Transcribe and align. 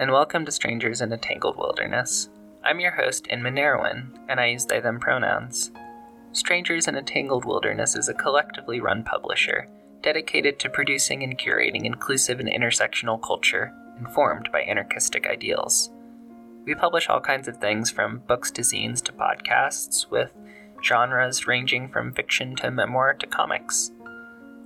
And 0.00 0.12
welcome 0.12 0.46
to 0.46 0.50
Strangers 0.50 1.02
in 1.02 1.12
a 1.12 1.18
Tangled 1.18 1.58
Wilderness. 1.58 2.30
I'm 2.64 2.80
your 2.80 2.92
host, 2.92 3.26
Inmn 3.26 3.52
Neruin, 3.52 4.18
and 4.30 4.40
I 4.40 4.46
use 4.46 4.64
they 4.64 4.80
them 4.80 4.98
pronouns. 4.98 5.72
Strangers 6.32 6.88
in 6.88 6.94
a 6.94 7.02
Tangled 7.02 7.44
Wilderness 7.44 7.94
is 7.94 8.08
a 8.08 8.14
collectively 8.14 8.80
run 8.80 9.04
publisher 9.04 9.68
dedicated 10.00 10.58
to 10.58 10.70
producing 10.70 11.22
and 11.22 11.36
curating 11.36 11.84
inclusive 11.84 12.40
and 12.40 12.48
intersectional 12.48 13.20
culture 13.20 13.74
informed 13.98 14.48
by 14.50 14.62
anarchistic 14.62 15.26
ideals. 15.26 15.90
We 16.64 16.74
publish 16.74 17.10
all 17.10 17.20
kinds 17.20 17.46
of 17.46 17.58
things 17.58 17.90
from 17.90 18.22
books 18.26 18.50
to 18.52 18.62
zines 18.62 19.02
to 19.02 19.12
podcasts, 19.12 20.10
with 20.10 20.32
genres 20.82 21.46
ranging 21.46 21.90
from 21.90 22.14
fiction 22.14 22.56
to 22.56 22.70
memoir 22.70 23.12
to 23.12 23.26
comics. 23.26 23.90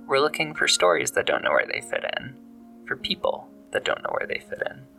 We're 0.07 0.21
looking 0.21 0.53
for 0.55 0.69
stories 0.69 1.11
that 1.11 1.25
don't 1.25 1.43
know 1.43 1.51
where 1.51 1.67
they 1.67 1.81
fit 1.81 2.05
in, 2.17 2.37
for 2.87 2.95
people 2.95 3.49
that 3.73 3.83
don't 3.83 4.01
know 4.01 4.15
where 4.17 4.27
they 4.29 4.39
fit 4.39 4.63
in. 4.71 4.94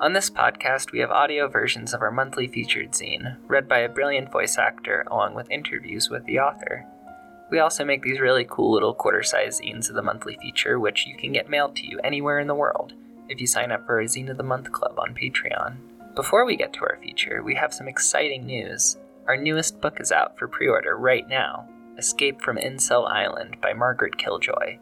On 0.00 0.14
this 0.14 0.30
podcast, 0.30 0.92
we 0.92 1.00
have 1.00 1.10
audio 1.10 1.46
versions 1.46 1.92
of 1.92 2.00
our 2.00 2.10
monthly 2.10 2.48
featured 2.48 2.92
zine, 2.92 3.36
read 3.48 3.68
by 3.68 3.80
a 3.80 3.88
brilliant 3.88 4.32
voice 4.32 4.56
actor, 4.56 5.04
along 5.10 5.34
with 5.34 5.50
interviews 5.50 6.08
with 6.08 6.24
the 6.24 6.38
author. 6.38 6.86
We 7.50 7.58
also 7.58 7.84
make 7.84 8.02
these 8.02 8.18
really 8.18 8.46
cool 8.48 8.72
little 8.72 8.94
quarter 8.94 9.22
size 9.22 9.60
zines 9.60 9.90
of 9.90 9.96
the 9.96 10.02
monthly 10.02 10.38
feature, 10.40 10.80
which 10.80 11.06
you 11.06 11.18
can 11.18 11.32
get 11.32 11.50
mailed 11.50 11.76
to 11.76 11.86
you 11.86 12.00
anywhere 12.02 12.38
in 12.38 12.46
the 12.46 12.54
world 12.54 12.94
if 13.28 13.42
you 13.42 13.46
sign 13.46 13.70
up 13.70 13.84
for 13.84 14.00
our 14.00 14.04
Zine 14.04 14.30
of 14.30 14.38
the 14.38 14.42
Month 14.42 14.72
Club 14.72 14.98
on 14.98 15.14
Patreon. 15.14 15.76
Before 16.14 16.46
we 16.46 16.56
get 16.56 16.72
to 16.72 16.80
our 16.80 16.98
feature, 17.02 17.42
we 17.42 17.54
have 17.56 17.74
some 17.74 17.86
exciting 17.86 18.46
news. 18.46 18.96
Our 19.28 19.36
newest 19.36 19.82
book 19.82 20.00
is 20.00 20.10
out 20.10 20.38
for 20.38 20.48
pre 20.48 20.66
order 20.66 20.96
right 20.96 21.28
now 21.28 21.68
Escape 21.98 22.40
from 22.40 22.56
Incel 22.56 23.06
Island 23.06 23.58
by 23.60 23.74
Margaret 23.74 24.16
Killjoy. 24.16 24.78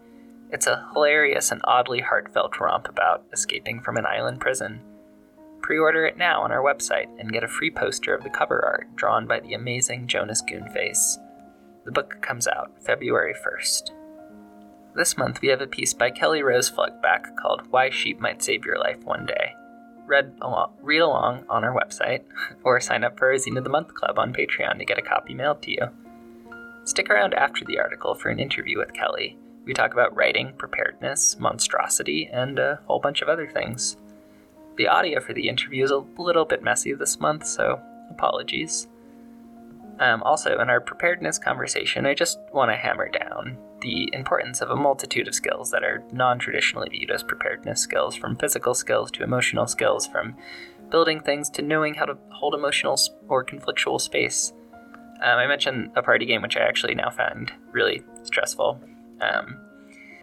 It's 0.53 0.69
a 0.69 0.89
hilarious 0.93 1.51
and 1.51 1.61
oddly 1.65 2.03
heartfelt 2.03 2.61
romp 2.61 2.89
about 2.89 3.25
escaping 3.33 3.81
from 3.81 3.97
an 3.97 4.07
island 4.07 4.41
prison. 4.41 4.81
Pre 5.63 5.79
order 5.79 6.07
it 6.07 6.17
now 6.17 6.43
on 6.43 6.53
our 6.53 6.63
website 6.63 7.09
and 7.19 7.33
get 7.33 7.45
a 7.45 7.49
free 7.49 7.71
poster 7.71 8.15
of 8.15 8.23
the 8.23 8.31
cover 8.31 8.65
art 8.65 8.95
drawn 8.97 9.27
by 9.27 9.41
the 9.41 9.55
amazing 9.55 10.07
Jonas 10.07 10.43
Goonface. 10.43 11.19
The 11.85 11.93
book 11.93 12.21
comes 12.21 12.47
out 12.47 12.73
February 12.83 13.35
1st. 13.35 13.91
This 14.95 15.17
month 15.17 15.41
we 15.41 15.49
have 15.49 15.61
a 15.61 15.67
piece 15.67 15.95
by 15.95 16.11
Kelly 16.11 16.43
Rose 16.43 16.71
Pflug-Back 16.71 17.37
called 17.37 17.63
Why 17.71 17.91
Sheep 17.91 18.21
Might 18.21 18.43
Save 18.43 18.65
Your 18.65 18.79
Life 18.79 19.05
One 19.05 19.27
Day. 19.27 19.55
Read 20.07 20.35
along, 20.41 20.73
read 20.83 21.01
along 21.01 21.45
on 21.49 21.65
our 21.65 21.75
website, 21.75 22.23
or 22.65 22.81
sign 22.81 23.05
up 23.05 23.19
for 23.19 23.29
our 23.31 23.35
Zine 23.35 23.59
of 23.59 23.65
the 23.65 23.71
Month 23.71 23.95
Club 23.95 24.19
on 24.19 24.33
Patreon 24.33 24.79
to 24.79 24.85
get 24.85 24.99
a 24.99 25.03
copy 25.03 25.35
mailed 25.35 25.63
to 25.63 25.71
you. 25.71 25.89
Stick 26.85 27.11
around 27.11 27.35
after 27.35 27.65
the 27.65 27.79
article 27.79 28.15
for 28.15 28.31
an 28.31 28.41
interview 28.41 28.79
with 28.79 28.95
Kelly. 28.95 29.37
We 29.67 29.75
talk 29.75 29.93
about 29.93 30.17
writing, 30.17 30.55
preparedness, 30.57 31.39
monstrosity, 31.39 32.29
and 32.33 32.59
a 32.59 32.81
whole 32.87 33.01
bunch 33.01 33.21
of 33.21 33.29
other 33.29 33.47
things. 33.47 33.99
The 34.79 34.87
audio 34.87 35.21
for 35.21 35.33
the 35.33 35.49
interview 35.49 35.83
is 35.83 35.91
a 35.91 36.05
little 36.17 36.45
bit 36.45 36.63
messy 36.63 36.95
this 36.95 37.19
month, 37.19 37.45
so 37.45 37.81
apologies. 38.11 38.87
Um, 39.99 40.23
also, 40.23 40.61
in 40.61 40.71
our 40.71 40.81
preparedness 40.81 41.37
conversation, 41.37 42.07
I 42.07 42.15
just 42.15 42.39
want 42.53 42.71
to 42.71 42.77
hammer 42.77 43.09
down 43.09 43.59
the 43.81 44.09
importance 44.13 44.61
of 44.61 44.71
a 44.71 44.77
multitude 44.77 45.27
of 45.27 45.35
skills 45.35 45.73
that 45.73 45.83
are 45.83 46.05
non 46.13 46.39
traditionally 46.39 46.91
viewed 46.91 47.11
as 47.11 47.25
preparedness 47.25 47.81
skills, 47.81 48.15
from 48.15 48.37
physical 48.37 48.73
skills 48.73 49.11
to 49.11 49.25
emotional 49.25 49.67
skills, 49.67 50.07
from 50.07 50.37
building 50.91 51.19
things 51.21 51.51
to 51.51 51.63
knowing 51.63 51.95
how 51.95 52.05
to 52.05 52.17
hold 52.31 52.55
emotional 52.55 52.97
or 53.27 53.45
conflictual 53.45 54.01
space. 54.01 54.53
Um, 55.21 55.39
I 55.39 55.49
mentioned 55.49 55.91
a 55.97 56.03
party 56.05 56.25
game, 56.25 56.41
which 56.41 56.57
I 56.57 56.61
actually 56.61 56.95
now 56.95 57.11
found 57.11 57.51
really 57.73 58.05
stressful, 58.23 58.81
um, 59.21 59.59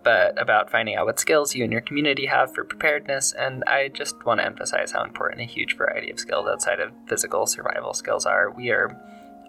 but 0.06 0.42
about 0.42 0.72
finding 0.72 0.96
out 0.96 1.08
what 1.08 1.20
skills 1.20 1.54
you 1.54 1.66
and 1.66 1.74
your 1.74 1.82
community 1.82 2.28
have 2.28 2.54
for 2.54 2.64
preparedness. 2.64 3.34
And 3.34 3.64
I 3.68 3.90
just 3.90 4.24
want 4.26 4.40
to 4.40 4.46
emphasize 4.46 4.94
how 4.94 5.04
important 5.04 5.42
a 5.42 5.46
huge 5.46 5.76
variety 5.76 6.10
of 6.10 6.20
skills 6.20 6.48
outside 6.48 6.80
of 6.80 6.94
physical 7.10 7.46
survival 7.46 7.94
skills 7.94 8.26
are. 8.26 8.52
We 8.52 8.70
are 8.70 8.96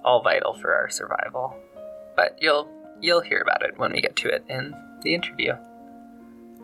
all 0.05 0.23
vital 0.23 0.55
for 0.55 0.75
our 0.75 0.91
survival. 0.91 1.57
But 2.17 2.39
you'll 2.41 2.69
You'll 3.01 3.21
hear 3.21 3.41
about 3.41 3.63
it 3.63 3.79
when 3.79 3.93
we 3.93 4.01
get 4.01 4.17
to 4.17 4.29
it 4.29 4.45
in 4.49 4.75
the 5.03 5.15
interview. 5.15 5.53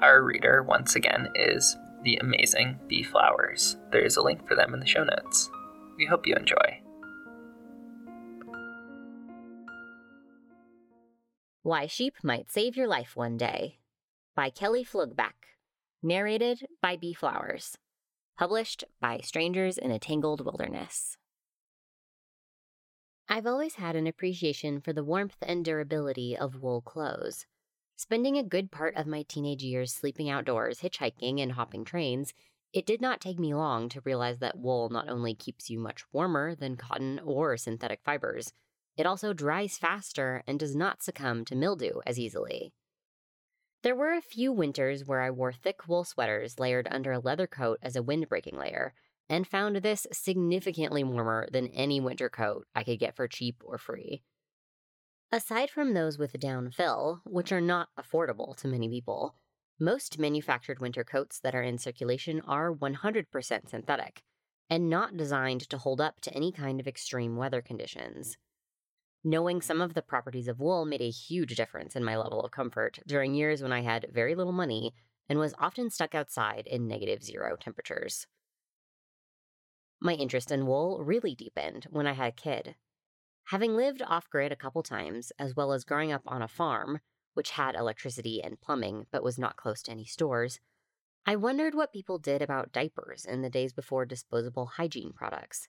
Our 0.01 0.23
reader, 0.23 0.63
once 0.63 0.97
again, 0.97 1.29
is 1.35 1.77
the 2.03 2.17
amazing 2.17 2.79
Bea 2.89 3.03
Flowers. 3.03 3.77
There 3.91 4.01
is 4.01 4.17
a 4.17 4.23
link 4.23 4.49
for 4.49 4.55
them 4.55 4.73
in 4.73 4.81
the 4.81 4.87
show 4.87 5.05
notes. 5.05 5.51
We 5.97 6.07
hope 6.07 6.27
you 6.27 6.35
enjoy. 6.35 6.81
Why 11.63 11.87
Sheep 11.87 12.15
Might 12.25 12.51
Save 12.51 12.77
Your 12.77 12.89
Life 12.89 13.15
One 13.15 13.37
Day 13.37 13.79
by 14.35 14.49
Kelly 14.49 14.83
Pflug-Back. 14.83 15.35
Narrated 16.03 16.67
by 16.81 16.97
Bea 16.97 17.13
Flowers. 17.13 17.77
Published 18.39 18.83
by 18.99 19.19
Strangers 19.19 19.77
in 19.77 19.91
a 19.91 19.99
Tangled 19.99 20.43
Wilderness. 20.43 21.19
I've 23.29 23.47
always 23.47 23.75
had 23.75 23.95
an 23.95 24.07
appreciation 24.07 24.81
for 24.81 24.95
the 24.95 25.05
warmth 25.05 25.37
and 25.43 25.63
durability 25.63 26.35
of 26.35 26.63
wool 26.63 26.81
clothes. 26.81 27.45
Spending 27.95 28.39
a 28.39 28.43
good 28.43 28.71
part 28.71 28.97
of 28.97 29.07
my 29.07 29.23
teenage 29.29 29.63
years 29.63 29.93
sleeping 29.93 30.31
outdoors, 30.31 30.81
hitchhiking, 30.81 31.43
and 31.43 31.53
hopping 31.53 31.85
trains, 31.85 32.33
it 32.73 32.87
did 32.87 33.03
not 33.03 33.21
take 33.21 33.39
me 33.39 33.55
long 33.55 33.91
to 33.91 34.01
realize 34.01 34.39
that 34.39 34.59
wool 34.59 34.89
not 34.89 35.11
only 35.11 35.35
keeps 35.35 35.69
you 35.69 35.79
much 35.79 36.05
warmer 36.11 36.55
than 36.55 36.77
cotton 36.77 37.21
or 37.23 37.59
synthetic 37.59 38.01
fibers, 38.03 38.55
it 38.97 39.05
also 39.05 39.35
dries 39.35 39.77
faster 39.77 40.43
and 40.47 40.59
does 40.59 40.75
not 40.75 41.03
succumb 41.03 41.45
to 41.45 41.55
mildew 41.55 42.01
as 42.07 42.19
easily. 42.19 42.73
There 43.83 43.97
were 43.97 44.13
a 44.13 44.23
few 44.23 44.53
winters 44.53 45.05
where 45.05 45.21
I 45.21 45.31
wore 45.31 45.53
thick 45.53 45.89
wool 45.89 46.05
sweaters 46.05 46.61
layered 46.61 46.87
under 46.91 47.11
a 47.13 47.19
leather 47.19 47.49
coat 47.49 47.81
as 47.83 47.97
a 47.97 48.03
windbreaking 48.03 48.57
layer, 48.57 48.95
and 49.29 49.47
found 49.47 49.77
this 49.77 50.07
significantly 50.13 51.03
warmer 51.03 51.49
than 51.51 51.69
any 51.69 52.01
winter 52.01 52.29
coat 52.29 52.67
I 52.77 52.85
could 52.85 53.01
get 53.01 53.17
for 53.17 53.27
cheap 53.27 53.57
or 53.65 53.79
free. 53.79 54.23
Aside 55.33 55.71
from 55.71 55.95
those 55.95 56.17
with 56.17 56.39
down 56.39 56.71
fill, 56.71 57.23
which 57.25 57.51
are 57.51 57.61
not 57.61 57.89
affordable 57.99 58.55
to 58.59 58.69
many 58.69 58.89
people, 58.89 59.35
most 59.81 60.19
manufactured 60.19 60.79
winter 60.79 61.03
coats 61.03 61.41
that 61.41 61.55
are 61.55 61.63
in 61.63 61.79
circulation 61.79 62.41
are 62.43 62.73
100% 62.73 63.69
synthetic 63.69 64.23
and 64.71 64.89
not 64.89 65.17
designed 65.17 65.69
to 65.69 65.79
hold 65.79 66.01
up 66.01 66.21
to 66.21 66.33
any 66.35 66.53
kind 66.53 66.79
of 66.79 66.87
extreme 66.87 67.37
weather 67.37 67.61
conditions. 67.61 68.37
Knowing 69.25 69.63
some 69.63 69.81
of 69.81 69.95
the 69.95 70.03
properties 70.03 70.49
of 70.49 70.59
wool 70.59 70.85
made 70.85 71.01
a 71.01 71.11
huge 71.11 71.55
difference 71.55 71.95
in 71.95 72.03
my 72.03 72.17
level 72.17 72.41
of 72.41 72.51
comfort 72.51 72.99
during 73.07 73.35
years 73.35 73.63
when 73.63 73.73
I 73.73 73.83
had 73.83 74.11
very 74.13 74.35
little 74.35 74.53
money 74.53 74.95
and 75.29 75.39
was 75.39 75.55
often 75.59 75.91
stuck 75.91 76.15
outside 76.15 76.67
in 76.67 76.89
negative 76.89 77.23
zero 77.23 77.57
temperatures. 77.57 78.27
My 80.01 80.15
interest 80.15 80.51
in 80.51 80.67
wool 80.67 81.05
really 81.05 81.37
deepened 81.37 81.87
when 81.91 82.09
I 82.09 82.15
had 82.15 82.31
a 82.31 82.33
kid. 82.33 82.75
Having 83.47 83.77
lived 83.77 84.03
off 84.03 84.29
grid 84.29 84.51
a 84.51 84.57
couple 84.57 84.83
times, 84.83 85.31
as 85.39 85.55
well 85.55 85.73
as 85.73 85.85
growing 85.85 86.11
up 86.11 86.23
on 86.27 86.43
a 86.43 86.49
farm, 86.49 86.99
which 87.35 87.53
had 87.53 87.77
electricity 87.77 88.43
and 88.43 88.61
plumbing 88.61 89.07
but 89.13 89.23
was 89.23 89.39
not 89.39 89.57
close 89.57 89.83
to 89.83 89.93
any 89.93 90.05
stores, 90.05 90.59
I 91.25 91.37
wondered 91.37 91.77
what 91.77 91.93
people 91.93 92.19
did 92.19 92.43
about 92.43 92.73
diapers 92.73 93.25
in 93.25 93.43
the 93.43 93.51
days 93.51 93.73
before 93.73 94.05
disposable 94.05 94.67
hygiene 94.67 95.13
products. 95.13 95.69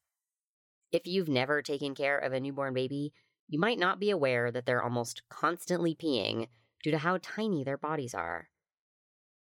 If 0.92 1.06
you've 1.06 1.30
never 1.30 1.62
taken 1.62 1.94
care 1.94 2.18
of 2.18 2.34
a 2.34 2.40
newborn 2.40 2.74
baby, 2.74 3.14
you 3.48 3.60
might 3.60 3.80
not 3.80 4.00
be 4.00 4.10
aware 4.10 4.52
that 4.52 4.66
they're 4.66 4.84
almost 4.84 5.24
constantly 5.30 5.96
peeing 5.96 6.48
due 6.84 6.92
to 6.92 6.98
how 6.98 7.18
tiny 7.22 7.64
their 7.64 7.78
bodies 7.78 8.14
are. 8.14 8.50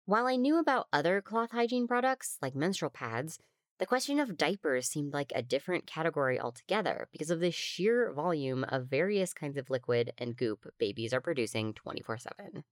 While 0.06 0.26
I 0.26 0.36
knew 0.36 0.58
about 0.58 0.88
other 0.92 1.20
cloth 1.20 1.50
hygiene 1.50 1.86
products, 1.86 2.38
like 2.40 2.54
menstrual 2.54 2.90
pads, 2.90 3.38
the 3.78 3.86
question 3.86 4.18
of 4.18 4.36
diapers 4.36 4.88
seemed 4.88 5.12
like 5.12 5.32
a 5.34 5.42
different 5.42 5.86
category 5.86 6.40
altogether 6.40 7.08
because 7.12 7.30
of 7.30 7.40
the 7.40 7.52
sheer 7.52 8.12
volume 8.12 8.64
of 8.64 8.86
various 8.86 9.32
kinds 9.32 9.56
of 9.56 9.70
liquid 9.70 10.12
and 10.18 10.36
goop 10.36 10.66
babies 10.78 11.12
are 11.12 11.20
producing 11.20 11.74
24 11.74 12.18
7. 12.18 12.64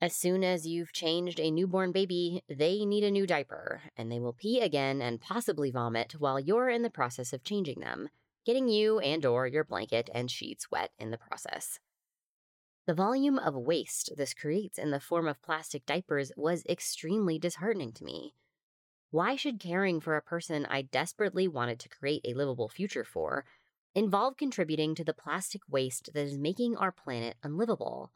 As 0.00 0.14
soon 0.14 0.44
as 0.44 0.66
you've 0.66 0.92
changed 0.92 1.40
a 1.40 1.50
newborn 1.50 1.92
baby, 1.92 2.42
they 2.48 2.84
need 2.84 3.04
a 3.04 3.10
new 3.10 3.26
diaper, 3.26 3.82
and 3.96 4.10
they 4.10 4.18
will 4.18 4.32
pee 4.32 4.60
again 4.60 5.00
and 5.00 5.20
possibly 5.20 5.70
vomit 5.70 6.16
while 6.18 6.38
you're 6.38 6.68
in 6.68 6.82
the 6.82 6.90
process 6.90 7.32
of 7.32 7.44
changing 7.44 7.80
them, 7.80 8.08
getting 8.44 8.68
you 8.68 8.98
and 8.98 9.24
or 9.24 9.46
your 9.46 9.64
blanket 9.64 10.10
and 10.14 10.30
sheets 10.30 10.70
wet 10.70 10.90
in 10.98 11.10
the 11.10 11.18
process. 11.18 11.78
The 12.86 12.94
volume 12.94 13.38
of 13.38 13.54
waste 13.54 14.12
this 14.16 14.34
creates 14.34 14.78
in 14.78 14.90
the 14.90 14.98
form 14.98 15.28
of 15.28 15.42
plastic 15.42 15.86
diapers 15.86 16.32
was 16.36 16.66
extremely 16.66 17.38
disheartening 17.38 17.92
to 17.92 18.04
me. 18.04 18.34
Why 19.10 19.36
should 19.36 19.60
caring 19.60 20.00
for 20.00 20.16
a 20.16 20.22
person 20.22 20.66
I 20.66 20.82
desperately 20.82 21.46
wanted 21.46 21.78
to 21.80 21.88
create 21.88 22.22
a 22.24 22.34
livable 22.34 22.68
future 22.68 23.04
for 23.04 23.44
involve 23.94 24.36
contributing 24.36 24.94
to 24.96 25.04
the 25.04 25.14
plastic 25.14 25.60
waste 25.68 26.10
that 26.14 26.26
is 26.26 26.38
making 26.38 26.76
our 26.76 26.90
planet 26.90 27.36
unlivable? 27.42 28.10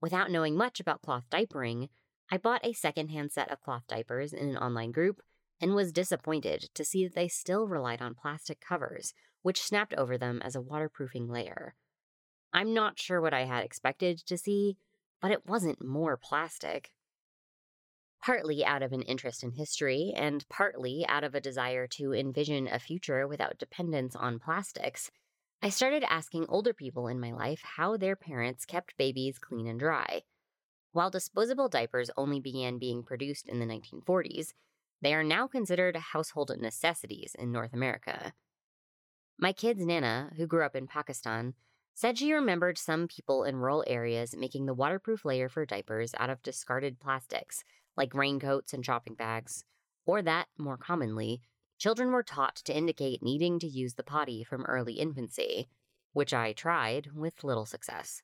Without 0.00 0.30
knowing 0.30 0.56
much 0.56 0.80
about 0.80 1.02
cloth 1.02 1.24
diapering, 1.30 1.88
I 2.30 2.38
bought 2.38 2.64
a 2.64 2.72
secondhand 2.72 3.30
set 3.30 3.52
of 3.52 3.60
cloth 3.60 3.84
diapers 3.86 4.32
in 4.32 4.48
an 4.48 4.56
online 4.56 4.90
group 4.90 5.20
and 5.62 5.76
was 5.76 5.92
disappointed 5.92 6.68
to 6.74 6.84
see 6.84 7.04
that 7.04 7.14
they 7.14 7.28
still 7.28 7.68
relied 7.68 8.02
on 8.02 8.16
plastic 8.16 8.60
covers, 8.60 9.14
which 9.42 9.62
snapped 9.62 9.94
over 9.94 10.18
them 10.18 10.42
as 10.42 10.56
a 10.56 10.60
waterproofing 10.60 11.28
layer. 11.28 11.76
I'm 12.52 12.74
not 12.74 12.98
sure 12.98 13.20
what 13.20 13.32
I 13.32 13.44
had 13.44 13.64
expected 13.64 14.18
to 14.26 14.36
see, 14.36 14.76
but 15.20 15.30
it 15.30 15.46
wasn't 15.46 15.82
more 15.82 16.16
plastic. 16.16 16.90
Partly 18.20 18.64
out 18.64 18.82
of 18.82 18.92
an 18.92 19.02
interest 19.02 19.42
in 19.44 19.52
history, 19.52 20.12
and 20.14 20.44
partly 20.48 21.06
out 21.08 21.24
of 21.24 21.34
a 21.34 21.40
desire 21.40 21.86
to 21.88 22.12
envision 22.12 22.66
a 22.66 22.78
future 22.80 23.26
without 23.26 23.58
dependence 23.58 24.16
on 24.16 24.40
plastics, 24.40 25.10
I 25.62 25.68
started 25.68 26.04
asking 26.08 26.46
older 26.48 26.72
people 26.72 27.06
in 27.06 27.20
my 27.20 27.30
life 27.30 27.62
how 27.62 27.96
their 27.96 28.16
parents 28.16 28.64
kept 28.64 28.96
babies 28.96 29.38
clean 29.38 29.68
and 29.68 29.78
dry. 29.78 30.22
While 30.90 31.10
disposable 31.10 31.68
diapers 31.68 32.10
only 32.16 32.40
began 32.40 32.78
being 32.78 33.04
produced 33.04 33.48
in 33.48 33.60
the 33.60 33.66
1940s, 33.66 34.52
they 35.02 35.14
are 35.14 35.24
now 35.24 35.46
considered 35.46 35.96
household 35.96 36.52
necessities 36.58 37.34
in 37.38 37.52
North 37.52 37.74
America. 37.74 38.32
My 39.38 39.52
kid's 39.52 39.84
Nana, 39.84 40.32
who 40.36 40.46
grew 40.46 40.64
up 40.64 40.76
in 40.76 40.86
Pakistan, 40.86 41.54
said 41.94 42.16
she 42.16 42.32
remembered 42.32 42.78
some 42.78 43.08
people 43.08 43.44
in 43.44 43.56
rural 43.56 43.84
areas 43.86 44.36
making 44.36 44.66
the 44.66 44.74
waterproof 44.74 45.24
layer 45.24 45.48
for 45.48 45.66
diapers 45.66 46.14
out 46.18 46.30
of 46.30 46.42
discarded 46.42 47.00
plastics, 47.00 47.64
like 47.96 48.14
raincoats 48.14 48.72
and 48.72 48.84
shopping 48.86 49.14
bags, 49.14 49.64
or 50.06 50.22
that, 50.22 50.46
more 50.56 50.76
commonly, 50.78 51.42
children 51.78 52.12
were 52.12 52.22
taught 52.22 52.56
to 52.56 52.76
indicate 52.76 53.22
needing 53.22 53.58
to 53.58 53.66
use 53.66 53.94
the 53.94 54.02
potty 54.02 54.44
from 54.44 54.64
early 54.64 54.94
infancy, 54.94 55.68
which 56.12 56.32
I 56.32 56.52
tried 56.52 57.08
with 57.14 57.44
little 57.44 57.66
success. 57.66 58.22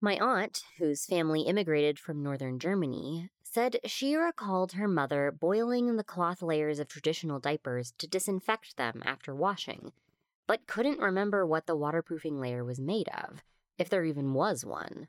My 0.00 0.18
aunt, 0.18 0.62
whose 0.78 1.06
family 1.06 1.42
immigrated 1.42 1.98
from 1.98 2.22
northern 2.22 2.58
Germany, 2.58 3.30
said 3.42 3.80
she 3.86 4.14
recalled 4.14 4.72
her 4.72 4.86
mother 4.86 5.32
boiling 5.32 5.96
the 5.96 6.04
cloth 6.04 6.42
layers 6.42 6.78
of 6.78 6.88
traditional 6.88 7.40
diapers 7.40 7.92
to 7.98 8.06
disinfect 8.06 8.76
them 8.76 9.02
after 9.06 9.34
washing, 9.34 9.92
but 10.46 10.66
couldn't 10.66 11.00
remember 11.00 11.46
what 11.46 11.66
the 11.66 11.76
waterproofing 11.76 12.38
layer 12.38 12.62
was 12.62 12.78
made 12.78 13.08
of, 13.08 13.42
if 13.78 13.88
there 13.88 14.04
even 14.04 14.34
was 14.34 14.66
one. 14.66 15.08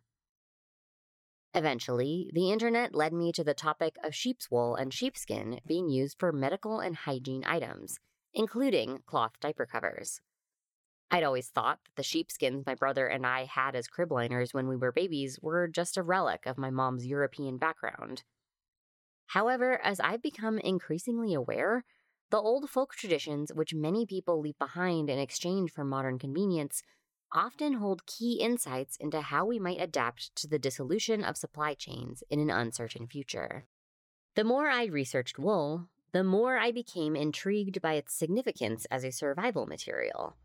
Eventually, 1.54 2.30
the 2.34 2.52
internet 2.52 2.96
led 2.96 3.12
me 3.12 3.34
to 3.34 3.44
the 3.44 3.54
topic 3.54 3.98
of 4.04 4.16
sheep's 4.16 4.50
wool 4.50 4.76
and 4.76 4.94
sheepskin 4.94 5.60
being 5.66 5.90
used 5.90 6.18
for 6.18 6.32
medical 6.32 6.80
and 6.80 6.96
hygiene 6.96 7.44
items, 7.46 8.00
including 8.34 9.00
cloth 9.06 9.34
diaper 9.42 9.66
covers. 9.66 10.22
I'd 11.10 11.24
always 11.24 11.50
thought 11.50 11.80
that 11.86 11.96
the 11.96 12.04
sheepskins 12.04 12.66
my 12.66 12.76
brother 12.76 13.08
and 13.08 13.26
I 13.26 13.46
had 13.46 13.76
as 13.76 13.88
crib 13.88 14.12
liners 14.12 14.54
when 14.54 14.68
we 14.68 14.76
were 14.76 14.92
babies 14.92 15.40
were 15.42 15.68
just 15.68 15.98
a 15.98 16.04
relic 16.04 16.46
of 16.46 16.58
my 16.58 16.70
mom's 16.70 17.06
European 17.06 17.58
background. 17.58 18.24
However, 19.28 19.80
as 19.84 20.00
I've 20.00 20.22
become 20.22 20.58
increasingly 20.60 21.34
aware, 21.34 21.86
the 22.30 22.38
old 22.38 22.70
folk 22.70 22.94
traditions 22.94 23.54
which 23.54 23.74
many 23.74 24.06
people 24.06 24.42
leave 24.42 24.58
behind 24.60 25.10
in 25.10 25.18
exchange 25.18 25.72
for 25.72 25.86
modern 25.86 26.20
convenience 26.20 26.84
often 27.32 27.74
hold 27.74 28.06
key 28.06 28.40
insights 28.42 28.98
into 28.98 29.22
how 29.22 29.46
we 29.46 29.60
might 29.60 29.82
adapt 29.82 30.36
to 30.36 30.48
the 30.48 30.60
dissolution 30.60 31.24
of 31.24 31.38
supply 31.38 31.74
chains 31.74 32.24
in 32.30 32.40
an 32.40 32.50
uncertain 32.50 33.08
future. 33.08 33.66
The 34.36 34.44
more 34.44 34.70
I 34.70 34.86
researched 34.86 35.40
wool, 35.40 35.88
the 36.12 36.24
more 36.24 36.58
I 36.58 36.72
became 36.72 37.16
intrigued 37.16 37.82
by 37.82 37.94
its 37.94 38.14
significance 38.14 38.86
as 38.92 39.04
a 39.04 39.12
survival 39.12 39.66
material. 39.66 40.36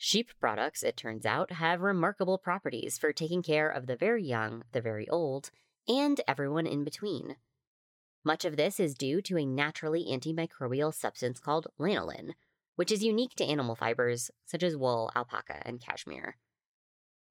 Sheep 0.00 0.30
products, 0.38 0.84
it 0.84 0.96
turns 0.96 1.26
out, 1.26 1.50
have 1.50 1.80
remarkable 1.80 2.38
properties 2.38 2.96
for 2.96 3.12
taking 3.12 3.42
care 3.42 3.68
of 3.68 3.86
the 3.86 3.96
very 3.96 4.24
young, 4.24 4.62
the 4.70 4.80
very 4.80 5.08
old, 5.08 5.50
and 5.88 6.20
everyone 6.28 6.68
in 6.68 6.84
between. 6.84 7.34
Much 8.24 8.44
of 8.44 8.56
this 8.56 8.78
is 8.78 8.94
due 8.94 9.20
to 9.22 9.36
a 9.36 9.44
naturally 9.44 10.04
antimicrobial 10.04 10.94
substance 10.94 11.40
called 11.40 11.66
lanolin, 11.80 12.34
which 12.76 12.92
is 12.92 13.02
unique 13.02 13.34
to 13.34 13.44
animal 13.44 13.74
fibers 13.74 14.30
such 14.44 14.62
as 14.62 14.76
wool, 14.76 15.10
alpaca, 15.16 15.62
and 15.66 15.80
cashmere. 15.80 16.36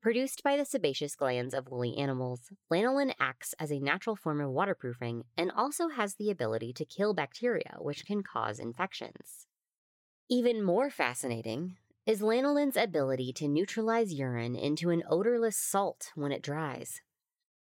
Produced 0.01 0.43
by 0.43 0.57
the 0.57 0.65
sebaceous 0.65 1.15
glands 1.15 1.53
of 1.53 1.69
woolly 1.69 1.95
animals, 1.97 2.51
lanolin 2.69 3.13
acts 3.17 3.55
as 3.59 3.71
a 3.71 3.79
natural 3.79 4.17
form 4.17 4.41
of 4.41 4.51
waterproofing 4.51 5.23
and 5.37 5.51
also 5.51 5.87
has 5.87 6.15
the 6.15 6.29
ability 6.29 6.73
to 6.73 6.85
kill 6.85 7.13
bacteria, 7.13 7.75
which 7.79 8.05
can 8.05 8.23
cause 8.23 8.59
infections. 8.59 9.47
Even 10.29 10.61
more 10.61 10.89
fascinating, 10.89 11.77
is 12.07 12.21
lanolin's 12.21 12.77
ability 12.77 13.33
to 13.33 13.49
neutralize 13.49 14.13
urine 14.13 14.55
into 14.55 14.91
an 14.91 15.03
odorless 15.09 15.57
salt 15.57 16.13
when 16.15 16.31
it 16.31 16.41
dries. 16.41 17.01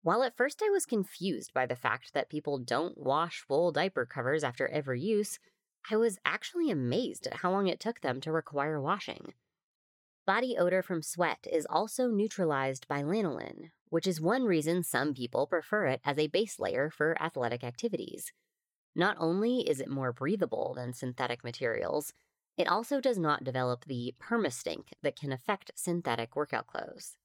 While 0.03 0.23
at 0.23 0.37
first 0.37 0.63
I 0.63 0.69
was 0.69 0.85
confused 0.85 1.55
by 1.55 1.65
the 1.65 1.75
fact 1.75 2.13
that 2.13 2.29
people 2.29 2.59
don't 2.59 2.99
wash 2.99 3.47
wool 3.49 3.73
diaper 3.73 4.05
covers 4.05 4.45
after 4.45 4.69
every 4.69 5.01
use, 5.01 5.39
I 5.91 5.97
was 5.97 6.19
actually 6.27 6.71
amazed 6.71 7.27
at 7.27 7.39
how 7.39 7.51
long 7.51 7.69
it 7.69 7.81
took 7.81 8.03
them 8.03 8.21
to 8.21 8.31
require 8.31 8.79
washing. 8.79 9.33
Body 10.27 10.59
odor 10.59 10.83
from 10.83 11.01
sweat 11.01 11.47
is 11.51 11.67
also 11.71 12.09
neutralized 12.09 12.87
by 12.87 13.03
lanolin, 13.03 13.71
which 13.89 14.07
is 14.07 14.21
one 14.21 14.45
reason 14.45 14.83
some 14.83 15.15
people 15.15 15.47
prefer 15.47 15.87
it 15.87 16.03
as 16.05 16.19
a 16.19 16.27
base 16.27 16.61
layer 16.61 16.91
for 16.91 17.17
athletic 17.19 17.65
activities. 17.65 18.31
Not 18.95 19.17
only 19.19 19.61
is 19.61 19.81
it 19.81 19.89
more 19.89 20.13
breathable 20.13 20.75
than 20.77 20.93
synthetic 20.93 21.43
materials, 21.43 22.13
it 22.59 22.67
also 22.67 23.01
does 23.01 23.19
not 23.19 23.45
develop 23.45 23.85
the 23.85 24.13
permastink 24.21 24.89
that 25.03 25.17
can 25.17 25.33
affect 25.33 25.71
synthetic 25.77 26.35
workout 26.35 26.67
clothes. 26.67 27.17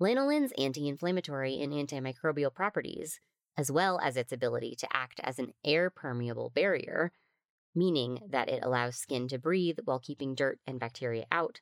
Lanolin's 0.00 0.52
anti 0.56 0.88
inflammatory 0.88 1.60
and 1.60 1.72
antimicrobial 1.72 2.54
properties, 2.54 3.20
as 3.58 3.70
well 3.70 4.00
as 4.02 4.16
its 4.16 4.32
ability 4.32 4.74
to 4.76 4.88
act 4.90 5.20
as 5.22 5.38
an 5.38 5.52
air 5.64 5.90
permeable 5.90 6.50
barrier, 6.54 7.12
meaning 7.74 8.20
that 8.30 8.48
it 8.48 8.64
allows 8.64 8.96
skin 8.96 9.28
to 9.28 9.38
breathe 9.38 9.78
while 9.84 9.98
keeping 9.98 10.34
dirt 10.34 10.58
and 10.66 10.80
bacteria 10.80 11.26
out, 11.30 11.60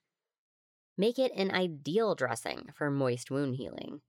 make 0.96 1.18
it 1.18 1.32
an 1.34 1.50
ideal 1.50 2.14
dressing 2.14 2.68
for 2.72 2.90
moist 2.90 3.30
wound 3.30 3.56
healing. 3.56 4.00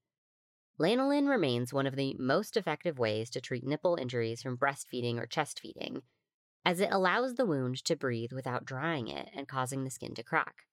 Lanolin 0.80 1.28
remains 1.28 1.74
one 1.74 1.88
of 1.88 1.96
the 1.96 2.16
most 2.20 2.56
effective 2.56 3.00
ways 3.00 3.32
to 3.32 3.42
treat 3.42 3.66
nipple 3.66 3.95
injuries 3.95 4.44
from 4.44 4.57
breastfeeding 4.57 5.18
or 5.18 5.26
chest 5.26 5.60
feeding 5.60 6.04
as 6.66 6.80
it 6.80 6.90
allows 6.92 7.35
the 7.35 7.45
wound 7.45 7.83
to 7.85 7.95
breathe 7.95 8.31
without 8.33 8.66
drying 8.66 9.07
it 9.07 9.30
and 9.35 9.47
causing 9.47 9.83
the 9.83 9.90
skin 9.90 10.14
to 10.16 10.23
crack. 10.23 10.66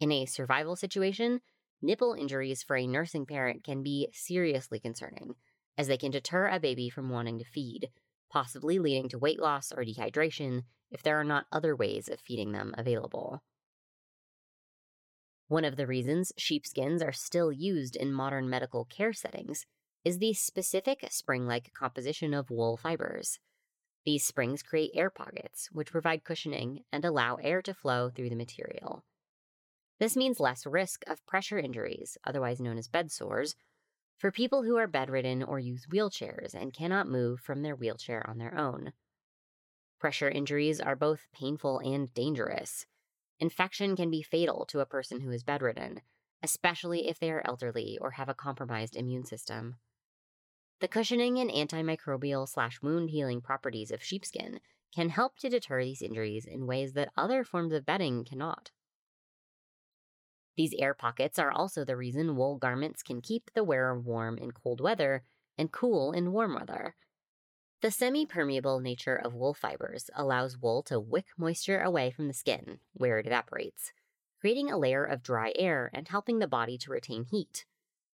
In 0.00 0.12
a 0.12 0.26
survival 0.26 0.76
situation, 0.76 1.40
nipple 1.80 2.14
injuries 2.14 2.62
for 2.62 2.76
a 2.76 2.86
nursing 2.86 3.26
parent 3.26 3.64
can 3.64 3.82
be 3.82 4.08
seriously 4.12 4.78
concerning, 4.78 5.34
as 5.78 5.88
they 5.88 5.96
can 5.96 6.10
deter 6.10 6.48
a 6.48 6.60
baby 6.60 6.90
from 6.90 7.08
wanting 7.08 7.38
to 7.38 7.44
feed, 7.44 7.88
possibly 8.30 8.78
leading 8.78 9.08
to 9.08 9.18
weight 9.18 9.40
loss 9.40 9.72
or 9.72 9.84
dehydration 9.84 10.62
if 10.90 11.02
there 11.02 11.18
are 11.18 11.24
not 11.24 11.46
other 11.50 11.74
ways 11.74 12.08
of 12.08 12.20
feeding 12.20 12.52
them 12.52 12.74
available. 12.76 13.42
One 15.48 15.64
of 15.64 15.76
the 15.76 15.86
reasons 15.86 16.32
sheepskins 16.38 17.02
are 17.02 17.12
still 17.12 17.52
used 17.52 17.94
in 17.94 18.12
modern 18.12 18.48
medical 18.48 18.86
care 18.86 19.12
settings 19.12 19.66
is 20.04 20.18
the 20.18 20.32
specific 20.32 21.06
spring 21.10 21.46
like 21.46 21.72
composition 21.74 22.32
of 22.34 22.50
wool 22.50 22.76
fibers. 22.76 23.38
These 24.04 24.24
springs 24.24 24.62
create 24.62 24.90
air 24.94 25.10
pockets, 25.10 25.68
which 25.72 25.92
provide 25.92 26.24
cushioning 26.24 26.84
and 26.92 27.04
allow 27.04 27.36
air 27.36 27.62
to 27.62 27.74
flow 27.74 28.10
through 28.10 28.30
the 28.30 28.36
material. 28.36 29.04
This 29.98 30.16
means 30.16 30.40
less 30.40 30.66
risk 30.66 31.04
of 31.06 31.24
pressure 31.26 31.58
injuries, 31.58 32.18
otherwise 32.24 32.60
known 32.60 32.78
as 32.78 32.88
bed 32.88 33.12
sores, 33.12 33.54
for 34.18 34.32
people 34.32 34.64
who 34.64 34.76
are 34.76 34.88
bedridden 34.88 35.42
or 35.42 35.58
use 35.60 35.86
wheelchairs 35.86 36.54
and 36.54 36.72
cannot 36.72 37.08
move 37.08 37.40
from 37.40 37.62
their 37.62 37.76
wheelchair 37.76 38.28
on 38.28 38.38
their 38.38 38.56
own. 38.58 38.92
Pressure 40.00 40.28
injuries 40.28 40.80
are 40.80 40.96
both 40.96 41.28
painful 41.32 41.78
and 41.78 42.12
dangerous. 42.14 42.86
Infection 43.38 43.94
can 43.94 44.10
be 44.10 44.22
fatal 44.22 44.66
to 44.66 44.80
a 44.80 44.86
person 44.86 45.20
who 45.20 45.30
is 45.30 45.44
bedridden, 45.44 46.00
especially 46.42 47.08
if 47.08 47.20
they 47.20 47.30
are 47.30 47.42
elderly 47.44 47.98
or 48.00 48.12
have 48.12 48.28
a 48.28 48.34
compromised 48.34 48.96
immune 48.96 49.24
system. 49.24 49.76
The 50.82 50.88
cushioning 50.88 51.38
and 51.38 51.48
antimicrobial 51.48 52.48
slash 52.48 52.82
wound 52.82 53.10
healing 53.10 53.40
properties 53.40 53.92
of 53.92 54.02
sheepskin 54.02 54.58
can 54.92 55.10
help 55.10 55.38
to 55.38 55.48
deter 55.48 55.84
these 55.84 56.02
injuries 56.02 56.44
in 56.44 56.66
ways 56.66 56.94
that 56.94 57.12
other 57.16 57.44
forms 57.44 57.72
of 57.72 57.86
bedding 57.86 58.24
cannot. 58.24 58.72
These 60.56 60.74
air 60.76 60.92
pockets 60.92 61.38
are 61.38 61.52
also 61.52 61.84
the 61.84 61.96
reason 61.96 62.34
wool 62.34 62.56
garments 62.56 63.04
can 63.04 63.20
keep 63.20 63.52
the 63.54 63.62
wearer 63.62 63.96
warm 63.96 64.38
in 64.38 64.50
cold 64.50 64.80
weather 64.80 65.22
and 65.56 65.70
cool 65.70 66.10
in 66.10 66.32
warm 66.32 66.56
weather. 66.56 66.96
The 67.80 67.92
semi 67.92 68.26
permeable 68.26 68.80
nature 68.80 69.14
of 69.14 69.34
wool 69.34 69.54
fibers 69.54 70.10
allows 70.16 70.58
wool 70.58 70.82
to 70.84 70.98
wick 70.98 71.26
moisture 71.38 71.80
away 71.80 72.10
from 72.10 72.26
the 72.26 72.34
skin, 72.34 72.80
where 72.92 73.20
it 73.20 73.26
evaporates, 73.26 73.92
creating 74.40 74.68
a 74.68 74.78
layer 74.78 75.04
of 75.04 75.22
dry 75.22 75.52
air 75.54 75.92
and 75.94 76.08
helping 76.08 76.40
the 76.40 76.48
body 76.48 76.76
to 76.78 76.90
retain 76.90 77.22
heat. 77.22 77.66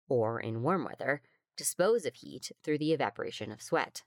Or, 0.08 0.38
in 0.38 0.62
warm 0.62 0.84
weather, 0.84 1.22
dispose 1.56 2.04
of 2.04 2.14
heat 2.14 2.52
through 2.62 2.78
the 2.78 2.92
evaporation 2.92 3.52
of 3.52 3.62
sweat. 3.62 4.02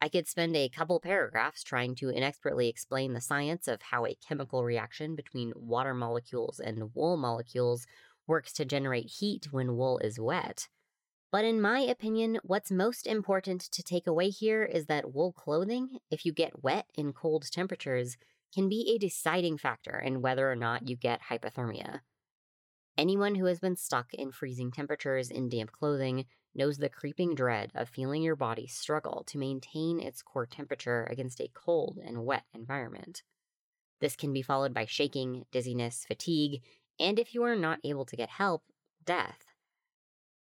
I 0.00 0.08
could 0.08 0.26
spend 0.26 0.56
a 0.56 0.68
couple 0.68 0.98
paragraphs 0.98 1.62
trying 1.62 1.94
to 1.96 2.08
inexpertly 2.08 2.68
explain 2.68 3.12
the 3.12 3.20
science 3.20 3.68
of 3.68 3.82
how 3.82 4.04
a 4.04 4.16
chemical 4.26 4.64
reaction 4.64 5.14
between 5.14 5.52
water 5.54 5.94
molecules 5.94 6.58
and 6.58 6.92
wool 6.94 7.16
molecules 7.16 7.86
works 8.26 8.52
to 8.54 8.64
generate 8.64 9.10
heat 9.18 9.52
when 9.52 9.76
wool 9.76 9.98
is 9.98 10.18
wet. 10.18 10.68
But 11.30 11.44
in 11.44 11.60
my 11.60 11.80
opinion, 11.80 12.40
what's 12.42 12.70
most 12.70 13.06
important 13.06 13.62
to 13.70 13.82
take 13.82 14.06
away 14.06 14.28
here 14.28 14.64
is 14.64 14.86
that 14.86 15.14
wool 15.14 15.32
clothing, 15.32 15.98
if 16.10 16.26
you 16.26 16.32
get 16.32 16.62
wet 16.62 16.86
in 16.94 17.12
cold 17.12 17.50
temperatures, 17.50 18.16
can 18.52 18.68
be 18.68 18.92
a 18.94 18.98
deciding 18.98 19.56
factor 19.56 19.98
in 19.98 20.20
whether 20.20 20.50
or 20.50 20.56
not 20.56 20.88
you 20.88 20.96
get 20.96 21.22
hypothermia. 21.30 22.00
Anyone 22.98 23.36
who 23.36 23.46
has 23.46 23.58
been 23.58 23.76
stuck 23.76 24.12
in 24.12 24.32
freezing 24.32 24.70
temperatures 24.70 25.30
in 25.30 25.48
damp 25.48 25.72
clothing 25.72 26.26
knows 26.54 26.76
the 26.76 26.90
creeping 26.90 27.34
dread 27.34 27.72
of 27.74 27.88
feeling 27.88 28.22
your 28.22 28.36
body 28.36 28.66
struggle 28.66 29.24
to 29.28 29.38
maintain 29.38 29.98
its 29.98 30.20
core 30.20 30.44
temperature 30.44 31.08
against 31.10 31.40
a 31.40 31.50
cold 31.54 31.98
and 32.04 32.26
wet 32.26 32.44
environment. 32.52 33.22
This 34.00 34.14
can 34.14 34.32
be 34.32 34.42
followed 34.42 34.74
by 34.74 34.84
shaking, 34.84 35.46
dizziness, 35.50 36.04
fatigue, 36.06 36.62
and 37.00 37.18
if 37.18 37.34
you 37.34 37.42
are 37.44 37.56
not 37.56 37.78
able 37.82 38.04
to 38.04 38.16
get 38.16 38.28
help, 38.28 38.62
death. 39.04 39.54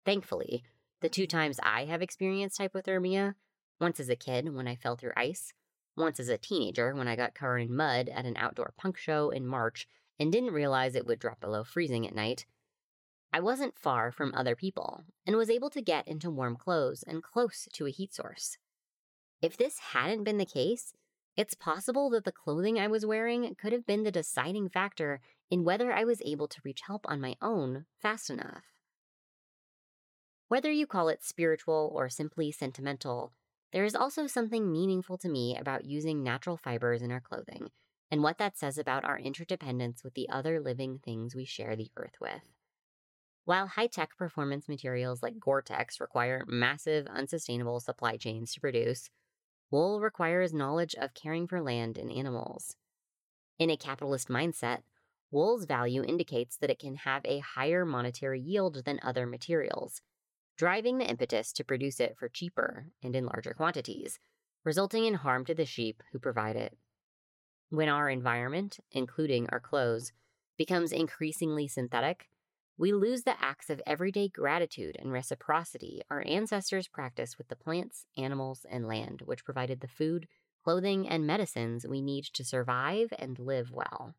Thankfully, 0.03 0.63
the 1.01 1.09
two 1.09 1.27
times 1.27 1.59
I 1.61 1.85
have 1.85 2.01
experienced 2.01 2.59
hypothermia, 2.59 3.35
once 3.79 3.99
as 3.99 4.09
a 4.09 4.15
kid 4.15 4.55
when 4.55 4.67
I 4.67 4.75
fell 4.75 4.95
through 4.95 5.13
ice, 5.15 5.53
once 5.95 6.19
as 6.19 6.29
a 6.29 6.37
teenager 6.37 6.95
when 6.95 7.07
I 7.07 7.15
got 7.15 7.35
covered 7.35 7.59
in 7.59 7.75
mud 7.75 8.09
at 8.09 8.25
an 8.25 8.37
outdoor 8.37 8.73
punk 8.77 8.97
show 8.97 9.29
in 9.29 9.45
March 9.45 9.87
and 10.19 10.31
didn't 10.31 10.53
realize 10.53 10.95
it 10.95 11.07
would 11.07 11.19
drop 11.19 11.39
below 11.39 11.63
freezing 11.63 12.05
at 12.05 12.13
night, 12.13 12.45
I 13.31 13.39
wasn't 13.39 13.77
far 13.77 14.11
from 14.11 14.33
other 14.33 14.55
people 14.55 15.03
and 15.25 15.35
was 15.35 15.49
able 15.49 15.69
to 15.71 15.81
get 15.81 16.07
into 16.07 16.29
warm 16.31 16.55
clothes 16.55 17.03
and 17.03 17.23
close 17.23 17.67
to 17.73 17.85
a 17.85 17.91
heat 17.91 18.13
source. 18.13 18.57
If 19.41 19.55
this 19.55 19.79
hadn't 19.79 20.23
been 20.23 20.37
the 20.37 20.45
case, 20.45 20.93
it's 21.37 21.53
possible 21.53 22.09
that 22.09 22.25
the 22.25 22.31
clothing 22.31 22.79
I 22.79 22.87
was 22.87 23.05
wearing 23.05 23.55
could 23.55 23.71
have 23.71 23.85
been 23.85 24.03
the 24.03 24.11
deciding 24.11 24.67
factor 24.67 25.21
in 25.49 25.63
whether 25.63 25.93
I 25.93 26.03
was 26.03 26.21
able 26.25 26.47
to 26.47 26.61
reach 26.63 26.81
help 26.85 27.05
on 27.07 27.21
my 27.21 27.35
own 27.41 27.85
fast 28.01 28.29
enough. 28.29 28.65
Whether 30.47 30.71
you 30.71 30.87
call 30.87 31.07
it 31.09 31.23
spiritual 31.23 31.91
or 31.93 32.09
simply 32.09 32.51
sentimental, 32.51 33.31
there 33.71 33.85
is 33.85 33.95
also 33.95 34.25
something 34.25 34.71
meaningful 34.71 35.17
to 35.19 35.29
me 35.29 35.55
about 35.55 35.85
using 35.85 36.23
natural 36.23 36.57
fibers 36.57 37.03
in 37.03 37.11
our 37.11 37.21
clothing 37.21 37.69
and 38.11 38.23
what 38.23 38.37
that 38.37 38.57
says 38.57 38.77
about 38.77 39.05
our 39.05 39.19
interdependence 39.19 40.03
with 40.03 40.13
the 40.13 40.29
other 40.29 40.59
living 40.59 40.99
things 40.99 41.35
we 41.35 41.45
share 41.45 41.75
the 41.75 41.91
earth 41.95 42.15
with. 42.19 42.41
While 43.45 43.67
high 43.67 43.87
tech 43.87 44.15
performance 44.17 44.67
materials 44.67 45.23
like 45.23 45.39
Gore 45.39 45.61
Tex 45.61 45.99
require 45.99 46.43
massive, 46.47 47.07
unsustainable 47.07 47.79
supply 47.79 48.17
chains 48.17 48.53
to 48.53 48.59
produce, 48.59 49.09
wool 49.71 50.01
requires 50.01 50.53
knowledge 50.53 50.95
of 50.95 51.13
caring 51.13 51.47
for 51.47 51.61
land 51.61 51.97
and 51.97 52.11
animals. 52.11 52.75
In 53.57 53.69
a 53.69 53.77
capitalist 53.77 54.27
mindset, 54.27 54.79
wool's 55.31 55.65
value 55.65 56.03
indicates 56.03 56.57
that 56.57 56.69
it 56.69 56.79
can 56.79 56.95
have 56.95 57.23
a 57.25 57.39
higher 57.39 57.85
monetary 57.85 58.39
yield 58.39 58.83
than 58.85 58.99
other 59.03 59.25
materials, 59.25 60.01
driving 60.57 60.97
the 60.97 61.09
impetus 61.09 61.51
to 61.53 61.63
produce 61.63 61.99
it 61.99 62.15
for 62.17 62.29
cheaper 62.29 62.87
and 63.03 63.15
in 63.15 63.25
larger 63.25 63.53
quantities, 63.53 64.19
resulting 64.63 65.05
in 65.05 65.15
harm 65.15 65.45
to 65.45 65.55
the 65.55 65.65
sheep 65.65 66.03
who 66.11 66.19
provide 66.19 66.55
it. 66.55 66.77
When 67.69 67.87
our 67.87 68.09
environment, 68.09 68.79
including 68.91 69.47
our 69.49 69.59
clothes, 69.59 70.11
becomes 70.57 70.91
increasingly 70.91 71.67
synthetic, 71.67 72.27
we 72.79 72.93
lose 72.93 73.23
the 73.23 73.39
acts 73.39 73.69
of 73.69 73.81
everyday 73.85 74.27
gratitude 74.27 74.95
and 74.97 75.11
reciprocity 75.11 76.01
our 76.09 76.23
ancestors 76.25 76.87
practiced 76.87 77.37
with 77.37 77.49
the 77.49 77.55
plants, 77.55 78.05
animals, 78.17 78.65
and 78.71 78.87
land, 78.87 79.21
which 79.25 79.45
provided 79.45 79.81
the 79.81 79.87
food, 79.87 80.27
clothing, 80.63 81.07
and 81.07 81.27
medicines 81.27 81.85
we 81.85 82.01
need 82.01 82.23
to 82.33 82.43
survive 82.43 83.13
and 83.19 83.37
live 83.37 83.71
well. 83.71 84.15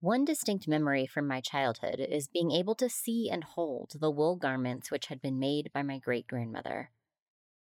One 0.00 0.24
distinct 0.24 0.66
memory 0.66 1.06
from 1.06 1.28
my 1.28 1.40
childhood 1.40 2.00
is 2.00 2.26
being 2.26 2.50
able 2.50 2.74
to 2.76 2.88
see 2.88 3.30
and 3.30 3.44
hold 3.44 3.92
the 4.00 4.10
wool 4.10 4.36
garments 4.36 4.90
which 4.90 5.06
had 5.06 5.22
been 5.22 5.38
made 5.38 5.70
by 5.72 5.82
my 5.82 5.98
great 5.98 6.26
grandmother. 6.26 6.90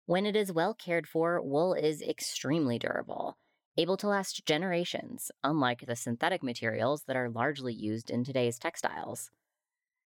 When 0.05 0.25
it 0.25 0.35
is 0.35 0.51
well 0.51 0.73
cared 0.73 1.07
for, 1.07 1.41
wool 1.41 1.73
is 1.73 2.01
extremely 2.01 2.79
durable, 2.79 3.37
able 3.77 3.97
to 3.97 4.07
last 4.07 4.45
generations, 4.45 5.31
unlike 5.43 5.85
the 5.85 5.95
synthetic 5.95 6.41
materials 6.41 7.03
that 7.03 7.15
are 7.15 7.29
largely 7.29 7.73
used 7.73 8.09
in 8.09 8.23
today's 8.23 8.57
textiles 8.57 9.31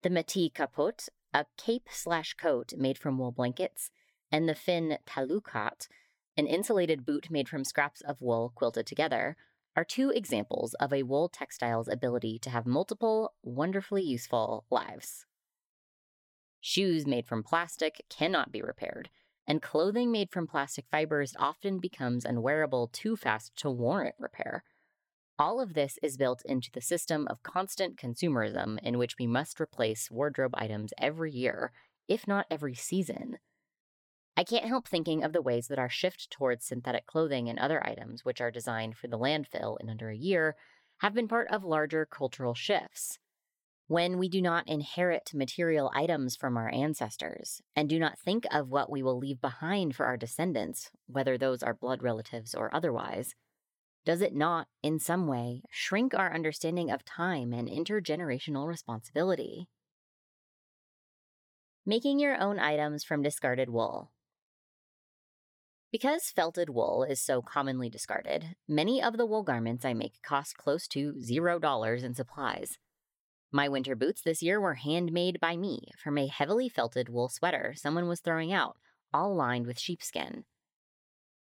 the 0.02 0.10
Métis 0.10 0.54
capote, 0.54 1.10
a 1.34 1.46
cape 1.58 1.88
slash 1.92 2.34
coat 2.36 2.74
made 2.78 2.98
from 2.98 3.18
wool 3.18 3.32
blankets, 3.32 3.92
and 4.32 4.48
the 4.48 4.56
Finn 4.56 4.98
Talukat, 5.06 5.88
an 6.38 6.48
insulated 6.48 7.06
boot 7.06 7.30
made 7.30 7.50
from 7.50 7.66
scraps 7.66 8.02
of 8.02 8.22
wool 8.22 8.54
quilted 8.56 8.86
together, 8.86 9.36
are 9.76 9.84
two 9.84 10.10
examples 10.10 10.74
of 10.76 10.94
a 10.94 11.04
wool 11.04 11.28
textile's 11.30 11.88
ability 11.88 12.40
to 12.40 12.50
have 12.50 12.66
multiple, 12.66 13.34
wonderfully 13.44 14.02
useful 14.02 14.66
lives. 14.70 15.26
Shoes 16.62 17.06
made 17.06 17.28
from 17.28 17.44
plastic 17.44 18.06
cannot 18.10 18.52
be 18.52 18.62
repaired, 18.62 19.10
and 19.50 19.64
clothing 19.64 20.12
made 20.12 20.30
from 20.30 20.46
plastic 20.46 20.86
fibers 20.92 21.34
often 21.40 21.80
becomes 21.80 22.24
unwearable 22.24 22.88
too 22.94 23.16
fast 23.18 23.56
to 23.56 23.70
warrant 23.70 24.14
repair. 24.20 24.64
All 25.40 25.60
of 25.60 25.74
this 25.74 25.98
is 26.04 26.18
built 26.18 26.44
into 26.46 26.70
the 26.72 26.82
system 26.82 27.28
of 27.30 27.42
constant 27.42 27.98
consumerism 27.98 28.78
in 28.84 29.00
which 29.00 29.16
we 29.18 29.26
must 29.26 29.60
replace 29.60 30.12
wardrobe 30.12 30.54
items 30.54 30.94
every 31.00 31.32
year, 31.32 31.72
if 32.08 32.28
not 32.28 32.46
every 32.52 32.76
season. 32.76 33.38
I 34.38 34.44
can't 34.44 34.66
help 34.66 34.88
thinking 34.88 35.24
of 35.24 35.34
the 35.34 35.42
ways 35.42 35.68
that 35.68 35.80
our 35.80 35.90
shift 35.90 36.30
towards 36.30 36.66
synthetic 36.66 37.08
clothing 37.08 37.50
and 37.50 37.58
other 37.58 37.86
items, 37.86 38.24
which 38.24 38.40
are 38.40 38.52
designed 38.52 38.98
for 38.98 39.08
the 39.08 39.18
landfill 39.18 39.78
in 39.82 39.90
under 39.90 40.10
a 40.10 40.16
year, 40.16 40.56
have 41.00 41.16
been 41.16 41.28
part 41.28 41.48
of 41.50 41.64
larger 41.64 42.06
cultural 42.06 42.54
shifts. 42.54 43.18
When 43.90 44.20
we 44.20 44.30
do 44.30 44.40
not 44.40 44.68
inherit 44.68 45.32
material 45.34 45.90
items 45.96 46.36
from 46.36 46.58
our 46.58 46.70
ancestors 46.70 47.60
and 47.76 47.90
do 47.90 47.98
not 47.98 48.20
think 48.20 48.46
of 48.52 48.70
what 48.70 48.92
we 48.92 49.02
will 49.02 49.18
leave 49.18 49.42
behind 49.42 49.96
for 49.96 50.06
our 50.06 50.16
descendants, 50.16 50.92
whether 51.08 51.40
those 51.40 51.64
are 51.64 51.74
blood 51.74 52.04
relatives 52.04 52.54
or 52.54 52.70
otherwise, 52.72 53.34
does 54.06 54.22
it 54.22 54.36
not, 54.36 54.68
in 54.84 55.00
some 55.00 55.26
way, 55.26 55.64
shrink 55.72 56.14
our 56.14 56.32
understanding 56.32 56.92
of 56.92 57.04
time 57.04 57.52
and 57.52 57.68
intergenerational 57.68 58.68
responsibility? 58.68 59.68
Making 61.84 62.20
your 62.20 62.40
own 62.40 62.60
items 62.60 63.04
from 63.04 63.24
discarded 63.24 63.72
wool. 63.72 64.12
Because 65.92 66.30
felted 66.30 66.70
wool 66.70 67.04
is 67.04 67.20
so 67.20 67.42
commonly 67.42 67.90
discarded, 67.90 68.56
many 68.68 69.02
of 69.02 69.18
the 69.18 69.26
wool 69.26 69.42
garments 69.42 69.84
I 69.84 69.96
make 69.96 70.22
cost 70.22 70.58
close 70.58 70.88
to 70.90 71.20
zero 71.20 71.58
dollars 71.58 72.04
in 72.04 72.14
supplies. 72.14 72.78
My 73.52 73.68
winter 73.68 73.96
boots 73.96 74.22
this 74.22 74.44
year 74.44 74.62
were 74.62 74.76
handmade 74.76 75.40
by 75.40 75.58
me 75.58 75.92
from 75.98 76.20
a 76.20 76.28
heavily 76.28 76.70
felted 76.70 77.10
wool 77.10 77.30
sweater 77.30 77.74
someone 77.76 78.08
was 78.08 78.20
throwing 78.20 78.54
out, 78.54 78.78
all 79.12 79.36
lined 79.36 79.66
with 79.66 79.80
sheepskin. 79.80 80.46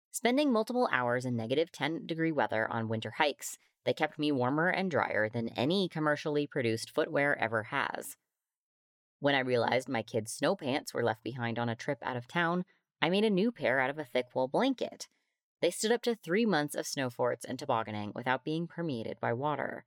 Spending 0.10 0.52
multiple 0.52 0.90
hours 0.92 1.24
in 1.24 1.36
negative 1.36 1.72
10 1.72 2.08
degree 2.08 2.32
weather 2.32 2.68
on 2.72 2.90
winter 2.90 3.12
hikes, 3.12 3.60
they 3.86 3.94
kept 3.94 4.18
me 4.18 4.32
warmer 4.32 4.70
and 4.70 4.90
drier 4.90 5.30
than 5.30 5.50
any 5.50 5.88
commercially 5.88 6.48
produced 6.48 6.90
footwear 6.90 7.38
ever 7.38 7.64
has. 7.64 8.18
When 9.20 9.36
I 9.36 9.40
realized 9.40 9.88
my 9.88 10.02
kids' 10.02 10.34
snow 10.34 10.56
pants 10.56 10.96
were 10.96 11.04
left 11.04 11.24
behind 11.24 11.60
on 11.60 11.70
a 11.70 11.76
trip 11.76 12.00
out 12.02 12.18
of 12.18 12.28
town, 12.28 12.66
I 13.04 13.10
made 13.10 13.24
a 13.24 13.30
new 13.30 13.52
pair 13.52 13.80
out 13.80 13.92
of 13.92 14.00
a 14.00 14.04
thick 14.04 14.34
wool 14.34 14.48
blanket. 14.48 15.08
They 15.62 15.70
stood 15.70 15.92
up 15.92 16.02
to 16.04 16.16
three 16.16 16.48
months 16.48 16.74
of 16.74 16.88
snow 16.88 17.12
forts 17.12 17.46
and 17.46 17.60
tobogganing 17.60 18.14
without 18.16 18.44
being 18.44 18.66
permeated 18.66 19.20
by 19.20 19.34
water. 19.34 19.86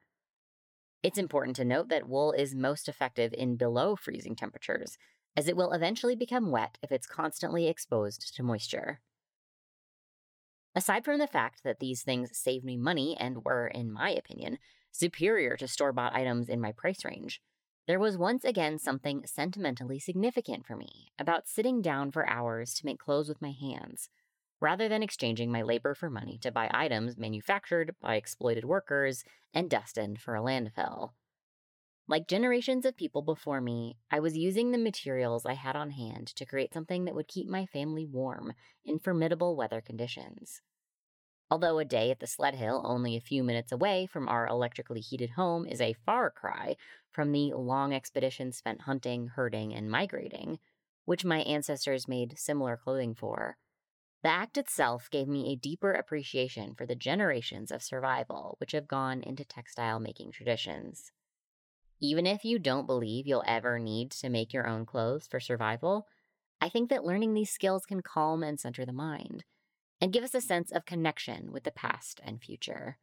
It's 1.03 1.19
important 1.19 1.57
to 1.57 1.65
note 1.65 1.89
that 1.89 2.09
wool 2.09 2.33
is 2.33 2.55
most 2.55 2.89
effective 2.89 3.35
in 3.35 3.57
below 3.57 3.97
freezing 3.97 4.37
temperatures, 4.37 4.99
as 5.37 5.49
it 5.49 5.57
will 5.57 5.73
eventually 5.73 6.15
become 6.15 6.51
wet 6.51 6.79
if 6.83 6.93
it's 6.93 7.07
constantly 7.07 7.67
exposed 7.67 8.35
to 8.37 8.43
moisture. 8.43 9.01
Aside 10.75 11.05
from 11.05 11.19
the 11.19 11.27
fact 11.27 11.65
that 11.65 11.81
these 11.81 12.03
things 12.03 12.37
saved 12.37 12.65
me 12.65 12.77
money 12.77 13.17
and 13.19 13.45
were, 13.45 13.67
in 13.67 13.91
my 13.91 14.11
opinion, 14.11 14.59
superior 14.93 15.57
to 15.57 15.69
store 15.69 15.93
bought 15.93 16.15
items 16.15 16.49
in 16.49 16.61
my 16.61 16.73
price 16.73 17.05
range, 17.05 17.43
there 17.89 17.99
was 17.99 18.17
once 18.17 18.45
again 18.45 18.79
something 18.79 19.27
sentimentally 19.27 19.99
significant 19.99 20.65
for 20.65 20.77
me 20.77 21.13
about 21.19 21.49
sitting 21.49 21.83
down 21.83 22.13
for 22.13 22.29
hours 22.29 22.75
to 22.75 22.87
make 22.87 23.01
clothes 23.01 23.29
with 23.29 23.43
my 23.43 23.51
hands, 23.51 24.09
rather 24.63 24.89
than 24.89 25.03
exchanging 25.03 25.51
my 25.51 25.61
labor 25.61 25.93
for 25.93 26.09
money 26.09 26.39
to 26.39 26.53
buy 26.53 26.71
items 26.73 27.19
manufactured 27.19 27.97
by 28.01 28.15
exploited 28.15 28.65
workers 28.65 29.25
and 29.53 29.69
destined 29.69 30.21
for 30.21 30.37
a 30.37 30.41
landfill. 30.41 31.11
Like 32.07 32.29
generations 32.29 32.87
of 32.87 32.97
people 32.97 33.23
before 33.23 33.61
me, 33.61 33.97
I 34.09 34.21
was 34.21 34.37
using 34.37 34.71
the 34.71 34.79
materials 34.79 35.45
I 35.45 35.55
had 35.55 35.75
on 35.75 35.91
hand 35.91 36.29
to 36.37 36.47
create 36.47 36.73
something 36.73 37.05
that 37.05 37.15
would 37.15 37.27
keep 37.27 37.49
my 37.49 37.67
family 37.67 38.07
warm 38.07 38.53
in 38.85 39.01
formidable 39.01 39.57
weather 39.57 39.81
conditions. 39.81 40.63
Although 41.51 41.81
a 41.81 41.85
day 41.85 42.13
at 42.13 42.21
the 42.21 42.29
sled 42.29 42.55
hill, 42.55 42.83
only 42.85 43.17
a 43.17 43.21
few 43.21 43.43
minutes 43.43 43.73
away 43.73 44.07
from 44.07 44.29
our 44.29 44.47
electrically 44.47 45.01
heated 45.01 45.31
home, 45.31 45.67
is 45.67 45.81
a 45.81 45.97
far 46.07 46.31
cry 46.31 46.77
from 47.11 47.33
the 47.33 47.53
long 47.55 47.93
expeditions 47.93 48.59
spent 48.59 48.83
hunting, 48.83 49.27
herding, 49.27 49.75
and 49.75 49.91
migrating, 49.91 50.61
which 51.05 51.25
my 51.25 51.41
ancestors 51.41 52.07
made 52.07 52.39
similar 52.39 52.77
clothing 52.77 53.15
for, 53.15 53.57
the 54.23 54.29
act 54.29 54.57
itself 54.57 55.11
gave 55.11 55.27
me 55.27 55.53
a 55.53 55.57
deeper 55.57 55.93
appreciation 55.93 56.75
for 56.75 56.87
the 56.87 56.95
generations 56.95 57.71
of 57.71 57.83
survival 57.83 58.57
which 58.59 58.73
have 58.73 58.87
gone 58.87 59.23
into 59.23 59.45
textile 59.45 59.99
making 59.99 60.31
traditions. 60.31 61.11
Even 62.01 62.27
if 62.27 62.45
you 62.45 62.59
don't 62.59 62.87
believe 62.87 63.27
you'll 63.27 63.45
ever 63.47 63.79
need 63.79 64.11
to 64.13 64.29
make 64.29 64.53
your 64.53 64.67
own 64.67 64.87
clothes 64.87 65.27
for 65.27 65.41
survival, 65.41 66.07
I 66.61 66.69
think 66.69 66.91
that 66.91 67.05
learning 67.05 67.35
these 67.35 67.51
skills 67.51 67.85
can 67.85 68.03
calm 68.03 68.43
and 68.43 68.59
center 68.59 68.87
the 68.87 68.93
mind 68.93 69.45
and 70.01 70.13
give 70.13 70.25
us 70.25 70.35
a 70.35 70.41
sense 70.41 70.71
of 70.71 70.85
connection 70.85 71.53
with 71.53 71.65
the 71.65 71.71
past 71.73 72.21
and 72.25 72.41
future. 72.41 72.99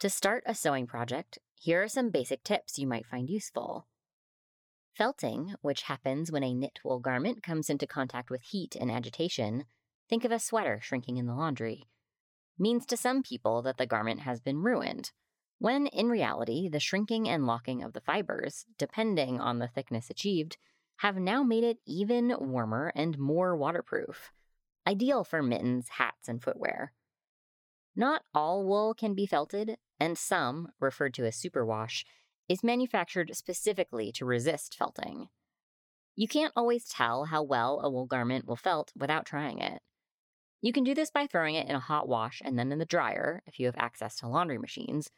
To 0.00 0.08
start 0.08 0.42
a 0.46 0.54
sewing 0.54 0.86
project, 0.86 1.38
here 1.54 1.82
are 1.82 1.88
some 1.88 2.08
basic 2.08 2.42
tips 2.42 2.78
you 2.78 2.86
might 2.86 3.04
find 3.04 3.28
useful. 3.28 3.86
Felting, 5.00 5.54
which 5.62 5.84
happens 5.84 6.30
when 6.30 6.44
a 6.44 6.52
knit 6.52 6.78
wool 6.84 6.98
garment 6.98 7.42
comes 7.42 7.70
into 7.70 7.86
contact 7.86 8.28
with 8.28 8.42
heat 8.42 8.76
and 8.78 8.90
agitation, 8.90 9.64
think 10.10 10.26
of 10.26 10.30
a 10.30 10.38
sweater 10.38 10.78
shrinking 10.82 11.16
in 11.16 11.24
the 11.24 11.34
laundry, 11.34 11.88
means 12.58 12.84
to 12.84 12.98
some 12.98 13.22
people 13.22 13.62
that 13.62 13.78
the 13.78 13.86
garment 13.86 14.20
has 14.20 14.42
been 14.42 14.58
ruined, 14.58 15.12
when 15.58 15.86
in 15.86 16.10
reality, 16.10 16.68
the 16.68 16.78
shrinking 16.78 17.26
and 17.26 17.46
locking 17.46 17.82
of 17.82 17.94
the 17.94 18.02
fibers, 18.02 18.66
depending 18.76 19.40
on 19.40 19.58
the 19.58 19.68
thickness 19.68 20.10
achieved, 20.10 20.58
have 20.98 21.16
now 21.16 21.42
made 21.42 21.64
it 21.64 21.78
even 21.86 22.34
warmer 22.38 22.92
and 22.94 23.18
more 23.18 23.56
waterproof, 23.56 24.30
ideal 24.86 25.24
for 25.24 25.42
mittens, 25.42 25.88
hats, 25.96 26.28
and 26.28 26.42
footwear. 26.42 26.92
Not 27.96 28.24
all 28.34 28.66
wool 28.66 28.92
can 28.92 29.14
be 29.14 29.24
felted, 29.24 29.78
and 29.98 30.18
some, 30.18 30.72
referred 30.78 31.14
to 31.14 31.24
as 31.24 31.36
superwash, 31.36 32.04
is 32.50 32.64
manufactured 32.64 33.30
specifically 33.36 34.10
to 34.10 34.24
resist 34.24 34.76
felting. 34.76 35.28
You 36.16 36.26
can't 36.26 36.52
always 36.56 36.84
tell 36.84 37.26
how 37.26 37.44
well 37.44 37.80
a 37.80 37.88
wool 37.88 38.06
garment 38.06 38.44
will 38.44 38.56
felt 38.56 38.90
without 38.96 39.24
trying 39.24 39.60
it. 39.60 39.80
You 40.60 40.72
can 40.72 40.82
do 40.82 40.92
this 40.92 41.12
by 41.12 41.28
throwing 41.28 41.54
it 41.54 41.68
in 41.68 41.76
a 41.76 41.80
hot 41.80 42.08
wash 42.08 42.42
and 42.44 42.58
then 42.58 42.72
in 42.72 42.80
the 42.80 42.84
dryer 42.84 43.40
if 43.46 43.60
you 43.60 43.66
have 43.66 43.76
access 43.78 44.16
to 44.16 44.26
laundry 44.26 44.58
machines, 44.58 45.12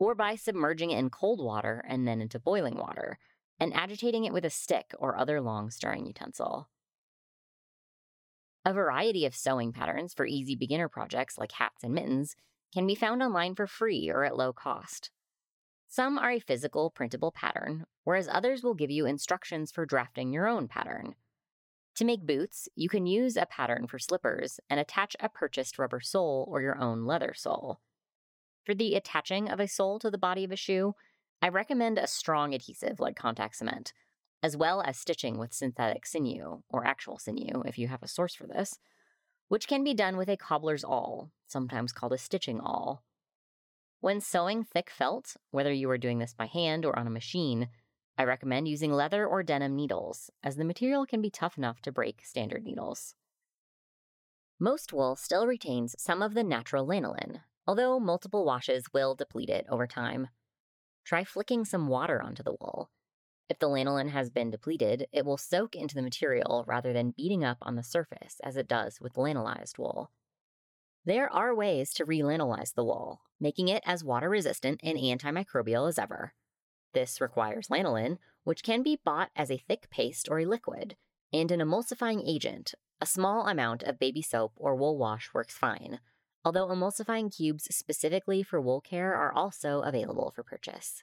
or 0.00 0.16
by 0.16 0.34
submerging 0.34 0.90
it 0.90 0.98
in 0.98 1.08
cold 1.08 1.40
water 1.40 1.84
and 1.88 2.06
then 2.06 2.20
into 2.20 2.40
boiling 2.40 2.76
water, 2.76 3.16
and 3.60 3.72
agitating 3.74 4.24
it 4.24 4.32
with 4.32 4.44
a 4.44 4.50
stick 4.50 4.92
or 4.98 5.16
other 5.16 5.40
long 5.40 5.70
stirring 5.70 6.04
utensil. 6.04 6.68
A 8.64 8.72
variety 8.72 9.24
of 9.24 9.36
sewing 9.36 9.72
patterns 9.72 10.12
for 10.12 10.26
easy 10.26 10.56
beginner 10.56 10.88
projects 10.88 11.38
like 11.38 11.52
hats 11.52 11.84
and 11.84 11.94
mittens 11.94 12.34
can 12.74 12.88
be 12.88 12.96
found 12.96 13.22
online 13.22 13.54
for 13.54 13.68
free 13.68 14.10
or 14.10 14.24
at 14.24 14.36
low 14.36 14.52
cost. 14.52 15.12
Some 15.92 16.18
are 16.18 16.30
a 16.30 16.40
physical 16.40 16.88
printable 16.88 17.32
pattern, 17.32 17.84
whereas 18.04 18.26
others 18.26 18.62
will 18.62 18.72
give 18.72 18.90
you 18.90 19.04
instructions 19.04 19.70
for 19.70 19.84
drafting 19.84 20.32
your 20.32 20.48
own 20.48 20.66
pattern. 20.66 21.16
To 21.96 22.06
make 22.06 22.24
boots, 22.24 22.66
you 22.74 22.88
can 22.88 23.04
use 23.04 23.36
a 23.36 23.44
pattern 23.44 23.86
for 23.86 23.98
slippers 23.98 24.58
and 24.70 24.80
attach 24.80 25.14
a 25.20 25.28
purchased 25.28 25.78
rubber 25.78 26.00
sole 26.00 26.46
or 26.48 26.62
your 26.62 26.80
own 26.80 27.04
leather 27.04 27.34
sole. 27.36 27.82
For 28.64 28.74
the 28.74 28.94
attaching 28.94 29.50
of 29.50 29.60
a 29.60 29.68
sole 29.68 29.98
to 29.98 30.10
the 30.10 30.16
body 30.16 30.44
of 30.44 30.50
a 30.50 30.56
shoe, 30.56 30.94
I 31.42 31.50
recommend 31.50 31.98
a 31.98 32.06
strong 32.06 32.54
adhesive 32.54 32.98
like 32.98 33.14
contact 33.14 33.56
cement, 33.56 33.92
as 34.42 34.56
well 34.56 34.80
as 34.80 34.96
stitching 34.96 35.36
with 35.36 35.52
synthetic 35.52 36.06
sinew, 36.06 36.62
or 36.70 36.86
actual 36.86 37.18
sinew 37.18 37.64
if 37.66 37.76
you 37.76 37.88
have 37.88 38.02
a 38.02 38.08
source 38.08 38.34
for 38.34 38.46
this, 38.46 38.78
which 39.48 39.68
can 39.68 39.84
be 39.84 39.92
done 39.92 40.16
with 40.16 40.30
a 40.30 40.38
cobbler's 40.38 40.84
awl, 40.84 41.32
sometimes 41.46 41.92
called 41.92 42.14
a 42.14 42.18
stitching 42.18 42.60
awl. 42.60 43.04
When 44.02 44.20
sewing 44.20 44.64
thick 44.64 44.90
felt, 44.90 45.36
whether 45.52 45.72
you 45.72 45.88
are 45.88 45.96
doing 45.96 46.18
this 46.18 46.34
by 46.34 46.46
hand 46.46 46.84
or 46.84 46.98
on 46.98 47.06
a 47.06 47.10
machine, 47.10 47.68
I 48.18 48.24
recommend 48.24 48.66
using 48.66 48.92
leather 48.92 49.24
or 49.24 49.44
denim 49.44 49.76
needles, 49.76 50.28
as 50.42 50.56
the 50.56 50.64
material 50.64 51.06
can 51.06 51.22
be 51.22 51.30
tough 51.30 51.56
enough 51.56 51.80
to 51.82 51.92
break 51.92 52.24
standard 52.24 52.64
needles. 52.64 53.14
Most 54.58 54.92
wool 54.92 55.14
still 55.14 55.46
retains 55.46 55.94
some 56.02 56.20
of 56.20 56.34
the 56.34 56.42
natural 56.42 56.84
lanolin, 56.84 57.42
although 57.64 58.00
multiple 58.00 58.44
washes 58.44 58.92
will 58.92 59.14
deplete 59.14 59.50
it 59.50 59.66
over 59.68 59.86
time. 59.86 60.26
Try 61.04 61.22
flicking 61.22 61.64
some 61.64 61.86
water 61.86 62.20
onto 62.20 62.42
the 62.42 62.56
wool. 62.60 62.90
If 63.48 63.60
the 63.60 63.68
lanolin 63.68 64.08
has 64.08 64.30
been 64.30 64.50
depleted, 64.50 65.06
it 65.12 65.24
will 65.24 65.38
soak 65.38 65.76
into 65.76 65.94
the 65.94 66.02
material 66.02 66.64
rather 66.66 66.92
than 66.92 67.14
beating 67.16 67.44
up 67.44 67.58
on 67.62 67.76
the 67.76 67.84
surface 67.84 68.40
as 68.42 68.56
it 68.56 68.66
does 68.66 69.00
with 69.00 69.16
lanolized 69.16 69.78
wool. 69.78 70.10
There 71.04 71.32
are 71.32 71.52
ways 71.52 71.92
to 71.94 72.06
relanolize 72.06 72.74
the 72.74 72.84
wool, 72.84 73.22
making 73.40 73.66
it 73.66 73.82
as 73.84 74.04
water 74.04 74.28
resistant 74.28 74.80
and 74.84 74.96
antimicrobial 74.96 75.88
as 75.88 75.98
ever. 75.98 76.32
This 76.94 77.20
requires 77.20 77.66
lanolin, 77.66 78.18
which 78.44 78.62
can 78.62 78.84
be 78.84 79.00
bought 79.04 79.30
as 79.34 79.50
a 79.50 79.58
thick 79.58 79.90
paste 79.90 80.28
or 80.30 80.38
a 80.38 80.46
liquid, 80.46 80.96
and 81.32 81.50
an 81.50 81.58
emulsifying 81.58 82.22
agent. 82.24 82.74
A 83.00 83.06
small 83.06 83.48
amount 83.48 83.82
of 83.82 83.98
baby 83.98 84.22
soap 84.22 84.52
or 84.56 84.76
wool 84.76 84.96
wash 84.96 85.30
works 85.34 85.54
fine, 85.54 85.98
although 86.44 86.68
emulsifying 86.68 87.34
cubes 87.36 87.64
specifically 87.74 88.44
for 88.44 88.60
wool 88.60 88.80
care 88.80 89.12
are 89.14 89.32
also 89.32 89.80
available 89.80 90.32
for 90.36 90.44
purchase. 90.44 91.02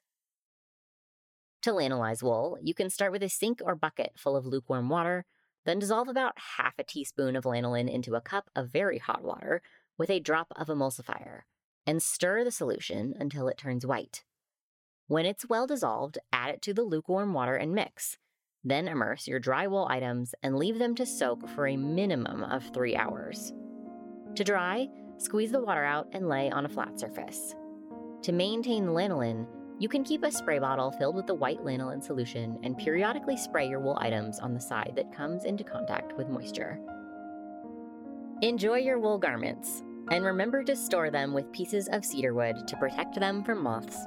To 1.64 1.72
lanolize 1.72 2.24
wool, 2.24 2.58
you 2.62 2.74
can 2.74 2.90
start 2.90 3.12
with 3.12 3.24
a 3.24 3.28
sink 3.28 3.62
or 3.62 3.76
bucket 3.76 4.14
full 4.16 4.38
of 4.38 4.46
lukewarm 4.46 4.88
water, 4.88 5.26
then 5.66 5.80
dissolve 5.80 6.08
about 6.08 6.38
half 6.58 6.76
a 6.80 6.84
teaspoon 6.84 7.36
of 7.36 7.44
lanolin 7.44 7.92
into 7.92 8.16
a 8.16 8.22
cup 8.22 8.50
of 8.56 8.70
very 8.70 8.98
hot 8.98 9.24
water 9.24 9.62
with 10.00 10.10
a 10.10 10.20
drop 10.20 10.48
of 10.56 10.68
emulsifier, 10.68 11.42
and 11.86 12.02
stir 12.02 12.44
the 12.44 12.52
solution 12.52 13.14
until 13.20 13.48
it 13.48 13.58
turns 13.58 13.86
white. 13.86 14.24
When 15.08 15.26
it's 15.26 15.50
well 15.50 15.68
dissolved, 15.68 16.18
add 16.32 16.52
it 16.52 16.62
to 16.64 16.74
the 16.74 16.84
lukewarm 16.84 17.34
water 17.34 17.56
and 17.56 17.74
mix. 17.74 18.18
Then 18.64 18.88
immerse 18.88 19.28
your 19.28 19.40
dry 19.40 19.68
wool 19.68 19.88
items 19.90 20.34
and 20.42 20.58
leave 20.58 20.80
them 20.80 20.96
to 20.96 21.06
soak 21.06 21.48
for 21.50 21.68
a 21.68 21.78
minimum 21.78 22.44
of 22.44 22.72
three 22.74 22.96
hours. 22.96 23.54
To 24.36 24.44
dry, 24.44 24.88
squeeze 25.18 25.52
the 25.52 25.62
water 25.62 25.84
out 25.84 26.08
and 26.14 26.30
lay 26.30 26.50
on 26.50 26.66
a 26.66 26.70
flat 26.70 27.00
surface. 27.00 27.56
To 28.24 28.32
maintain 28.32 28.86
the 28.86 28.92
lanolin, 28.92 29.48
you 29.80 29.90
can 29.90 30.04
keep 30.04 30.24
a 30.24 30.32
spray 30.32 30.60
bottle 30.60 30.92
filled 30.92 31.16
with 31.16 31.26
the 31.26 31.34
white 31.34 31.64
lanolin 31.64 32.04
solution 32.04 32.60
and 32.64 32.78
periodically 32.78 33.38
spray 33.38 33.68
your 33.68 33.80
wool 33.80 33.98
items 34.00 34.40
on 34.40 34.54
the 34.54 34.60
side 34.60 34.94
that 34.96 35.16
comes 35.16 35.46
into 35.46 35.64
contact 35.64 36.16
with 36.18 36.30
moisture. 36.30 36.80
Enjoy 38.42 38.78
your 38.78 39.00
wool 39.00 39.18
garments, 39.18 39.84
and 40.12 40.26
remember 40.26 40.64
to 40.64 40.76
store 40.76 41.10
them 41.10 41.34
with 41.34 41.52
pieces 41.52 41.88
of 41.90 42.04
cedar 42.06 42.34
wood 42.34 42.68
to 42.68 42.78
protect 42.78 43.20
them 43.20 43.44
from 43.44 43.64
moths 43.64 44.06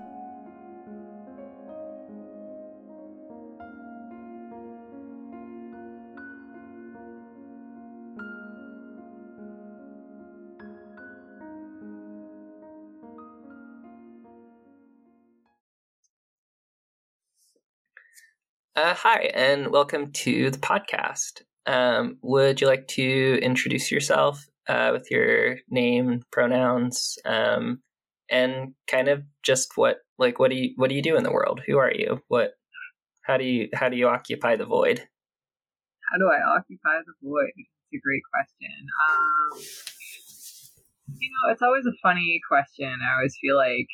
Uh, 18.74 18.94
hi, 18.94 19.30
and 19.34 19.66
welcome 19.70 20.10
to 20.12 20.50
the 20.50 20.56
podcast. 20.56 21.42
Um, 21.66 22.16
would 22.22 22.58
you 22.58 22.66
like 22.66 22.88
to 22.88 23.38
introduce 23.42 23.92
yourself 23.92 24.48
uh, 24.68 24.90
with 24.92 25.10
your 25.10 25.58
name, 25.68 26.22
pronouns, 26.30 27.18
um, 27.24 27.80
and 28.30 28.74
kind 28.86 29.08
of 29.08 29.22
just 29.42 29.76
what 29.76 29.98
like 30.18 30.38
what 30.38 30.50
do 30.50 30.56
you 30.56 30.72
what 30.76 30.88
do 30.88 30.94
you 30.94 31.02
do 31.02 31.16
in 31.16 31.24
the 31.24 31.32
world? 31.32 31.60
Who 31.66 31.78
are 31.78 31.92
you? 31.92 32.22
What 32.28 32.52
how 33.22 33.36
do 33.36 33.44
you 33.44 33.68
how 33.74 33.88
do 33.88 33.96
you 33.96 34.08
occupy 34.08 34.56
the 34.56 34.66
void? 34.66 35.06
How 36.10 36.18
do 36.18 36.28
I 36.28 36.42
occupy 36.42 37.00
the 37.06 37.14
void? 37.22 37.52
It's 37.56 37.94
a 37.94 38.00
great 38.02 38.22
question. 38.32 38.74
Um, 39.08 39.60
you 41.18 41.30
know, 41.30 41.52
it's 41.52 41.62
always 41.62 41.86
a 41.86 41.96
funny 42.02 42.40
question. 42.48 42.88
I 42.88 43.16
always 43.16 43.36
feel 43.40 43.56
like 43.56 43.88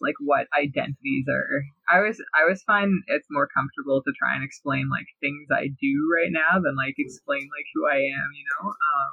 like 0.00 0.16
what 0.20 0.48
identities 0.56 1.26
are. 1.28 1.62
I 1.88 2.00
was 2.00 2.20
I 2.34 2.42
always 2.42 2.62
find 2.62 2.90
it's 3.06 3.28
more 3.30 3.48
comfortable 3.52 4.02
to 4.02 4.12
try 4.18 4.34
and 4.34 4.44
explain 4.44 4.88
like 4.88 5.06
things 5.20 5.48
I 5.52 5.68
do 5.68 5.94
right 6.08 6.32
now 6.32 6.60
than 6.60 6.74
like 6.76 6.96
explain 6.96 7.48
like 7.52 7.68
who 7.74 7.86
I 7.86 8.00
am, 8.08 8.28
you 8.32 8.44
know. 8.48 8.68
Um, 8.68 9.12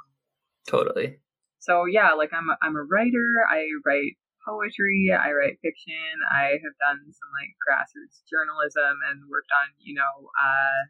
totally. 0.68 1.18
So 1.58 1.88
yeah, 1.88 2.12
like 2.12 2.30
I'm 2.36 2.48
a, 2.52 2.56
I'm 2.62 2.76
a 2.76 2.84
writer. 2.84 3.42
I 3.50 3.66
write 3.82 4.14
poetry. 4.46 5.10
I 5.10 5.32
write 5.32 5.58
fiction. 5.64 6.14
I 6.30 6.60
have 6.60 6.76
done 6.78 7.02
some 7.08 7.30
like 7.34 7.52
grassroots 7.58 8.22
journalism 8.30 8.94
and 9.10 9.26
worked 9.26 9.50
on 9.50 9.74
you 9.80 9.96
know 9.96 10.30
uh, 10.36 10.80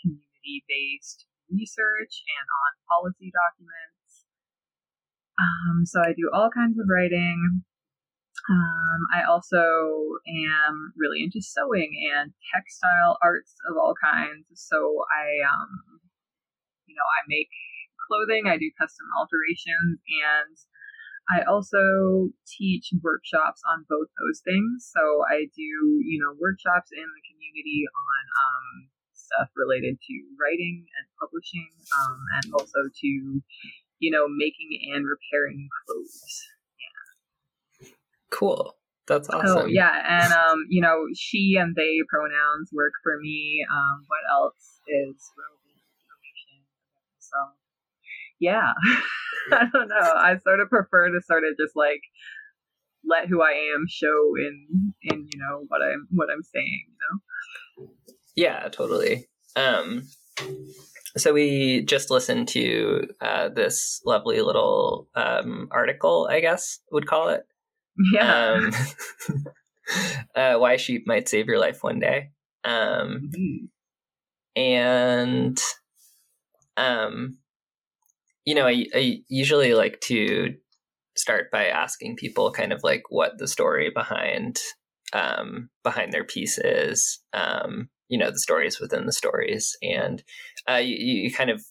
community 0.00 0.64
based 0.70 1.26
research 1.52 2.24
and 2.24 2.46
on 2.48 2.70
policy 2.88 3.28
documents. 3.34 4.24
Um, 5.36 5.84
so 5.84 6.00
I 6.00 6.14
do 6.14 6.30
all 6.32 6.48
kinds 6.50 6.78
of 6.78 6.86
writing. 6.88 7.64
Um, 8.50 9.00
I 9.14 9.24
also 9.24 9.64
am 10.28 10.92
really 10.96 11.22
into 11.22 11.40
sewing 11.40 11.96
and 12.12 12.32
textile 12.52 13.16
arts 13.22 13.54
of 13.70 13.76
all 13.78 13.94
kinds. 13.96 14.44
So 14.52 14.76
I, 15.08 15.40
um, 15.48 16.00
you 16.86 16.94
know, 16.94 17.06
I 17.08 17.24
make 17.26 17.48
clothing, 18.06 18.46
I 18.46 18.56
do 18.56 18.70
custom 18.78 19.06
alterations, 19.16 20.00
and 20.04 20.56
I 21.32 21.42
also 21.48 22.28
teach 22.44 22.92
workshops 23.00 23.62
on 23.64 23.88
both 23.88 24.08
those 24.20 24.44
things. 24.44 24.90
So 24.92 25.24
I 25.24 25.48
do, 25.56 25.70
you 26.04 26.20
know, 26.20 26.36
workshops 26.36 26.92
in 26.92 27.08
the 27.08 27.24
community 27.24 27.88
on 27.88 28.22
um, 28.44 28.66
stuff 29.16 29.48
related 29.56 29.96
to 29.96 30.14
writing 30.36 30.84
and 30.84 31.06
publishing, 31.16 31.72
um, 31.96 32.18
and 32.40 32.52
also 32.52 32.80
to, 32.92 33.10
you 33.98 34.10
know, 34.12 34.28
making 34.28 34.68
and 34.92 35.04
repairing 35.08 35.68
clothes. 35.86 36.20
Yeah. 36.76 37.88
Cool. 38.30 38.76
That's 39.06 39.28
awesome. 39.28 39.64
Oh 39.64 39.66
yeah, 39.66 39.92
and 40.08 40.32
um, 40.32 40.64
you 40.70 40.80
know, 40.80 41.04
she 41.14 41.56
and 41.60 41.76
they 41.76 42.00
pronouns 42.08 42.70
work 42.72 42.92
for 43.02 43.20
me. 43.20 43.60
Um, 43.68 44.04
what 44.08 44.24
else 44.32 44.80
is 44.88 45.20
relevant 45.36 45.53
information 45.53 45.53
So 45.53 45.53
yeah, 48.44 48.72
I 49.52 49.64
don't 49.72 49.88
know. 49.88 50.12
I 50.28 50.36
sort 50.38 50.60
of 50.60 50.68
prefer 50.68 51.08
to 51.08 51.20
sort 51.26 51.44
of 51.44 51.56
just 51.58 51.74
like 51.76 52.02
let 53.06 53.28
who 53.28 53.42
I 53.42 53.52
am 53.74 53.84
show 53.88 54.18
in 54.38 54.54
in 55.02 55.18
you 55.32 55.38
know 55.40 55.64
what 55.68 55.82
I'm 55.82 56.06
what 56.10 56.28
I'm 56.32 56.42
saying. 56.42 56.84
You 56.88 56.96
know. 57.02 57.88
Yeah, 58.36 58.68
totally. 58.68 59.28
Um, 59.56 60.02
so 61.16 61.32
we 61.32 61.82
just 61.84 62.10
listened 62.10 62.48
to 62.48 63.06
uh, 63.20 63.48
this 63.48 64.00
lovely 64.04 64.40
little 64.40 65.08
um, 65.14 65.68
article, 65.70 66.26
I 66.30 66.40
guess 66.40 66.80
would 66.90 67.06
call 67.06 67.28
it. 67.30 67.42
Yeah. 68.12 68.58
Um, 68.58 68.72
uh, 70.34 70.58
why 70.58 70.76
sheep 70.76 71.06
might 71.06 71.28
save 71.28 71.46
your 71.46 71.60
life 71.60 71.84
one 71.84 72.00
day. 72.00 72.30
Um, 72.64 73.30
Mhm. 73.30 73.68
and 74.56 75.58
um, 76.76 77.38
you 78.44 78.54
know, 78.54 78.66
I, 78.66 78.86
I 78.94 79.18
usually 79.28 79.74
like 79.74 80.00
to 80.02 80.54
start 81.16 81.50
by 81.50 81.66
asking 81.66 82.16
people 82.16 82.50
kind 82.50 82.72
of 82.72 82.82
like 82.82 83.04
what 83.08 83.38
the 83.38 83.48
story 83.48 83.90
behind 83.94 84.60
um, 85.12 85.70
behind 85.82 86.12
their 86.12 86.24
piece 86.24 86.58
is. 86.58 87.20
Um, 87.32 87.88
you 88.08 88.18
know, 88.18 88.30
the 88.30 88.38
stories 88.38 88.80
within 88.80 89.06
the 89.06 89.12
stories, 89.12 89.76
and 89.82 90.22
uh, 90.68 90.76
you, 90.76 90.96
you 90.96 91.32
kind 91.32 91.50
of 91.50 91.64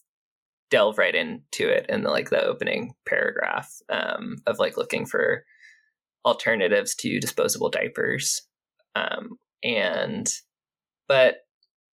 delve 0.70 0.98
right 0.98 1.14
into 1.14 1.68
it 1.68 1.86
in 1.88 2.02
the, 2.02 2.10
like 2.10 2.30
the 2.30 2.42
opening 2.42 2.94
paragraph 3.06 3.70
um, 3.88 4.36
of 4.46 4.58
like 4.58 4.76
looking 4.76 5.06
for 5.06 5.44
alternatives 6.24 6.94
to 6.96 7.20
disposable 7.20 7.70
diapers, 7.70 8.42
um, 8.96 9.38
and 9.62 10.32
but 11.06 11.36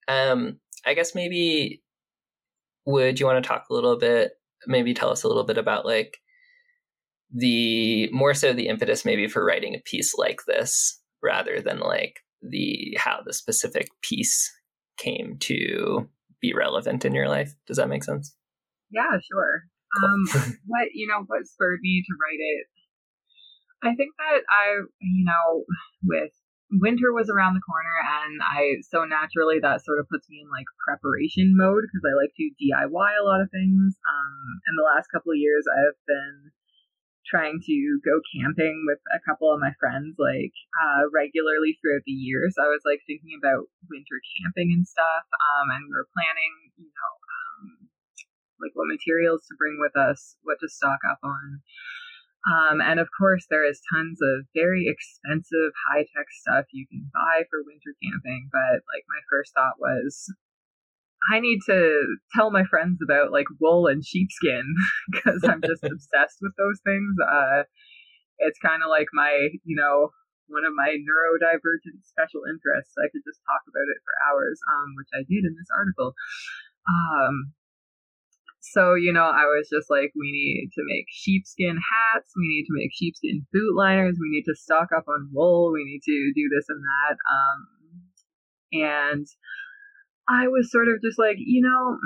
um, 0.07 0.59
I 0.85 0.95
guess 0.95 1.13
maybe 1.13 1.83
would 2.85 3.19
you 3.19 3.27
want 3.27 3.43
to 3.43 3.47
talk 3.47 3.65
a 3.69 3.73
little 3.73 3.97
bit 3.97 4.31
maybe 4.67 4.93
tell 4.93 5.09
us 5.09 5.23
a 5.23 5.27
little 5.27 5.43
bit 5.43 5.57
about 5.57 5.85
like 5.85 6.17
the 7.33 8.09
more 8.11 8.33
so 8.33 8.53
the 8.53 8.67
impetus 8.67 9.05
maybe 9.05 9.27
for 9.27 9.45
writing 9.45 9.75
a 9.75 9.81
piece 9.85 10.13
like 10.17 10.41
this 10.47 10.99
rather 11.23 11.61
than 11.61 11.79
like 11.79 12.19
the 12.41 12.97
how 12.99 13.21
the 13.25 13.33
specific 13.33 13.87
piece 14.01 14.51
came 14.97 15.37
to 15.39 16.09
be 16.41 16.53
relevant 16.53 17.05
in 17.05 17.13
your 17.13 17.29
life 17.29 17.53
does 17.67 17.77
that 17.77 17.89
make 17.89 18.03
sense 18.03 18.35
Yeah, 18.91 19.17
sure. 19.31 19.63
Cool. 19.99 20.09
Um, 20.09 20.25
what 20.67 20.87
you 20.93 21.07
know, 21.07 21.23
what 21.27 21.45
spurred 21.47 21.79
me 21.81 22.03
to 22.05 22.13
write 22.19 22.39
it? 22.39 22.67
I 23.83 23.95
think 23.95 24.11
that 24.17 24.41
I, 24.49 24.81
you 25.01 25.25
know, 25.25 25.63
with 26.03 26.31
winter 26.71 27.11
was 27.11 27.27
around 27.27 27.55
the 27.55 27.67
corner, 27.67 27.97
and 28.23 28.39
I 28.39 28.79
so 28.87 29.03
naturally 29.03 29.59
that 29.59 29.83
sort 29.83 29.99
of 29.99 30.07
puts 30.07 30.29
me 30.31 30.39
in 30.39 30.49
like 30.49 30.67
preparation 30.79 31.51
mode 31.55 31.83
because 31.83 32.05
I 32.07 32.15
like 32.15 32.31
to 32.39 32.55
DIY 32.55 33.11
a 33.19 33.27
lot 33.27 33.43
of 33.43 33.51
things. 33.51 33.99
Um, 33.99 34.43
and 34.67 34.75
the 34.79 34.87
last 34.87 35.11
couple 35.11 35.35
of 35.35 35.41
years, 35.41 35.67
I 35.67 35.79
have 35.83 35.99
been 36.07 36.51
trying 37.27 37.59
to 37.63 37.77
go 38.03 38.19
camping 38.35 38.83
with 38.87 38.99
a 39.15 39.23
couple 39.23 39.47
of 39.53 39.61
my 39.63 39.71
friends 39.79 40.19
like 40.19 40.55
uh, 40.79 41.07
regularly 41.15 41.77
throughout 41.79 42.03
the 42.03 42.15
year. 42.15 42.47
So 42.51 42.63
I 42.63 42.71
was 42.71 42.83
like 42.83 43.03
thinking 43.07 43.35
about 43.39 43.71
winter 43.87 44.19
camping 44.39 44.75
and 44.75 44.87
stuff. 44.87 45.25
Um, 45.31 45.71
and 45.71 45.87
we 45.87 45.95
were 45.95 46.11
planning, 46.11 46.53
you 46.75 46.91
know, 46.91 47.13
um, 47.31 47.63
like 48.59 48.75
what 48.75 48.91
materials 48.91 49.47
to 49.47 49.55
bring 49.55 49.79
with 49.79 49.95
us, 49.95 50.35
what 50.43 50.59
to 50.59 50.67
stock 50.67 50.99
up 51.07 51.23
on. 51.23 51.63
Um, 52.41 52.81
and 52.81 52.99
of 52.99 53.07
course, 53.13 53.45
there 53.49 53.67
is 53.67 53.81
tons 53.93 54.17
of 54.21 54.49
very 54.55 54.89
expensive 54.89 55.73
high 55.89 56.05
tech 56.09 56.25
stuff 56.41 56.65
you 56.73 56.87
can 56.89 57.09
buy 57.13 57.45
for 57.49 57.61
winter 57.61 57.93
camping. 58.01 58.49
But 58.51 58.81
like, 58.89 59.05
my 59.05 59.21
first 59.29 59.53
thought 59.53 59.77
was, 59.77 60.33
I 61.29 61.39
need 61.39 61.61
to 61.69 62.17
tell 62.33 62.49
my 62.49 62.65
friends 62.65 62.97
about 63.03 63.31
like 63.31 63.45
wool 63.59 63.85
and 63.85 64.03
sheepskin 64.03 64.65
because 65.11 65.45
I'm 65.45 65.61
just 65.61 65.83
obsessed 65.85 66.41
with 66.41 66.53
those 66.57 66.81
things. 66.83 67.13
Uh, 67.21 67.63
it's 68.39 68.57
kind 68.57 68.81
of 68.81 68.89
like 68.89 69.13
my, 69.13 69.53
you 69.63 69.77
know, 69.77 70.09
one 70.49 70.65
of 70.65 70.73
my 70.73 70.97
neurodivergent 70.97 72.01
special 72.03 72.41
interests. 72.49 72.97
I 72.97 73.07
could 73.13 73.21
just 73.21 73.39
talk 73.45 73.61
about 73.69 73.85
it 73.85 74.01
for 74.01 74.13
hours, 74.25 74.57
um, 74.65 74.97
which 74.97 75.13
I 75.13 75.21
did 75.23 75.45
in 75.45 75.53
this 75.53 75.69
article. 75.69 76.17
Um, 76.89 77.53
so, 78.61 78.93
you 78.93 79.11
know, 79.11 79.25
I 79.25 79.45
was 79.45 79.67
just 79.73 79.89
like, 79.89 80.11
we 80.15 80.31
need 80.31 80.69
to 80.75 80.81
make 80.85 81.05
sheepskin 81.09 81.77
hats, 81.77 82.31
we 82.37 82.47
need 82.47 82.65
to 82.65 82.73
make 82.73 82.91
sheepskin 82.93 83.45
boot 83.51 83.75
liners, 83.75 84.17
we 84.21 84.29
need 84.29 84.43
to 84.43 84.55
stock 84.55 84.89
up 84.95 85.05
on 85.07 85.29
wool, 85.33 85.71
we 85.73 85.83
need 85.83 86.01
to 86.05 86.31
do 86.35 86.47
this 86.55 86.65
and 86.69 86.81
that. 86.81 87.17
Um, 87.25 87.59
and 88.73 89.27
I 90.29 90.47
was 90.47 90.71
sort 90.71 90.87
of 90.87 91.01
just 91.03 91.17
like, 91.17 91.37
you 91.39 91.61
know, 91.61 91.97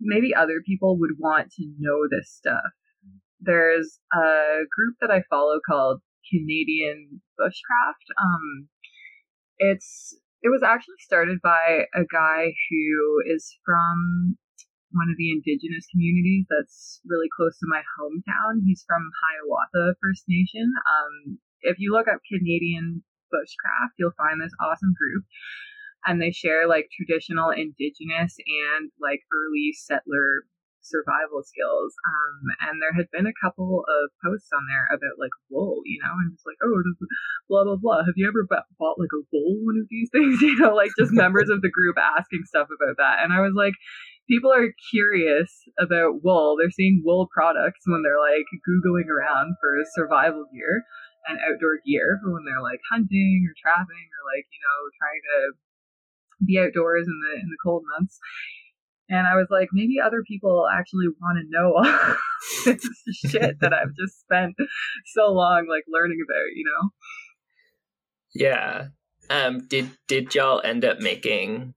maybe 0.00 0.34
other 0.34 0.62
people 0.64 0.98
would 0.98 1.18
want 1.18 1.50
to 1.58 1.64
know 1.78 2.06
this 2.08 2.30
stuff. 2.30 2.70
There's 3.40 3.98
a 4.14 4.62
group 4.70 4.96
that 5.00 5.10
I 5.10 5.22
follow 5.28 5.58
called 5.68 6.00
Canadian 6.30 7.20
Bushcraft. 7.38 8.14
Um, 8.22 8.68
it's 9.58 10.16
it 10.42 10.48
was 10.48 10.62
actually 10.62 10.96
started 11.00 11.38
by 11.42 11.84
a 11.94 12.04
guy 12.10 12.54
who 12.70 13.22
is 13.26 13.58
from 13.64 14.38
one 14.92 15.10
of 15.10 15.16
the 15.16 15.30
indigenous 15.30 15.86
communities 15.90 16.46
that's 16.50 17.00
really 17.06 17.28
close 17.30 17.58
to 17.58 17.70
my 17.70 17.82
hometown. 17.98 18.62
He's 18.66 18.84
from 18.86 19.02
Hiawatha 19.02 19.94
First 20.02 20.24
Nation. 20.28 20.66
Um, 20.66 21.38
if 21.62 21.78
you 21.78 21.92
look 21.92 22.08
up 22.08 22.20
Canadian 22.26 23.02
Bushcraft, 23.30 23.94
you'll 23.98 24.16
find 24.18 24.40
this 24.40 24.54
awesome 24.60 24.94
group. 24.98 25.24
And 26.06 26.20
they 26.20 26.32
share 26.32 26.66
like 26.66 26.88
traditional 26.90 27.50
indigenous 27.50 28.34
and 28.40 28.90
like 28.98 29.20
early 29.30 29.76
settler 29.76 30.48
survival 30.82 31.44
skills. 31.44 31.92
Um, 32.08 32.40
and 32.68 32.80
there 32.80 32.96
had 32.96 33.12
been 33.12 33.28
a 33.28 33.36
couple 33.36 33.84
of 33.84 34.10
posts 34.24 34.48
on 34.52 34.64
there 34.66 34.88
about 34.96 35.20
like 35.20 35.32
wool, 35.52 35.84
you 35.84 36.00
know, 36.00 36.12
and 36.24 36.32
it's 36.32 36.44
like, 36.48 36.56
oh, 36.64 36.80
blah 37.48 37.64
blah 37.64 37.80
blah. 37.80 38.00
Have 38.04 38.16
you 38.16 38.26
ever 38.26 38.48
bought 38.48 38.98
like 38.98 39.12
a 39.12 39.24
wool 39.28 39.60
one 39.64 39.78
of 39.78 39.88
these 39.88 40.08
things? 40.10 40.40
You 40.50 40.56
know, 40.56 40.74
like 40.74 40.90
just 40.98 41.12
members 41.12 41.48
of 41.48 41.62
the 41.62 41.70
group 41.70 41.96
asking 42.00 42.42
stuff 42.48 42.68
about 42.72 42.96
that. 42.98 43.22
And 43.22 43.32
I 43.32 43.40
was 43.40 43.54
like, 43.54 43.76
people 44.28 44.52
are 44.52 44.74
curious 44.90 45.50
about 45.78 46.22
wool. 46.22 46.56
They're 46.56 46.70
seeing 46.70 47.02
wool 47.04 47.28
products 47.32 47.80
when 47.86 48.02
they're 48.02 48.20
like 48.20 48.46
googling 48.66 49.08
around 49.08 49.54
for 49.60 49.78
survival 49.94 50.46
gear 50.52 50.84
and 51.28 51.38
outdoor 51.40 51.80
gear 51.86 52.18
for 52.22 52.32
when 52.32 52.44
they're 52.44 52.62
like 52.62 52.80
hunting 52.90 53.46
or 53.46 53.54
trapping 53.60 54.06
or 54.08 54.22
like 54.34 54.46
you 54.50 54.60
know 54.62 54.78
trying 54.98 55.22
to 55.28 55.40
be 56.46 56.58
outdoors 56.58 57.06
in 57.06 57.18
the 57.20 57.40
in 57.40 57.48
the 57.48 57.60
cold 57.64 57.82
months. 57.98 58.18
And 59.12 59.26
I 59.26 59.34
was 59.34 59.48
like, 59.50 59.70
maybe 59.72 59.98
other 59.98 60.22
people 60.22 60.68
actually 60.70 61.06
want 61.20 61.42
to 61.42 61.50
know 61.50 61.74
all 61.74 62.14
this 62.64 62.86
shit 63.26 63.58
that 63.58 63.74
I've 63.74 63.90
just 63.98 64.20
spent 64.20 64.54
so 65.14 65.32
long 65.32 65.66
like 65.68 65.82
learning 65.90 66.18
about, 66.22 66.54
you 66.54 66.64
know? 66.64 66.90
yeah 68.34 68.88
um 69.28 69.66
did 69.66 69.90
did 70.06 70.34
y'all 70.34 70.60
end 70.64 70.84
up 70.84 71.00
making 71.00 71.74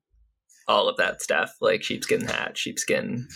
all 0.68 0.88
of 0.90 0.98
that 0.98 1.22
stuff 1.22 1.52
like 1.62 1.84
sheepskin 1.84 2.22
hat 2.22 2.58
sheepskin 2.58 3.28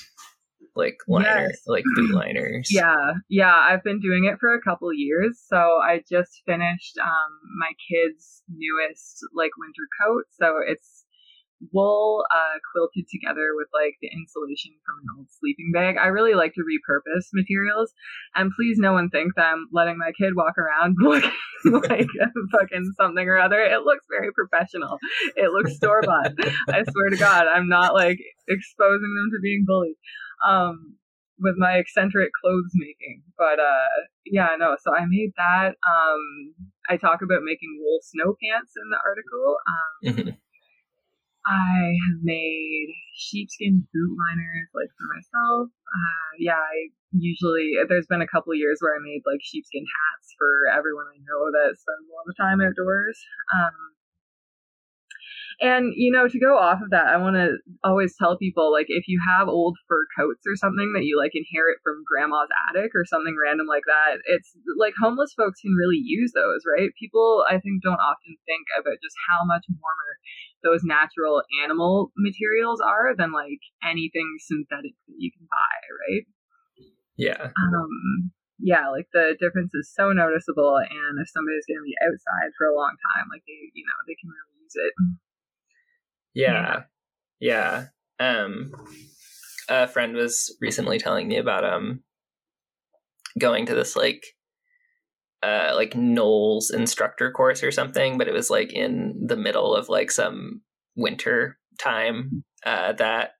like 0.75 0.97
liner 1.07 1.47
Yes. 1.49 1.61
like 1.65 1.83
boot 1.95 2.11
liners 2.13 2.69
Yeah, 2.71 3.13
yeah, 3.29 3.55
I've 3.55 3.83
been 3.83 3.99
doing 3.99 4.25
it 4.25 4.37
for 4.39 4.53
a 4.53 4.61
couple 4.61 4.93
years. 4.93 5.41
So 5.47 5.57
I 5.57 6.03
just 6.09 6.41
finished 6.45 6.97
um 6.99 7.31
my 7.59 7.71
kid's 7.89 8.43
newest 8.49 9.25
like 9.35 9.51
winter 9.57 9.87
coat. 10.01 10.23
So 10.39 10.55
it's 10.67 11.03
wool 11.73 12.23
uh 12.29 12.59
quilted 12.71 13.05
together 13.09 13.49
with 13.55 13.67
like 13.73 13.97
the 14.01 14.09
insulation 14.13 14.73
from 14.85 14.95
an 15.01 15.17
old 15.17 15.27
sleeping 15.39 15.71
bag. 15.73 15.95
I 15.97 16.07
really 16.07 16.35
like 16.35 16.53
to 16.53 16.61
repurpose 16.61 17.33
materials. 17.33 17.93
And 18.35 18.51
please 18.55 18.77
no 18.77 18.93
one 18.93 19.09
think 19.09 19.35
that 19.35 19.53
I'm 19.53 19.67
letting 19.71 19.97
my 19.97 20.11
kid 20.17 20.35
walk 20.35 20.57
around 20.57 20.95
looking 21.01 21.31
like 21.89 22.07
fucking 22.51 22.93
something 22.97 23.27
or 23.27 23.37
other. 23.37 23.59
It 23.59 23.83
looks 23.83 24.05
very 24.09 24.31
professional. 24.31 24.99
It 25.35 25.51
looks 25.51 25.75
store 25.75 26.01
bought. 26.01 26.33
I 26.69 26.83
swear 26.83 27.09
to 27.09 27.17
God, 27.17 27.45
I'm 27.47 27.67
not 27.67 27.93
like 27.93 28.19
exposing 28.47 29.13
them 29.15 29.29
to 29.33 29.39
being 29.41 29.65
bullied 29.65 29.95
um, 30.45 30.95
with 31.39 31.55
my 31.57 31.77
eccentric 31.77 32.29
clothes 32.41 32.71
making. 32.75 33.23
But 33.37 33.59
uh, 33.59 34.05
yeah, 34.25 34.49
no. 34.57 34.75
So 34.81 34.95
I 34.95 35.05
made 35.07 35.31
that. 35.37 35.69
Um, 35.69 36.53
I 36.89 36.97
talk 36.97 37.21
about 37.23 37.43
making 37.43 37.79
wool 37.81 37.99
snow 38.01 38.35
pants 38.41 38.73
in 38.77 38.89
the 38.89 38.99
article. 39.03 39.57
Um. 39.67 40.37
I 41.47 41.95
have 41.95 42.19
made 42.23 42.91
sheepskin 43.15 43.87
boot 43.93 44.13
liners 44.19 44.67
like 44.75 44.91
for 44.99 45.07
myself. 45.15 45.71
Uh, 45.71 46.29
yeah, 46.39 46.59
I 46.59 46.91
usually 47.15 47.79
there's 47.87 48.07
been 48.07 48.21
a 48.21 48.27
couple 48.27 48.53
years 48.53 48.79
where 48.83 48.95
I 48.95 48.99
made 48.99 49.23
like 49.23 49.39
sheepskin 49.41 49.87
hats 49.87 50.35
for 50.37 50.67
everyone 50.75 51.07
I 51.07 51.23
know 51.23 51.47
that 51.55 51.79
spends 51.79 52.03
a 52.03 52.11
lot 52.11 52.27
of 52.27 52.35
time 52.35 52.59
outdoors. 52.59 53.15
Um, 53.55 53.97
and 55.59 55.93
you 55.95 56.11
know, 56.11 56.27
to 56.27 56.39
go 56.39 56.53
off 56.57 56.85
of 56.85 56.91
that, 56.91 57.09
I 57.09 57.17
want 57.17 57.35
to 57.35 57.57
always 57.83 58.13
tell 58.13 58.37
people 58.37 58.71
like 58.71 58.85
if 58.89 59.07
you 59.07 59.17
have 59.25 59.47
old 59.47 59.77
fur 59.89 60.05
coats 60.13 60.45
or 60.45 60.55
something 60.55 60.93
that 60.93 61.05
you 61.05 61.17
like 61.17 61.33
inherit 61.33 61.81
from 61.81 62.05
grandma's 62.05 62.53
attic 62.69 62.93
or 62.93 63.05
something 63.09 63.33
random 63.33 63.65
like 63.65 63.87
that, 63.89 64.21
it's 64.29 64.53
like 64.77 64.93
homeless 65.01 65.33
folks 65.33 65.61
can 65.61 65.73
really 65.73 65.97
use 65.97 66.31
those, 66.37 66.61
right? 66.61 66.93
People 66.99 67.41
I 67.49 67.57
think 67.57 67.81
don't 67.81 67.97
often 67.97 68.37
think 68.45 68.69
about 68.77 69.01
just 69.01 69.17
how 69.33 69.49
much 69.49 69.65
warmer 69.71 70.11
those 70.67 70.83
natural 70.83 71.41
animal 71.63 72.11
materials 72.19 72.83
are 72.83 73.15
than 73.15 73.31
like 73.31 73.63
anything 73.79 74.27
synthetic 74.43 74.91
that 75.07 75.15
you 75.15 75.31
can 75.31 75.47
buy, 75.47 75.75
right? 76.03 76.27
yeah 77.17 77.49
um 77.57 78.31
yeah 78.59 78.89
like 78.89 79.07
the 79.11 79.35
difference 79.39 79.73
is 79.73 79.91
so 79.93 80.11
noticeable 80.11 80.77
and 80.77 81.17
if 81.19 81.27
somebody's 81.29 81.65
going 81.65 81.79
to 81.79 81.83
be 81.83 81.97
outside 82.05 82.51
for 82.57 82.67
a 82.67 82.75
long 82.75 82.93
time 83.15 83.25
like 83.31 83.41
they 83.47 83.71
you 83.73 83.83
know 83.83 83.97
they 84.05 84.15
can 84.19 84.29
really 84.29 84.61
use 84.61 84.75
it 84.75 84.93
Yeah. 86.33 86.83
Yeah. 87.39 87.87
Um 88.19 88.71
a 89.69 89.87
friend 89.87 90.15
was 90.15 90.55
recently 90.61 90.99
telling 90.99 91.27
me 91.27 91.37
about 91.37 91.65
um 91.65 92.03
going 93.39 93.65
to 93.65 93.75
this 93.75 93.95
like 93.95 94.23
uh 95.43 95.71
like 95.75 95.93
NOLS 95.93 96.73
instructor 96.73 97.31
course 97.31 97.63
or 97.63 97.71
something, 97.71 98.17
but 98.17 98.27
it 98.27 98.33
was 98.33 98.49
like 98.49 98.73
in 98.73 99.19
the 99.25 99.37
middle 99.37 99.75
of 99.75 99.89
like 99.89 100.11
some 100.11 100.61
winter 100.95 101.57
time 101.79 102.43
uh 102.65 102.93
that 102.93 103.31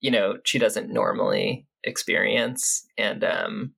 you 0.00 0.10
know 0.10 0.36
she 0.44 0.58
doesn't 0.58 0.92
normally 0.92 1.66
experience 1.82 2.86
and 2.96 3.24
um 3.24 3.74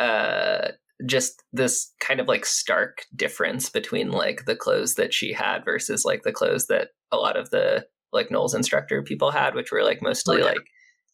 uh 0.00 0.68
just 1.06 1.42
this 1.52 1.92
kind 2.00 2.20
of 2.20 2.28
like 2.28 2.44
stark 2.44 3.04
difference 3.14 3.68
between 3.68 4.10
like 4.10 4.44
the 4.46 4.56
clothes 4.56 4.94
that 4.94 5.12
she 5.12 5.32
had 5.32 5.64
versus 5.64 6.04
like 6.04 6.22
the 6.22 6.32
clothes 6.32 6.66
that 6.66 6.88
a 7.10 7.16
lot 7.16 7.36
of 7.36 7.50
the 7.50 7.84
like 8.12 8.28
NOLS 8.28 8.54
instructor 8.54 9.02
people 9.02 9.30
had, 9.30 9.54
which 9.54 9.72
were 9.72 9.82
like 9.82 10.02
mostly 10.02 10.36
okay. 10.36 10.44
like 10.44 10.66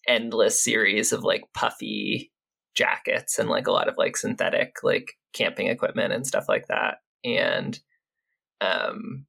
endless 0.06 0.62
series 0.62 1.12
of 1.12 1.22
like 1.22 1.42
puffy 1.54 2.32
jackets 2.74 3.38
and 3.38 3.48
like 3.48 3.66
a 3.66 3.72
lot 3.72 3.88
of 3.88 3.96
like 3.96 4.16
synthetic 4.16 4.76
like 4.82 5.12
camping 5.32 5.68
equipment 5.68 6.12
and 6.12 6.26
stuff 6.26 6.46
like 6.48 6.66
that. 6.68 6.98
And 7.24 7.78
um 8.60 9.26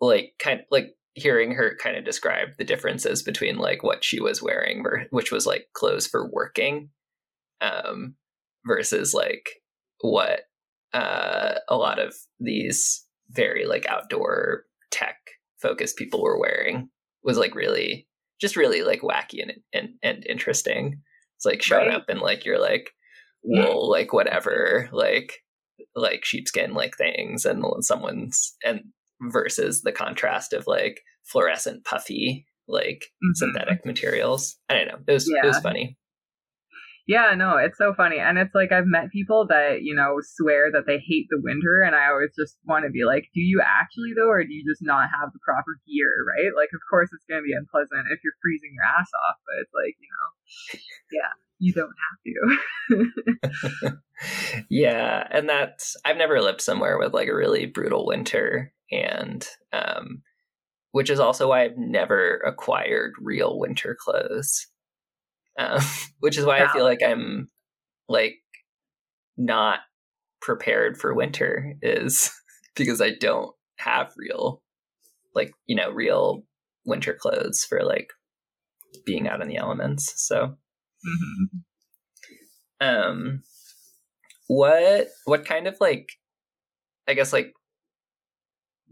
like 0.00 0.34
kind 0.38 0.60
of 0.60 0.66
like 0.70 0.94
hearing 1.14 1.52
her 1.52 1.76
kind 1.80 1.96
of 1.96 2.04
describe 2.04 2.48
the 2.58 2.64
differences 2.64 3.22
between 3.22 3.56
like 3.56 3.82
what 3.82 4.02
she 4.02 4.20
was 4.20 4.42
wearing 4.42 4.84
which 5.10 5.30
was 5.30 5.46
like 5.46 5.68
clothes 5.72 6.08
for 6.08 6.28
working 6.28 6.88
um 7.60 8.16
versus 8.66 9.14
like 9.14 9.48
what 10.00 10.40
uh 10.92 11.54
a 11.68 11.76
lot 11.76 12.00
of 12.00 12.14
these 12.40 13.06
very 13.30 13.64
like 13.64 13.86
outdoor 13.88 14.64
tech 14.90 15.18
focused 15.62 15.96
people 15.96 16.20
were 16.20 16.38
wearing 16.38 16.88
was 17.22 17.38
like 17.38 17.54
really 17.54 18.08
just 18.40 18.56
really 18.56 18.82
like 18.82 19.00
wacky 19.00 19.42
and 19.42 19.52
and, 19.72 19.94
and 20.02 20.26
interesting. 20.26 21.00
It's 21.44 21.52
like 21.52 21.62
showing 21.62 21.88
right. 21.88 21.96
up 21.96 22.08
in 22.08 22.18
like 22.18 22.44
you're 22.44 22.60
like 22.60 22.90
wool, 23.42 23.90
like 23.90 24.12
whatever, 24.12 24.88
like 24.92 25.40
like 25.94 26.24
sheepskin 26.24 26.72
like 26.72 26.96
things 26.96 27.44
and 27.44 27.64
someone's 27.80 28.56
and 28.64 28.80
versus 29.20 29.82
the 29.82 29.92
contrast 29.92 30.52
of 30.52 30.66
like 30.66 31.00
fluorescent 31.24 31.84
puffy 31.84 32.46
like 32.68 33.06
mm-hmm. 33.22 33.32
synthetic 33.34 33.84
materials. 33.84 34.56
I 34.68 34.74
don't 34.74 34.88
know. 34.88 34.98
It 35.06 35.12
was 35.12 35.30
yeah. 35.30 35.44
it 35.44 35.48
was 35.48 35.58
funny. 35.58 35.98
Yeah, 37.06 37.34
no, 37.36 37.58
it's 37.58 37.76
so 37.76 37.92
funny. 37.94 38.18
And 38.18 38.38
it's 38.38 38.54
like 38.54 38.72
I've 38.72 38.86
met 38.86 39.10
people 39.12 39.46
that, 39.48 39.82
you 39.82 39.94
know, 39.94 40.16
swear 40.22 40.72
that 40.72 40.86
they 40.86 40.96
hate 40.98 41.26
the 41.28 41.40
winter 41.42 41.82
and 41.82 41.94
I 41.94 42.08
always 42.08 42.32
just 42.34 42.56
want 42.64 42.86
to 42.86 42.90
be 42.90 43.04
like, 43.04 43.28
do 43.34 43.40
you 43.40 43.60
actually 43.60 44.12
though 44.16 44.30
or 44.30 44.42
do 44.42 44.50
you 44.50 44.64
just 44.66 44.80
not 44.82 45.10
have 45.12 45.28
the 45.32 45.38
proper 45.44 45.76
gear, 45.86 46.08
right? 46.24 46.56
Like 46.56 46.70
of 46.72 46.80
course 46.88 47.10
it's 47.12 47.24
going 47.28 47.42
to 47.42 47.46
be 47.46 47.52
unpleasant 47.52 48.08
if 48.10 48.20
you're 48.24 48.32
freezing 48.40 48.72
your 48.72 48.88
ass 48.88 49.10
off, 49.28 49.36
but 49.44 49.60
it's 49.60 49.74
like, 49.76 49.96
you 50.00 50.08
know, 50.16 50.28
yeah, 51.12 51.32
you 51.58 51.72
don't 51.74 51.92
have 52.08 53.12
to. 53.84 54.62
yeah, 54.70 55.28
and 55.30 55.46
that's 55.46 55.96
I've 56.06 56.16
never 56.16 56.40
lived 56.40 56.62
somewhere 56.62 56.98
with 56.98 57.12
like 57.12 57.28
a 57.28 57.34
really 57.34 57.66
brutal 57.66 58.06
winter 58.06 58.72
and 58.90 59.46
um 59.74 60.22
which 60.92 61.10
is 61.10 61.18
also 61.20 61.48
why 61.48 61.64
I've 61.64 61.76
never 61.76 62.36
acquired 62.46 63.12
real 63.20 63.58
winter 63.58 63.96
clothes 63.98 64.68
um, 65.58 65.80
which 66.20 66.38
is 66.38 66.44
why. 66.44 66.64
I 66.64 66.72
feel 66.72 66.84
like 66.84 67.02
I'm 67.06 67.48
like 68.08 68.36
not 69.36 69.80
prepared 70.40 70.96
for 70.98 71.14
winter 71.14 71.74
is 71.82 72.30
because 72.76 73.00
I 73.00 73.10
don't 73.18 73.54
have 73.78 74.12
real 74.16 74.62
like 75.34 75.52
you 75.66 75.76
know 75.76 75.90
real 75.90 76.44
winter 76.84 77.14
clothes 77.14 77.64
for 77.64 77.82
like 77.82 78.08
being 79.04 79.28
out 79.28 79.40
in 79.40 79.48
the 79.48 79.56
elements 79.56 80.12
so 80.16 80.54
mm-hmm. 81.06 81.58
um 82.80 83.42
what 84.46 85.08
what 85.24 85.44
kind 85.44 85.66
of 85.66 85.76
like 85.80 86.12
i 87.08 87.14
guess 87.14 87.32
like 87.32 87.52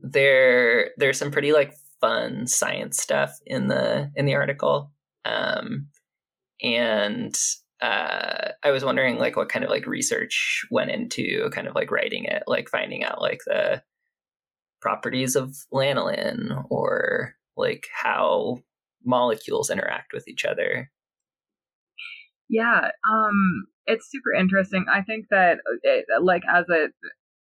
there 0.02 0.90
there's 0.96 1.18
some 1.18 1.30
pretty 1.30 1.52
like 1.52 1.74
fun 2.00 2.46
science 2.46 3.00
stuff 3.00 3.38
in 3.46 3.68
the 3.68 4.10
in 4.16 4.26
the 4.26 4.34
article 4.34 4.90
um 5.24 5.86
and 6.62 7.36
uh, 7.80 8.52
I 8.62 8.70
was 8.70 8.84
wondering 8.84 9.18
like 9.18 9.36
what 9.36 9.48
kind 9.48 9.64
of 9.64 9.70
like 9.70 9.86
research 9.86 10.64
went 10.70 10.90
into 10.90 11.50
kind 11.50 11.66
of 11.66 11.74
like 11.74 11.90
writing 11.90 12.24
it, 12.24 12.44
like 12.46 12.68
finding 12.68 13.02
out 13.02 13.20
like 13.20 13.40
the 13.44 13.82
properties 14.80 15.34
of 15.34 15.56
lanolin 15.72 16.64
or 16.70 17.34
like 17.56 17.86
how 17.92 18.58
molecules 19.04 19.68
interact 19.68 20.12
with 20.12 20.28
each 20.28 20.44
other. 20.44 20.90
Yeah, 22.48 22.90
um, 23.10 23.66
it's 23.86 24.10
super 24.10 24.32
interesting. 24.38 24.86
I 24.92 25.02
think 25.02 25.26
that 25.30 25.58
it, 25.82 26.04
like 26.22 26.42
as 26.48 26.66
it 26.68 26.92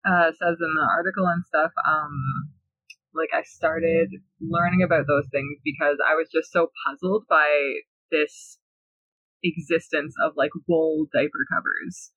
uh, 0.07 0.31
says 0.31 0.57
in 0.61 0.75
the 0.75 0.89
article 0.97 1.27
and 1.27 1.45
stuff, 1.47 1.73
um, 1.89 2.51
like 3.15 3.31
I 3.35 3.43
started 3.43 4.11
learning 4.41 4.83
about 4.85 5.07
those 5.09 5.27
things 5.33 5.59
because 5.65 5.97
I 6.07 6.15
was 6.15 6.29
just 6.33 6.53
so 6.53 6.69
puzzled 6.87 7.25
by 7.29 7.81
this 8.13 8.59
existence 9.43 10.15
of 10.23 10.33
like 10.37 10.51
wool 10.67 11.07
diaper 11.13 11.47
covers 11.53 12.13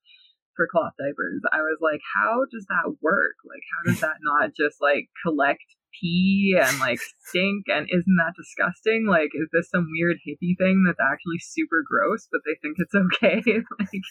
for 0.56 0.68
cloth 0.70 0.92
diapers. 0.98 1.40
I 1.52 1.62
was 1.62 1.78
like, 1.80 2.00
how 2.14 2.44
does 2.50 2.66
that 2.68 2.96
work? 3.00 3.36
Like, 3.44 3.64
how 3.72 3.90
does 3.90 4.00
that 4.00 4.20
not 4.20 4.52
just 4.54 4.80
like 4.80 5.08
collect 5.24 5.64
pee 5.96 6.56
and 6.56 6.78
like 6.78 7.00
stink? 7.24 7.66
And 7.68 7.88
isn't 7.88 8.18
that 8.20 8.36
disgusting? 8.36 9.06
Like, 9.08 9.32
is 9.32 9.48
this 9.52 9.70
some 9.70 9.88
weird 9.88 10.20
hippie 10.20 10.56
thing 10.58 10.84
that's 10.84 11.00
actually 11.00 11.40
super 11.40 11.84
gross, 11.84 12.28
but 12.30 12.44
they 12.44 12.56
think 12.60 12.76
it's 12.78 12.96
okay? 12.96 13.40
like, 13.80 14.02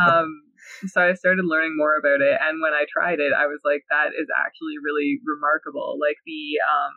um, 0.00 0.28
so 0.88 1.02
I 1.02 1.14
started 1.14 1.44
learning 1.44 1.76
more 1.76 1.96
about 1.96 2.20
it. 2.20 2.36
And 2.40 2.60
when 2.62 2.72
I 2.72 2.88
tried 2.88 3.20
it, 3.20 3.32
I 3.36 3.46
was 3.46 3.60
like, 3.64 3.84
that 3.90 4.16
is 4.16 4.28
actually 4.32 4.80
really 4.80 5.20
remarkable. 5.24 5.98
Like, 6.00 6.16
the, 6.24 6.60
um, 6.64 6.94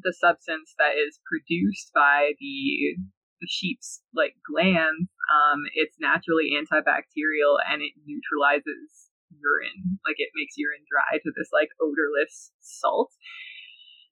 the 0.00 0.12
substance 0.12 0.74
that 0.78 0.96
is 0.96 1.20
produced 1.28 1.92
by 1.94 2.32
the 2.40 2.96
the 3.42 3.50
sheep's 3.50 4.00
like 4.14 4.38
glands, 4.46 5.10
um, 5.28 5.66
it's 5.74 5.98
naturally 6.00 6.54
antibacterial 6.54 7.58
and 7.66 7.82
it 7.82 7.92
neutralizes 8.06 9.10
urine. 9.34 9.98
Like 10.06 10.16
it 10.22 10.30
makes 10.34 10.54
urine 10.56 10.86
dry 10.86 11.18
to 11.18 11.30
this 11.36 11.50
like 11.52 11.68
odorless 11.82 12.52
salt. 12.62 13.10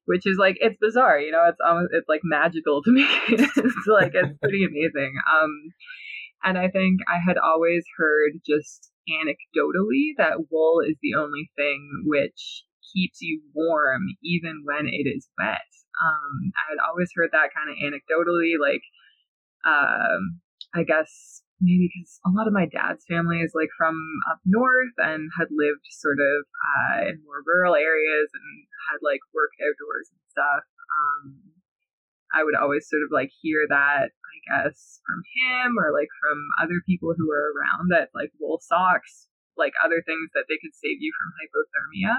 Which 0.05 0.25
is 0.25 0.37
like 0.37 0.57
it's 0.59 0.77
bizarre, 0.81 1.19
you 1.19 1.31
know. 1.31 1.45
It's 1.47 1.61
almost 1.63 1.93
it's 1.93 2.09
like 2.09 2.21
magical 2.23 2.83
to 2.83 2.91
me. 2.91 3.07
it's 3.29 3.87
like 3.87 4.11
it's 4.13 4.37
pretty 4.41 4.65
amazing. 4.69 5.13
Um, 5.29 5.71
and 6.43 6.57
I 6.57 6.67
think 6.67 6.99
I 7.07 7.19
had 7.25 7.37
always 7.37 7.85
heard 7.97 8.33
just 8.45 8.91
anecdotally 9.07 10.17
that 10.17 10.49
wool 10.49 10.81
is 10.81 10.97
the 11.01 11.15
only 11.15 11.51
thing 11.55 12.03
which 12.05 12.65
keeps 12.93 13.21
you 13.21 13.41
warm 13.53 14.01
even 14.23 14.63
when 14.65 14.87
it 14.87 15.07
is 15.07 15.29
wet. 15.37 15.69
Um, 16.01 16.51
I 16.57 16.73
had 16.73 16.81
always 16.81 17.11
heard 17.15 17.29
that 17.31 17.53
kind 17.53 17.69
of 17.69 17.77
anecdotally, 17.77 18.57
like 18.59 18.81
um, 19.65 20.41
I 20.73 20.83
guess 20.83 21.41
maybe 21.61 21.89
because 21.93 22.19
a 22.25 22.33
lot 22.33 22.49
of 22.49 22.57
my 22.57 22.65
dad's 22.65 23.05
family 23.05 23.39
is 23.45 23.53
like 23.53 23.69
from 23.77 23.95
up 24.29 24.41
north 24.45 24.97
and 24.97 25.29
had 25.37 25.53
lived 25.53 25.85
sort 25.93 26.17
of 26.17 26.39
uh, 26.49 27.09
in 27.09 27.21
more 27.21 27.45
rural 27.45 27.77
areas 27.77 28.29
and 28.33 28.65
had 28.89 28.99
like 29.05 29.21
worked 29.29 29.61
outdoors 29.61 30.09
and 30.09 30.23
stuff. 30.25 30.65
Um, 30.65 31.53
I 32.33 32.43
would 32.43 32.55
always 32.55 32.89
sort 32.89 33.03
of 33.05 33.13
like 33.13 33.29
hear 33.43 33.67
that, 33.69 34.09
I 34.09 34.37
guess, 34.49 34.99
from 35.05 35.21
him 35.37 35.77
or 35.77 35.93
like 35.93 36.09
from 36.17 36.39
other 36.57 36.81
people 36.87 37.13
who 37.13 37.29
were 37.29 37.53
around 37.53 37.91
that 37.93 38.09
like 38.15 38.33
wool 38.39 38.57
socks, 38.63 39.29
like 39.53 39.77
other 39.85 40.01
things 40.01 40.33
that 40.33 40.49
they 40.49 40.57
could 40.57 40.73
save 40.73 40.97
you 40.97 41.13
from 41.13 41.29
hypothermia. 41.37 42.15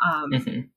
Um, 0.00 0.28
mm-hmm 0.32 0.72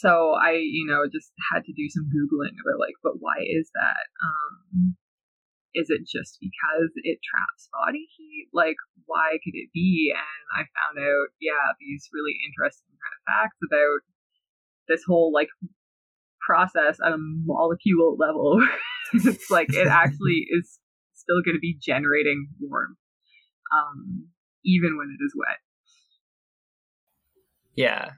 so 0.00 0.34
I, 0.34 0.58
you 0.58 0.86
know, 0.86 1.06
just 1.10 1.32
had 1.52 1.64
to 1.64 1.72
do 1.72 1.86
some 1.88 2.10
Googling 2.10 2.58
about 2.58 2.80
like, 2.80 2.98
but 3.02 3.20
why 3.20 3.38
is 3.40 3.70
that? 3.74 4.06
Um, 4.22 4.96
is 5.74 5.90
it 5.90 6.06
just 6.06 6.38
because 6.40 6.90
it 7.02 7.18
traps 7.22 7.68
body 7.72 8.06
heat? 8.16 8.48
Like, 8.52 8.76
why 9.06 9.38
could 9.42 9.54
it 9.54 9.70
be? 9.74 10.14
And 10.14 10.44
I 10.54 10.62
found 10.70 11.02
out, 11.02 11.28
yeah, 11.40 11.74
these 11.80 12.08
really 12.12 12.38
interesting 12.46 12.94
kind 12.94 13.14
of 13.14 13.22
facts 13.26 13.58
about 13.66 14.00
this 14.88 15.02
whole 15.06 15.32
like 15.32 15.48
process 16.40 16.98
at 17.04 17.12
a 17.12 17.18
molecule 17.18 18.16
level. 18.18 18.62
it's 19.12 19.50
like 19.50 19.72
it 19.74 19.88
actually 19.88 20.46
is 20.50 20.78
still 21.14 21.42
going 21.44 21.56
to 21.56 21.60
be 21.60 21.76
generating 21.80 22.48
warmth, 22.60 22.98
um, 23.72 24.28
even 24.64 24.96
when 24.96 25.08
it 25.10 25.22
is 25.24 25.34
wet. 25.36 25.58
Yeah, 27.74 28.10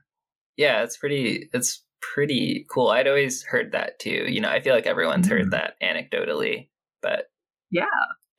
yeah, 0.56 0.82
it's 0.82 0.96
pretty 0.96 1.48
it's 1.52 1.82
pretty 2.00 2.66
cool. 2.70 2.88
I'd 2.88 3.08
always 3.08 3.42
heard 3.42 3.72
that 3.72 3.98
too. 3.98 4.26
You 4.28 4.40
know, 4.40 4.50
I 4.50 4.60
feel 4.60 4.74
like 4.74 4.86
everyone's 4.86 5.28
mm-hmm. 5.28 5.36
heard 5.36 5.50
that 5.52 5.74
anecdotally, 5.82 6.68
but 7.02 7.30
yeah. 7.70 7.86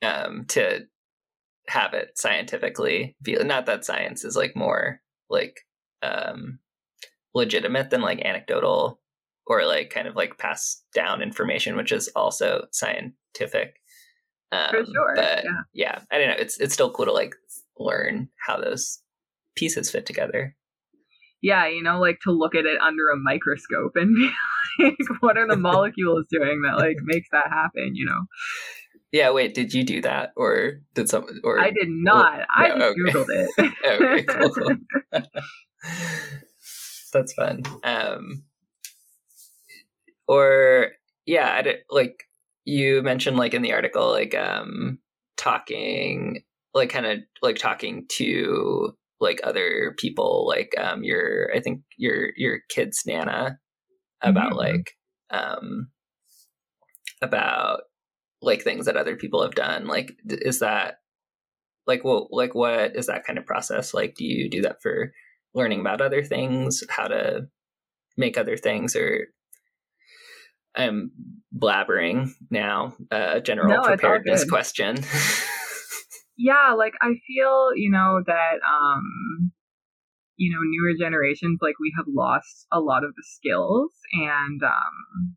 Um 0.02 0.44
to 0.48 0.86
have 1.68 1.92
it 1.94 2.16
scientifically 2.16 3.14
be 3.22 3.34
not 3.34 3.66
that 3.66 3.84
science 3.84 4.24
is 4.24 4.36
like 4.36 4.56
more 4.56 5.00
like 5.28 5.60
um 6.02 6.58
legitimate 7.34 7.90
than 7.90 8.00
like 8.00 8.24
anecdotal 8.24 9.00
or 9.46 9.64
like 9.64 9.90
kind 9.90 10.06
of 10.06 10.14
like 10.14 10.38
pass 10.38 10.82
down 10.94 11.22
information, 11.22 11.76
which 11.76 11.92
is 11.92 12.08
also 12.14 12.66
scientific. 12.70 13.80
Um, 14.52 14.70
For 14.70 14.84
sure. 14.84 15.12
But 15.14 15.44
yeah. 15.44 15.60
yeah, 15.72 16.00
I 16.10 16.18
don't 16.18 16.28
know. 16.28 16.36
It's 16.38 16.60
it's 16.60 16.74
still 16.74 16.90
cool 16.90 17.06
to 17.06 17.12
like 17.12 17.34
learn 17.78 18.28
how 18.46 18.58
those 18.58 19.00
pieces 19.56 19.90
fit 19.90 20.06
together. 20.06 20.54
Yeah, 21.42 21.68
you 21.68 21.82
know, 21.82 22.00
like 22.00 22.18
to 22.22 22.32
look 22.32 22.54
at 22.54 22.66
it 22.66 22.80
under 22.80 23.08
a 23.10 23.16
microscope 23.16 23.92
and 23.94 24.14
be 24.14 24.30
like, 24.84 25.22
what 25.22 25.38
are 25.38 25.46
the 25.46 25.56
molecules 25.70 26.26
doing 26.30 26.62
that 26.62 26.78
like 26.78 26.96
makes 27.02 27.28
that 27.32 27.48
happen? 27.48 27.94
You 27.94 28.06
know. 28.06 28.24
Yeah, 29.10 29.30
wait, 29.30 29.54
did 29.54 29.72
you 29.72 29.84
do 29.84 30.02
that 30.02 30.32
or 30.36 30.80
did 30.94 31.08
someone 31.08 31.40
or 31.42 31.58
I 31.58 31.70
did 31.70 31.88
not. 31.88 32.40
Or, 32.40 32.46
I 32.54 32.68
just 32.68 32.82
okay. 32.82 33.00
googled 33.00 33.26
it. 33.30 33.72
okay, 33.86 34.22
cool. 34.24 34.50
cool. 34.50 34.76
That's 37.12 37.32
fun. 37.32 37.62
Um 37.84 38.44
or 40.26 40.92
yeah, 41.24 41.54
I 41.54 41.62
did, 41.62 41.76
like 41.90 42.24
you 42.66 43.02
mentioned 43.02 43.38
like 43.38 43.54
in 43.54 43.62
the 43.62 43.72
article 43.72 44.10
like 44.10 44.34
um 44.34 44.98
talking 45.38 46.42
like 46.74 46.90
kind 46.90 47.06
of 47.06 47.20
like 47.40 47.56
talking 47.56 48.04
to 48.10 48.94
like 49.20 49.40
other 49.44 49.94
people 49.98 50.46
like 50.46 50.72
um 50.78 51.02
your 51.02 51.50
I 51.54 51.60
think 51.60 51.82
your 51.96 52.30
your 52.36 52.60
kid's 52.68 53.02
nana 53.06 53.58
about 54.22 54.52
mm-hmm. 54.52 54.58
like 54.58 54.92
um 55.30 55.88
about 57.22 57.80
like 58.40 58.62
things 58.62 58.86
that 58.86 58.96
other 58.96 59.16
people 59.16 59.42
have 59.42 59.54
done 59.54 59.86
like 59.86 60.16
is 60.26 60.60
that 60.60 60.96
like 61.86 62.04
well 62.04 62.28
like 62.30 62.54
what 62.54 62.94
is 62.94 63.06
that 63.06 63.24
kind 63.24 63.38
of 63.38 63.46
process? 63.46 63.92
Like 63.94 64.14
do 64.14 64.24
you 64.24 64.48
do 64.48 64.62
that 64.62 64.82
for 64.82 65.12
learning 65.54 65.80
about 65.80 66.00
other 66.00 66.22
things 66.22 66.82
how 66.88 67.08
to 67.08 67.48
make 68.16 68.36
other 68.36 68.56
things 68.56 68.94
or 68.94 69.28
i'm 70.76 71.10
blabbering 71.56 72.30
now 72.50 72.94
uh 73.10 73.40
general 73.40 73.76
no, 73.76 73.82
preparedness 73.82 74.44
question 74.48 74.96
yeah 76.38 76.72
like 76.72 76.94
i 77.02 77.12
feel 77.26 77.70
you 77.74 77.90
know 77.90 78.22
that 78.24 78.62
um 78.62 79.50
you 80.36 80.54
know 80.54 80.62
newer 80.62 80.94
generations 80.96 81.58
like 81.60 81.74
we 81.80 81.92
have 81.96 82.06
lost 82.08 82.66
a 82.72 82.80
lot 82.80 83.04
of 83.04 83.10
the 83.16 83.24
skills 83.26 83.90
and 84.12 84.62
um 84.62 85.34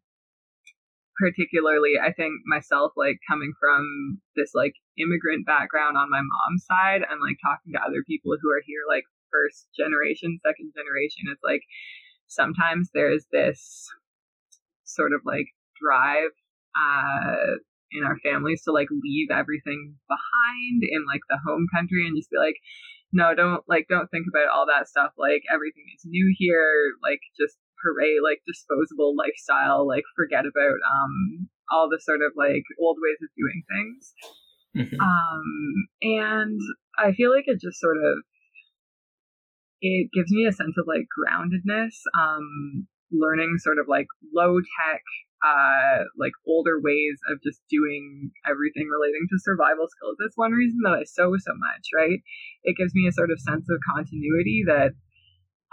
particularly 1.20 1.94
i 2.02 2.14
think 2.14 2.34
myself 2.46 2.94
like 2.96 3.18
coming 3.28 3.52
from 3.60 4.22
this 4.36 4.52
like 4.54 4.74
immigrant 4.98 5.46
background 5.46 5.98
on 5.98 6.10
my 6.10 6.22
mom's 6.22 6.66
side 6.66 7.02
and 7.10 7.20
like 7.20 7.38
talking 7.44 7.74
to 7.74 7.82
other 7.82 8.06
people 8.08 8.32
who 8.40 8.50
are 8.50 8.62
here 8.66 8.86
like 8.88 9.04
first 9.34 9.68
generation 9.76 10.40
second 10.46 10.72
generation 10.78 11.26
it's 11.34 11.44
like 11.44 11.62
sometimes 12.28 12.90
there's 12.94 13.26
this 13.32 13.90
sort 14.84 15.14
of 15.14 15.22
like 15.26 15.48
drive 15.82 16.30
uh 16.78 17.58
in 17.92 18.04
our 18.04 18.18
families 18.24 18.64
to 18.64 18.72
like 18.72 18.88
leave 18.92 19.30
everything 19.32 19.96
behind 20.08 20.80
in 20.84 21.06
like 21.06 21.22
the 21.30 21.40
home 21.46 21.68
country 21.74 22.08
and 22.08 22.16
just 22.18 22.30
be 22.30 22.38
like 22.38 22.56
no 23.14 23.36
don't 23.36 23.64
like 23.68 23.86
don't 23.90 24.10
think 24.10 24.26
about 24.28 24.50
all 24.54 24.66
that 24.66 24.88
stuff 24.88 25.12
like 25.18 25.44
everything 25.52 25.84
is 25.96 26.04
new 26.06 26.34
here 26.38 26.96
like 27.04 27.20
just 27.40 27.58
hooray 27.84 28.18
like 28.24 28.40
disposable 28.48 29.16
lifestyle 29.16 29.88
like 29.88 30.04
forget 30.16 30.46
about 30.46 30.80
um 30.88 31.50
all 31.72 31.90
the 31.90 32.00
sort 32.02 32.22
of 32.22 32.32
like 32.38 32.64
old 32.80 32.98
ways 33.02 33.20
of 33.22 33.30
doing 33.36 33.64
things 33.68 34.14
mm-hmm. 34.78 35.00
um 35.02 35.46
and 36.02 36.60
i 36.98 37.12
feel 37.12 37.32
like 37.32 37.46
it 37.48 37.60
just 37.60 37.80
sort 37.80 37.98
of 37.98 38.24
it 39.82 40.10
gives 40.14 40.32
me 40.32 40.46
a 40.46 40.52
sense 40.52 40.76
of 40.78 40.86
like 40.88 41.08
groundedness 41.12 42.00
um 42.18 42.88
learning 43.12 43.58
sort 43.58 43.80
of 43.80 43.88
like 43.88 44.08
low 44.34 44.60
tech 44.60 45.02
uh 45.42 46.06
like 46.18 46.34
older 46.48 46.80
ways 46.82 47.18
of 47.30 47.42
just 47.42 47.62
doing 47.70 48.32
everything 48.46 48.88
relating 48.88 49.26
to 49.30 49.42
survival 49.42 49.88
skills. 49.90 50.18
That's 50.20 50.38
one 50.38 50.52
reason 50.52 50.80
that 50.84 50.98
i 50.98 51.04
sew 51.04 51.34
so 51.38 51.54
much 51.58 51.90
right? 51.96 52.20
It 52.64 52.78
gives 52.78 52.94
me 52.94 53.08
a 53.08 53.16
sort 53.16 53.32
of 53.32 53.40
sense 53.40 53.66
of 53.70 53.82
continuity 53.96 54.64
that 54.68 54.94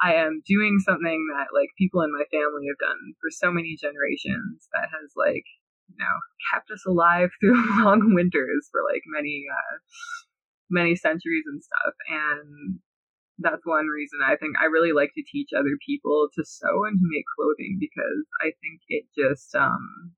I 0.01 0.15
am 0.15 0.43
doing 0.47 0.79
something 0.79 1.27
that 1.35 1.51
like 1.53 1.75
people 1.77 2.03
in 2.03 2.13
my 2.15 2.23
family 2.31 2.71
have 2.71 2.79
done 2.79 3.19
for 3.21 3.31
so 3.31 3.51
many 3.51 3.77
generations 3.77 4.69
that 4.73 4.89
has 4.95 5.13
like 5.17 5.45
you 5.89 5.99
know 5.99 6.17
kept 6.53 6.71
us 6.71 6.85
alive 6.87 7.31
through 7.41 7.59
long 7.85 8.15
winters 8.15 8.69
for 8.71 8.81
like 8.87 9.03
many 9.07 9.45
uh 9.51 9.79
many 10.71 10.95
centuries 10.95 11.45
and 11.47 11.63
stuff. 11.63 11.95
And 12.09 12.79
that's 13.39 13.65
one 13.65 13.87
reason 13.87 14.21
I 14.25 14.37
think 14.37 14.57
I 14.61 14.67
really 14.67 14.93
like 14.93 15.11
to 15.15 15.23
teach 15.23 15.51
other 15.57 15.77
people 15.87 16.29
to 16.35 16.45
sew 16.45 16.85
and 16.85 16.99
to 16.99 17.07
make 17.07 17.25
clothing 17.37 17.79
because 17.79 18.27
I 18.43 18.53
think 18.61 18.83
it 18.89 19.05
just 19.17 19.55
um 19.55 20.13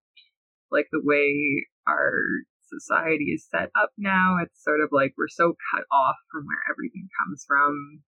like 0.70 0.87
the 0.92 1.02
way 1.04 1.66
our 1.87 2.46
society 2.70 3.35
is 3.35 3.46
set 3.50 3.70
up 3.74 3.90
now 3.98 4.37
it's 4.40 4.62
sort 4.62 4.80
of 4.80 4.90
like 4.92 5.12
we're 5.18 5.28
so 5.28 5.54
cut 5.74 5.85
off 5.90 6.16
from 6.30 6.46
where 6.46 6.62
everything 6.70 7.09
comes 7.18 7.44
from 7.46 8.02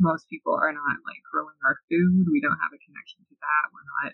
most 0.00 0.28
people 0.28 0.52
are 0.52 0.72
not 0.72 1.00
like 1.04 1.22
growing 1.32 1.56
our 1.64 1.80
food. 1.88 2.28
We 2.28 2.40
don't 2.40 2.60
have 2.60 2.72
a 2.72 2.84
connection 2.84 3.24
to 3.28 3.36
that. 3.40 3.64
We're 3.72 3.90
not 4.04 4.12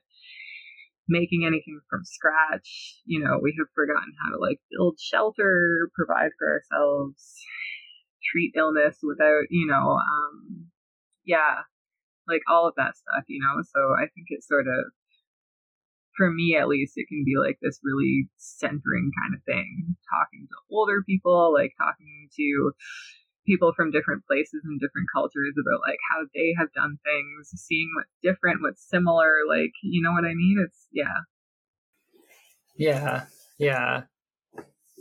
making 1.09 1.45
anything 1.45 1.81
from 1.91 2.05
scratch. 2.05 3.03
You 3.05 3.23
know, 3.23 3.39
we 3.43 3.55
have 3.59 3.71
forgotten 3.75 4.15
how 4.23 4.31
to 4.31 4.39
like 4.39 4.63
build 4.71 4.99
shelter, 5.01 5.91
provide 5.95 6.31
for 6.39 6.47
ourselves, 6.47 7.43
treat 8.31 8.55
illness 8.57 8.99
without, 9.03 9.45
you 9.51 9.67
know, 9.67 9.99
um, 9.99 10.67
yeah, 11.25 11.63
like 12.29 12.43
all 12.49 12.67
of 12.67 12.75
that 12.77 12.97
stuff, 12.97 13.25
you 13.29 13.41
know. 13.41 13.63
So 13.63 13.81
I 13.97 14.07
think 14.15 14.29
it's 14.29 14.49
sort 14.49 14.67
of, 14.67 14.85
for 16.17 16.31
me 16.31 16.57
at 16.57 16.69
least, 16.69 16.95
it 16.97 17.09
can 17.09 17.25
be 17.25 17.35
like 17.41 17.59
this 17.63 17.81
really 17.83 18.29
centering 18.37 19.11
kind 19.23 19.35
of 19.35 19.43
thing. 19.45 19.97
Talking 20.11 20.47
to 20.49 20.57
older 20.71 21.03
people, 21.07 21.53
like 21.55 21.73
talking 21.79 22.29
to 22.37 22.73
people 23.47 23.73
from 23.75 23.91
different 23.91 24.25
places 24.27 24.61
and 24.65 24.79
different 24.79 25.09
cultures 25.13 25.55
about 25.59 25.81
like 25.81 25.99
how 26.13 26.25
they 26.35 26.55
have 26.59 26.73
done 26.75 26.99
things, 27.05 27.51
seeing 27.57 27.91
what's 27.97 28.15
different, 28.23 28.63
what's 28.63 28.89
similar, 28.89 29.33
like 29.49 29.73
you 29.83 30.03
know 30.03 30.13
what 30.13 30.25
I 30.25 30.35
mean? 30.35 30.63
It's 30.65 30.87
yeah. 30.93 31.25
Yeah. 32.77 33.25
Yeah. 33.59 34.03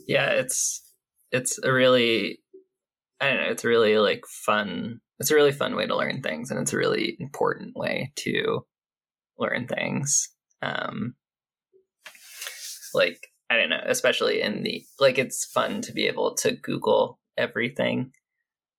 Yeah, 0.07 0.29
it's 0.31 0.81
it's 1.31 1.59
a 1.63 1.71
really 1.71 2.40
I 3.21 3.29
don't 3.29 3.37
know, 3.37 3.51
it's 3.51 3.65
really 3.65 3.97
like 3.97 4.25
fun 4.27 4.99
it's 5.19 5.29
a 5.29 5.35
really 5.35 5.51
fun 5.51 5.75
way 5.75 5.85
to 5.85 5.95
learn 5.95 6.23
things 6.23 6.49
and 6.49 6.59
it's 6.59 6.73
a 6.73 6.77
really 6.77 7.15
important 7.19 7.75
way 7.75 8.11
to 8.17 8.65
learn 9.37 9.67
things. 9.67 10.29
Um 10.61 11.13
like 12.93 13.27
I 13.49 13.57
don't 13.57 13.69
know, 13.69 13.81
especially 13.85 14.41
in 14.41 14.63
the 14.63 14.83
like 14.99 15.17
it's 15.17 15.45
fun 15.45 15.81
to 15.81 15.93
be 15.93 16.07
able 16.07 16.35
to 16.37 16.53
Google 16.53 17.19
everything 17.37 18.11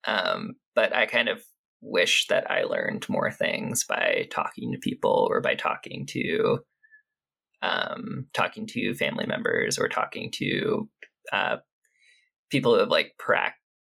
um, 0.04 0.54
but 0.74 0.94
I 0.94 1.06
kind 1.06 1.28
of 1.28 1.42
wish 1.80 2.26
that 2.28 2.50
I 2.50 2.62
learned 2.62 3.08
more 3.08 3.30
things 3.30 3.84
by 3.84 4.28
talking 4.30 4.72
to 4.72 4.78
people 4.78 5.26
or 5.30 5.40
by 5.40 5.54
talking 5.54 6.06
to 6.06 6.58
um, 7.62 8.26
talking 8.32 8.66
to 8.68 8.94
family 8.94 9.26
members 9.26 9.78
or 9.78 9.88
talking 9.88 10.32
to 10.32 10.88
uh, 11.32 11.56
people 12.50 12.74
who 12.74 12.80
have 12.80 12.88
like 12.88 13.12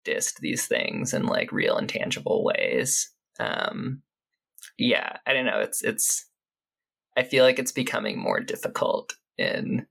practiced 0.04 0.38
these 0.40 0.66
things 0.66 1.14
in 1.14 1.26
like 1.26 1.52
real 1.52 1.76
and 1.76 1.88
tangible 1.88 2.44
ways. 2.44 3.10
Um, 3.38 4.02
yeah, 4.78 5.16
I 5.26 5.32
don't 5.32 5.46
know. 5.46 5.60
It's 5.60 5.82
it's. 5.82 6.26
I 7.16 7.22
feel 7.22 7.44
like 7.44 7.58
it's 7.58 7.72
becoming 7.72 8.18
more 8.18 8.40
difficult 8.40 9.14
in 9.36 9.86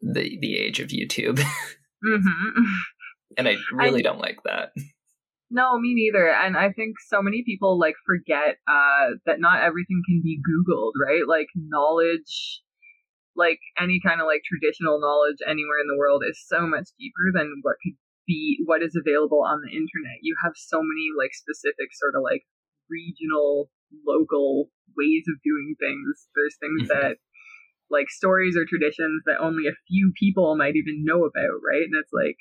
the 0.00 0.38
the 0.40 0.56
age 0.56 0.80
of 0.80 0.88
YouTube, 0.88 1.38
mm-hmm. 1.38 2.62
and 3.38 3.48
I 3.48 3.56
really 3.72 4.00
I, 4.00 4.02
don't 4.02 4.20
like 4.20 4.38
that. 4.44 4.70
No, 5.50 5.78
me 5.78 5.94
neither. 5.94 6.30
And 6.30 6.56
I 6.56 6.70
think 6.72 6.96
so 7.08 7.20
many 7.22 7.42
people 7.44 7.78
like 7.78 7.94
forget 8.06 8.56
uh, 8.68 9.16
that 9.26 9.40
not 9.40 9.62
everything 9.62 10.02
can 10.06 10.22
be 10.22 10.40
Googled, 10.40 10.92
right? 11.04 11.26
Like 11.26 11.48
knowledge, 11.54 12.62
like 13.36 13.60
any 13.80 14.00
kind 14.04 14.20
of 14.20 14.26
like 14.26 14.42
traditional 14.44 14.98
knowledge 14.98 15.38
anywhere 15.46 15.80
in 15.80 15.88
the 15.88 15.98
world 15.98 16.22
is 16.28 16.42
so 16.46 16.66
much 16.66 16.88
deeper 16.98 17.32
than 17.34 17.60
what 17.62 17.76
could 17.84 17.96
be 18.26 18.62
what 18.64 18.82
is 18.82 18.94
available 18.94 19.42
on 19.42 19.60
the 19.62 19.70
internet. 19.70 20.22
You 20.22 20.36
have 20.44 20.52
so 20.56 20.78
many 20.78 21.10
like 21.16 21.34
specific 21.34 21.90
sort 21.92 22.14
of 22.14 22.22
like 22.22 22.42
regional, 22.88 23.70
local 24.06 24.70
ways 24.96 25.24
of 25.28 25.42
doing 25.42 25.74
things. 25.78 26.28
There's 26.34 26.56
things 26.60 26.88
mm-hmm. 26.88 26.94
that 26.94 27.16
like 27.90 28.08
stories 28.08 28.56
or 28.56 28.64
traditions 28.64 29.22
that 29.26 29.40
only 29.40 29.68
a 29.68 29.76
few 29.88 30.12
people 30.18 30.56
might 30.56 30.76
even 30.76 31.04
know 31.04 31.24
about, 31.24 31.60
right? 31.60 31.84
And 31.84 31.96
it's 31.98 32.12
like 32.12 32.36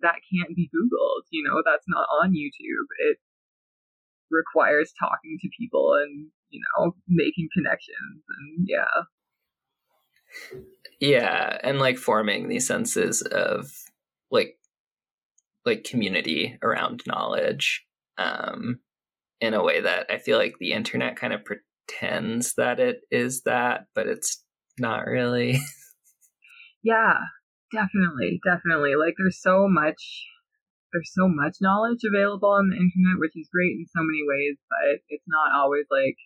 that 0.00 0.22
can't 0.30 0.54
be 0.54 0.70
Googled. 0.70 1.26
You 1.30 1.44
know, 1.44 1.62
that's 1.64 1.86
not 1.88 2.06
on 2.22 2.32
YouTube. 2.32 2.86
It 3.10 3.18
requires 4.30 4.92
talking 4.98 5.38
to 5.40 5.48
people 5.58 5.94
and, 6.00 6.30
you 6.50 6.60
know, 6.60 6.94
making 7.08 7.48
connections 7.54 8.22
and 8.28 8.66
yeah. 8.68 9.04
Yeah, 11.00 11.58
and 11.62 11.78
like 11.78 11.98
forming 11.98 12.48
these 12.48 12.66
senses 12.66 13.22
of 13.22 13.70
like 14.30 14.56
like 15.64 15.84
community 15.84 16.58
around 16.62 17.02
knowledge 17.06 17.84
um 18.18 18.78
in 19.42 19.54
a 19.54 19.62
way 19.62 19.80
that 19.80 20.06
I 20.08 20.18
feel 20.18 20.38
like 20.38 20.54
the 20.58 20.72
internet 20.72 21.16
kind 21.16 21.32
of 21.32 21.44
pretends 21.44 22.54
that 22.54 22.78
it 22.78 23.00
is 23.10 23.42
that, 23.42 23.86
but 23.94 24.06
it's 24.06 24.42
not 24.78 25.06
really. 25.06 25.58
yeah, 26.82 27.18
definitely, 27.72 28.40
definitely. 28.44 28.94
Like 28.94 29.14
there's 29.18 29.42
so 29.42 29.66
much 29.68 30.26
there's 30.92 31.10
so 31.12 31.26
much 31.26 31.56
knowledge 31.60 32.00
available 32.06 32.50
on 32.50 32.70
the 32.70 32.76
internet, 32.76 33.18
which 33.18 33.32
is 33.34 33.48
great 33.52 33.72
in 33.72 33.86
so 33.88 34.04
many 34.04 34.22
ways, 34.22 34.56
but 34.68 35.00
it's 35.08 35.26
not 35.26 35.58
always 35.58 35.86
like 35.90 36.16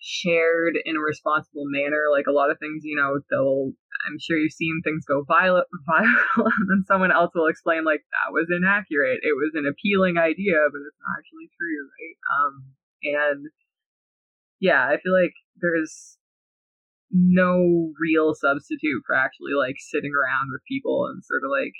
shared 0.00 0.74
in 0.84 0.96
a 0.96 1.00
responsible 1.00 1.64
manner. 1.68 2.08
Like 2.10 2.26
a 2.26 2.32
lot 2.32 2.50
of 2.50 2.58
things, 2.58 2.82
you 2.84 2.96
know, 2.96 3.20
they'll 3.30 3.72
I'm 4.08 4.16
sure 4.18 4.38
you've 4.38 4.52
seen 4.52 4.80
things 4.82 5.04
go 5.04 5.24
viral, 5.28 5.62
viral 5.88 6.48
and 6.48 6.66
then 6.68 6.84
someone 6.88 7.12
else 7.12 7.32
will 7.34 7.46
explain 7.46 7.84
like 7.84 8.00
that 8.10 8.32
was 8.32 8.48
inaccurate. 8.48 9.20
It 9.22 9.36
was 9.36 9.52
an 9.54 9.68
appealing 9.68 10.16
idea, 10.16 10.56
but 10.72 10.80
it's 10.80 11.00
not 11.00 11.20
actually 11.20 11.48
true, 11.52 11.82
right? 11.92 12.16
Um, 12.32 12.54
and 13.04 13.46
yeah, 14.58 14.88
I 14.88 14.96
feel 15.00 15.12
like 15.12 15.36
there's 15.60 16.16
no 17.10 17.92
real 17.98 18.34
substitute 18.34 19.02
for 19.06 19.16
actually 19.16 19.52
like 19.58 19.76
sitting 19.78 20.12
around 20.14 20.48
with 20.52 20.62
people 20.68 21.10
and 21.10 21.24
sort 21.24 21.42
of 21.44 21.50
like 21.50 21.76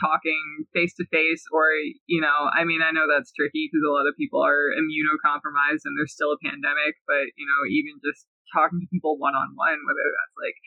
talking 0.00 0.64
face 0.72 0.94
to 0.94 1.04
face 1.10 1.44
or 1.52 1.68
you 2.06 2.20
know 2.20 2.50
i 2.54 2.64
mean 2.64 2.80
i 2.82 2.90
know 2.90 3.06
that's 3.10 3.32
tricky 3.32 3.68
because 3.68 3.84
a 3.84 3.92
lot 3.92 4.06
of 4.06 4.16
people 4.16 4.42
are 4.42 4.70
immunocompromised 4.74 5.84
and 5.84 5.98
there's 5.98 6.12
still 6.12 6.32
a 6.32 6.42
pandemic 6.42 6.94
but 7.06 7.26
you 7.36 7.46
know 7.46 7.60
even 7.68 7.98
just 8.02 8.26
talking 8.54 8.80
to 8.80 8.88
people 8.92 9.18
one 9.18 9.34
on 9.34 9.52
one 9.54 9.78
whether 9.84 10.06
that's 10.14 10.36
like 10.38 10.58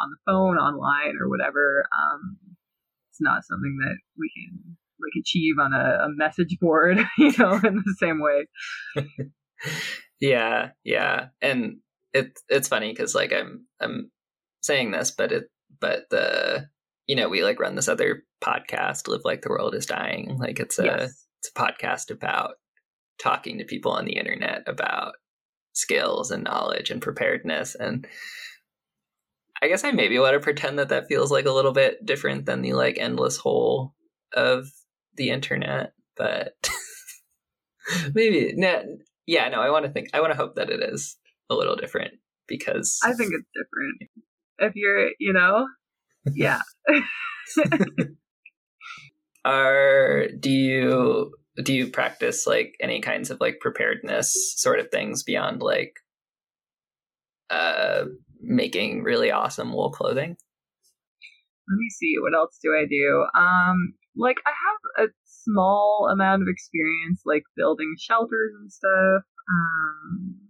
on 0.00 0.08
the 0.10 0.20
phone 0.24 0.56
online 0.56 1.18
or 1.20 1.28
whatever 1.28 1.84
um 1.92 2.38
it's 3.10 3.20
not 3.20 3.44
something 3.44 3.76
that 3.82 3.96
we 4.16 4.30
can 4.34 4.76
like 5.00 5.14
achieve 5.20 5.58
on 5.60 5.72
a, 5.72 6.06
a 6.06 6.08
message 6.10 6.56
board 6.60 6.98
you 7.18 7.32
know 7.38 7.54
in 7.62 7.82
the 7.84 7.96
same 7.98 8.20
way. 8.20 8.46
Yeah 10.20 10.70
yeah 10.84 11.26
and 11.40 11.78
it's 12.12 12.42
it's 12.48 12.68
funny 12.68 12.90
because 12.90 13.14
like 13.14 13.32
i'm 13.32 13.66
i'm 13.80 14.10
saying 14.62 14.90
this 14.90 15.10
but 15.10 15.32
it 15.32 15.44
but 15.80 16.04
the 16.10 16.66
you 17.08 17.16
know 17.16 17.28
we 17.28 17.42
like 17.42 17.58
run 17.58 17.74
this 17.74 17.88
other 17.88 18.22
podcast 18.42 19.08
live 19.08 19.22
like 19.24 19.42
the 19.42 19.48
world 19.48 19.74
is 19.74 19.86
dying 19.86 20.38
like 20.38 20.60
it's 20.60 20.78
a 20.78 20.84
yes. 20.84 21.26
it's 21.40 21.50
a 21.54 21.58
podcast 21.58 22.10
about 22.10 22.54
talking 23.18 23.58
to 23.58 23.64
people 23.64 23.90
on 23.90 24.04
the 24.04 24.16
internet 24.16 24.62
about 24.68 25.14
skills 25.72 26.30
and 26.30 26.44
knowledge 26.44 26.90
and 26.90 27.02
preparedness 27.02 27.74
and 27.74 28.06
i 29.60 29.66
guess 29.68 29.82
i 29.82 29.90
maybe 29.90 30.18
want 30.18 30.34
to 30.34 30.40
pretend 30.40 30.78
that 30.78 30.88
that 30.88 31.08
feels 31.08 31.32
like 31.32 31.46
a 31.46 31.52
little 31.52 31.72
bit 31.72 32.04
different 32.06 32.46
than 32.46 32.62
the 32.62 32.74
like 32.74 32.96
endless 32.98 33.36
hole 33.36 33.94
of 34.34 34.68
the 35.16 35.30
internet 35.30 35.92
but 36.16 36.52
maybe 38.14 38.52
no, 38.56 38.84
yeah 39.26 39.48
no 39.48 39.60
i 39.60 39.70
want 39.70 39.84
to 39.84 39.90
think 39.90 40.08
i 40.14 40.20
want 40.20 40.32
to 40.32 40.38
hope 40.38 40.54
that 40.54 40.70
it 40.70 40.80
is 40.80 41.16
a 41.50 41.54
little 41.54 41.76
different 41.76 42.12
because 42.48 42.98
I 43.04 43.12
think 43.12 43.32
it's 43.32 43.46
different. 43.54 44.10
If 44.58 44.72
you're, 44.74 45.10
you 45.20 45.32
know, 45.32 45.68
yeah. 46.34 46.60
Are 49.44 50.28
do 50.38 50.50
you 50.50 51.32
do 51.62 51.72
you 51.72 51.88
practice 51.88 52.46
like 52.46 52.74
any 52.80 53.00
kinds 53.00 53.30
of 53.30 53.40
like 53.40 53.60
preparedness 53.60 54.54
sort 54.56 54.78
of 54.78 54.90
things 54.90 55.22
beyond 55.22 55.62
like 55.62 55.94
uh 57.50 58.04
making 58.40 59.02
really 59.02 59.30
awesome 59.30 59.72
wool 59.72 59.90
clothing? 59.90 60.36
Let 61.70 61.76
me 61.76 61.90
see, 61.90 62.14
what 62.20 62.34
else 62.34 62.58
do 62.62 62.70
I 62.74 62.84
do? 62.88 63.26
Um 63.34 63.94
like 64.16 64.36
I 64.46 64.50
have 64.50 65.08
a 65.08 65.12
small 65.24 66.08
amount 66.12 66.42
of 66.42 66.48
experience 66.48 67.22
like 67.24 67.44
building 67.56 67.94
shelters 67.98 68.52
and 68.60 68.70
stuff. 68.70 69.22
Um 69.50 70.47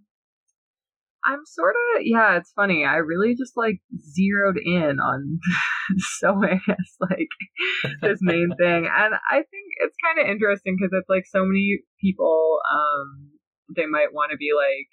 I'm 1.28 1.44
sort 1.44 1.74
of 1.76 2.02
yeah. 2.04 2.38
It's 2.38 2.52
funny. 2.52 2.84
I 2.86 2.96
really 2.96 3.34
just 3.34 3.52
like 3.56 3.80
zeroed 4.00 4.56
in 4.56 4.98
on 4.98 5.38
sewing 6.18 6.60
as 6.68 6.96
like 7.00 7.28
this 8.00 8.18
main 8.22 8.50
thing, 8.58 8.88
and 8.88 9.14
I 9.30 9.36
think 9.36 9.66
it's 9.80 9.96
kind 10.02 10.18
of 10.18 10.30
interesting 10.30 10.76
because 10.78 10.90
it's 10.92 11.08
like 11.08 11.24
so 11.26 11.44
many 11.44 11.80
people. 12.00 12.60
Um, 12.72 13.32
they 13.76 13.84
might 13.84 14.14
want 14.14 14.30
to 14.30 14.38
be 14.38 14.50
like, 14.56 14.88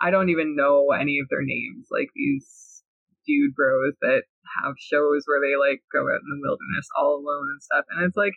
I 0.00 0.10
don't 0.10 0.28
even 0.28 0.56
know 0.56 0.92
any 0.92 1.18
of 1.20 1.28
their 1.30 1.42
names. 1.42 1.88
Like 1.90 2.08
these 2.14 2.82
dude 3.26 3.54
bros 3.54 3.94
that 4.02 4.22
have 4.60 4.74
shows 4.78 5.24
where 5.24 5.40
they 5.40 5.56
like 5.56 5.80
go 5.92 6.00
out 6.00 6.20
in 6.20 6.28
the 6.28 6.42
wilderness 6.42 6.88
all 6.98 7.16
alone 7.16 7.48
and 7.48 7.62
stuff. 7.62 7.84
And 7.88 8.04
it's 8.04 8.16
like, 8.16 8.36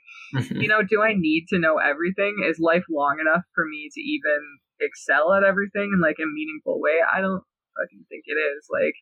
you 0.62 0.68
know, 0.68 0.84
do 0.84 1.02
I 1.02 1.14
need 1.14 1.48
to 1.50 1.60
know 1.60 1.80
everything? 1.80 2.44
Is 2.48 2.60
life 2.60 2.86
long 2.90 3.20
enough 3.20 3.44
for 3.56 3.66
me 3.66 3.90
to 3.92 4.02
even 4.02 4.40
excel 4.84 5.34
at 5.34 5.44
everything 5.44 5.92
in 5.94 6.02
like 6.02 6.20
a 6.20 6.28
meaningful 6.28 6.80
way. 6.80 7.00
I 7.02 7.22
don't 7.22 7.44
fucking 7.78 8.06
think 8.10 8.24
it 8.28 8.38
is. 8.38 8.68
Like, 8.70 8.94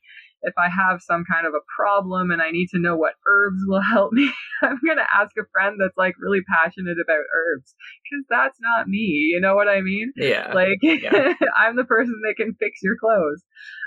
if 0.41 0.53
I 0.57 0.69
have 0.69 1.01
some 1.01 1.23
kind 1.29 1.45
of 1.45 1.53
a 1.53 1.65
problem 1.75 2.31
and 2.31 2.41
I 2.41 2.51
need 2.51 2.69
to 2.73 2.79
know 2.79 2.95
what 2.95 3.13
herbs 3.27 3.61
will 3.67 3.81
help 3.93 4.13
me, 4.13 4.31
I'm 4.61 4.79
gonna 4.85 5.07
ask 5.07 5.31
a 5.37 5.49
friend 5.51 5.77
that's 5.79 5.97
like 5.97 6.15
really 6.19 6.41
passionate 6.47 6.97
about 7.01 7.27
herbs 7.27 7.75
because 8.03 8.25
that's 8.29 8.57
not 8.61 8.87
me. 8.87 9.29
You 9.31 9.39
know 9.39 9.55
what 9.55 9.67
I 9.67 9.81
mean? 9.81 10.13
Yeah. 10.15 10.53
Like, 10.53 10.79
yeah. 10.81 11.33
I'm 11.57 11.75
the 11.75 11.85
person 11.85 12.21
that 12.25 12.35
can 12.37 12.55
fix 12.59 12.79
your 12.81 12.97
clothes 12.97 13.43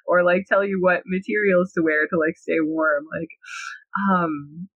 or 0.06 0.22
like 0.22 0.44
tell 0.48 0.64
you 0.64 0.78
what 0.80 1.02
materials 1.06 1.72
to 1.74 1.82
wear 1.82 2.06
to 2.06 2.18
like 2.18 2.36
stay 2.36 2.60
warm. 2.60 3.04
Like, 3.10 3.30
um, 4.10 4.68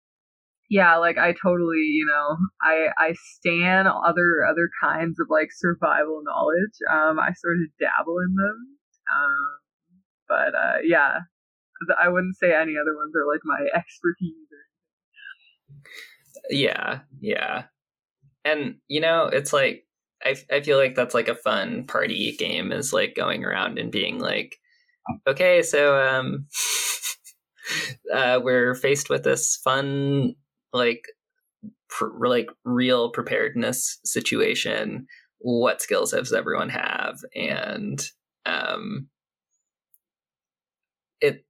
yeah, 0.70 0.98
like 0.98 1.18
I 1.18 1.34
totally, 1.42 1.78
you 1.78 2.06
know, 2.06 2.38
I 2.62 2.88
I 2.98 3.14
stan 3.14 3.88
other 3.88 4.46
other 4.50 4.70
kinds 4.84 5.20
of 5.20 5.28
like 5.30 5.50
survival 5.52 6.22
knowledge. 6.24 6.78
Um, 6.92 7.20
I 7.20 7.32
sort 7.38 7.58
of 7.64 7.70
dabble 7.80 8.18
in 8.20 8.36
them. 8.36 8.68
Um, 9.16 9.48
but 10.28 10.56
uh, 10.56 10.78
yeah, 10.84 11.20
I 12.02 12.10
wouldn't 12.10 12.36
say 12.36 12.54
any 12.54 12.74
other 12.80 12.96
ones 12.96 13.14
are 13.16 13.28
like 13.32 13.42
my 13.46 13.66
expertise. 13.74 14.34
Yeah, 16.50 17.00
yeah, 17.22 17.66
and 18.44 18.76
you 18.88 19.00
know, 19.00 19.28
it's 19.28 19.54
like 19.54 19.86
I 20.24 20.36
I 20.52 20.62
feel 20.62 20.78
like 20.78 20.96
that's 20.96 21.14
like 21.14 21.30
a 21.30 21.36
fun 21.36 21.86
party 21.86 22.36
game 22.38 22.74
is 22.74 22.92
like 22.92 23.16
going 23.16 23.46
around 23.46 23.80
and 23.80 23.92
being 23.92 24.20
like, 24.20 24.58
okay, 25.28 25.62
so 25.62 25.98
um. 25.98 26.48
uh, 28.14 28.40
we're 28.42 28.76
faced 28.76 29.10
with 29.10 29.24
this 29.24 29.58
fun 29.62 30.34
like 30.74 31.06
pr- 31.90 32.26
like 32.28 32.48
real 32.64 33.12
preparedness 33.12 34.00
situation 34.04 35.08
what 35.40 35.82
skills 35.82 36.12
does 36.12 36.34
everyone 36.34 36.70
have? 36.70 37.20
And 37.36 38.04
um 38.46 39.08
it 41.20 41.46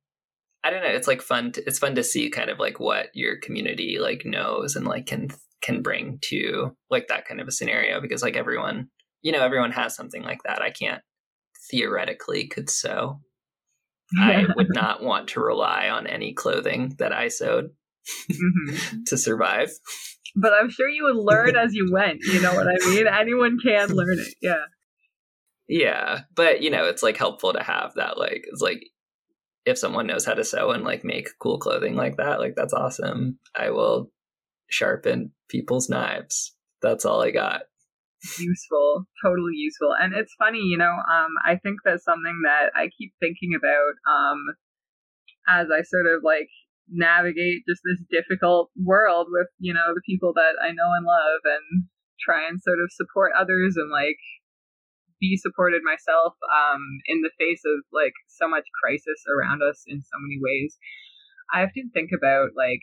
i 0.63 0.69
don't 0.71 0.81
know 0.81 0.89
it's 0.89 1.07
like 1.07 1.21
fun 1.21 1.51
to, 1.51 1.63
it's 1.67 1.77
fun 1.77 1.93
to 1.93 2.03
see 2.03 2.29
kind 2.29 2.49
of 2.49 2.57
like 2.57 2.79
what 2.79 3.09
your 3.13 3.37
community 3.37 3.99
like 3.99 4.25
knows 4.25 4.75
and 4.75 4.87
like 4.87 5.05
can 5.05 5.29
can 5.61 5.81
bring 5.81 6.17
to 6.21 6.75
like 6.89 7.07
that 7.07 7.27
kind 7.27 7.39
of 7.39 7.47
a 7.47 7.51
scenario 7.51 8.01
because 8.01 8.23
like 8.23 8.35
everyone 8.35 8.89
you 9.21 9.31
know 9.31 9.43
everyone 9.43 9.71
has 9.71 9.95
something 9.95 10.23
like 10.23 10.41
that. 10.43 10.61
I 10.61 10.69
can't 10.69 11.01
theoretically 11.69 12.47
could 12.47 12.69
sew. 12.69 13.19
I 14.17 14.45
would 14.55 14.69
not 14.73 15.03
want 15.03 15.29
to 15.29 15.41
rely 15.41 15.89
on 15.89 16.07
any 16.07 16.33
clothing 16.33 16.95
that 16.97 17.11
i 17.11 17.27
sewed 17.27 17.71
mm-hmm. 18.31 19.03
to 19.07 19.17
survive. 19.17 19.69
But 20.35 20.53
I'm 20.53 20.69
sure 20.69 20.87
you 20.87 21.03
would 21.05 21.15
learn 21.15 21.55
as 21.55 21.73
you 21.73 21.89
went. 21.91 22.19
You 22.23 22.41
know 22.41 22.53
what 22.53 22.67
I 22.67 22.75
mean? 22.89 23.07
Anyone 23.19 23.57
can 23.59 23.89
learn 23.89 24.19
it. 24.19 24.35
Yeah. 24.41 24.65
Yeah, 25.69 26.21
but 26.33 26.61
you 26.61 26.69
know, 26.69 26.85
it's 26.85 27.03
like 27.03 27.17
helpful 27.17 27.51
to 27.51 27.61
have 27.61 27.93
that. 27.95 28.17
Like, 28.17 28.45
it's 28.49 28.61
like 28.61 28.83
if 29.65 29.77
someone 29.77 30.07
knows 30.07 30.25
how 30.25 30.33
to 30.33 30.45
sew 30.45 30.71
and 30.71 30.85
like 30.85 31.03
make 31.03 31.27
cool 31.41 31.59
clothing 31.59 31.95
like 31.95 32.15
that, 32.17 32.39
like 32.39 32.55
that's 32.55 32.73
awesome. 32.73 33.37
I 33.53 33.71
will 33.71 34.09
sharpen 34.69 35.33
people's 35.49 35.89
knives. 35.89 36.55
That's 36.81 37.03
all 37.03 37.21
I 37.21 37.31
got. 37.31 37.63
Useful, 38.39 39.05
totally 39.23 39.53
useful. 39.55 39.93
And 39.99 40.13
it's 40.13 40.33
funny, 40.39 40.59
you 40.59 40.77
know, 40.77 40.85
um, 40.85 41.31
I 41.45 41.57
think 41.57 41.79
that's 41.83 42.03
something 42.03 42.41
that 42.45 42.71
I 42.75 42.89
keep 42.97 43.13
thinking 43.19 43.51
about 43.55 43.93
um, 44.09 44.39
as 45.47 45.67
I 45.69 45.81
sort 45.83 46.05
of 46.05 46.23
like 46.23 46.49
navigate 46.89 47.63
just 47.67 47.81
this 47.83 48.01
difficult 48.09 48.69
world 48.75 49.27
with, 49.29 49.47
you 49.59 49.73
know, 49.73 49.93
the 49.93 50.05
people 50.05 50.33
that 50.33 50.55
I 50.61 50.71
know 50.71 50.91
and 50.95 51.05
love 51.05 51.41
and 51.43 51.85
try 52.19 52.47
and 52.47 52.61
sort 52.61 52.79
of 52.79 52.91
support 52.91 53.31
others 53.37 53.75
and 53.77 53.91
like 53.91 54.19
be 55.19 55.37
supported 55.37 55.81
myself 55.83 56.33
um, 56.45 56.81
in 57.07 57.21
the 57.21 57.33
face 57.39 57.61
of 57.65 57.83
like 57.91 58.13
so 58.27 58.47
much 58.47 58.65
crisis 58.81 59.23
around 59.27 59.61
us 59.61 59.83
in 59.87 60.01
so 60.01 60.17
many 60.21 60.37
ways. 60.41 60.77
I 61.53 61.63
often 61.63 61.91
think 61.93 62.11
about 62.15 62.51
like 62.55 62.81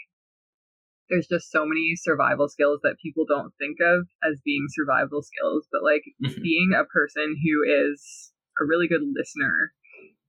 there's 1.10 1.28
just 1.28 1.50
so 1.50 1.66
many 1.66 1.92
survival 1.96 2.48
skills 2.48 2.80
that 2.82 2.96
people 3.02 3.24
don't 3.28 3.52
think 3.58 3.76
of 3.80 4.08
as 4.24 4.40
being 4.44 4.66
survival 4.68 5.22
skills, 5.22 5.68
but 5.70 5.84
like 5.84 6.02
mm-hmm. 6.22 6.42
being 6.42 6.72
a 6.72 6.88
person 6.88 7.36
who 7.36 7.62
is 7.62 8.32
a 8.60 8.64
really 8.64 8.88
good 8.88 9.02
listener 9.04 9.72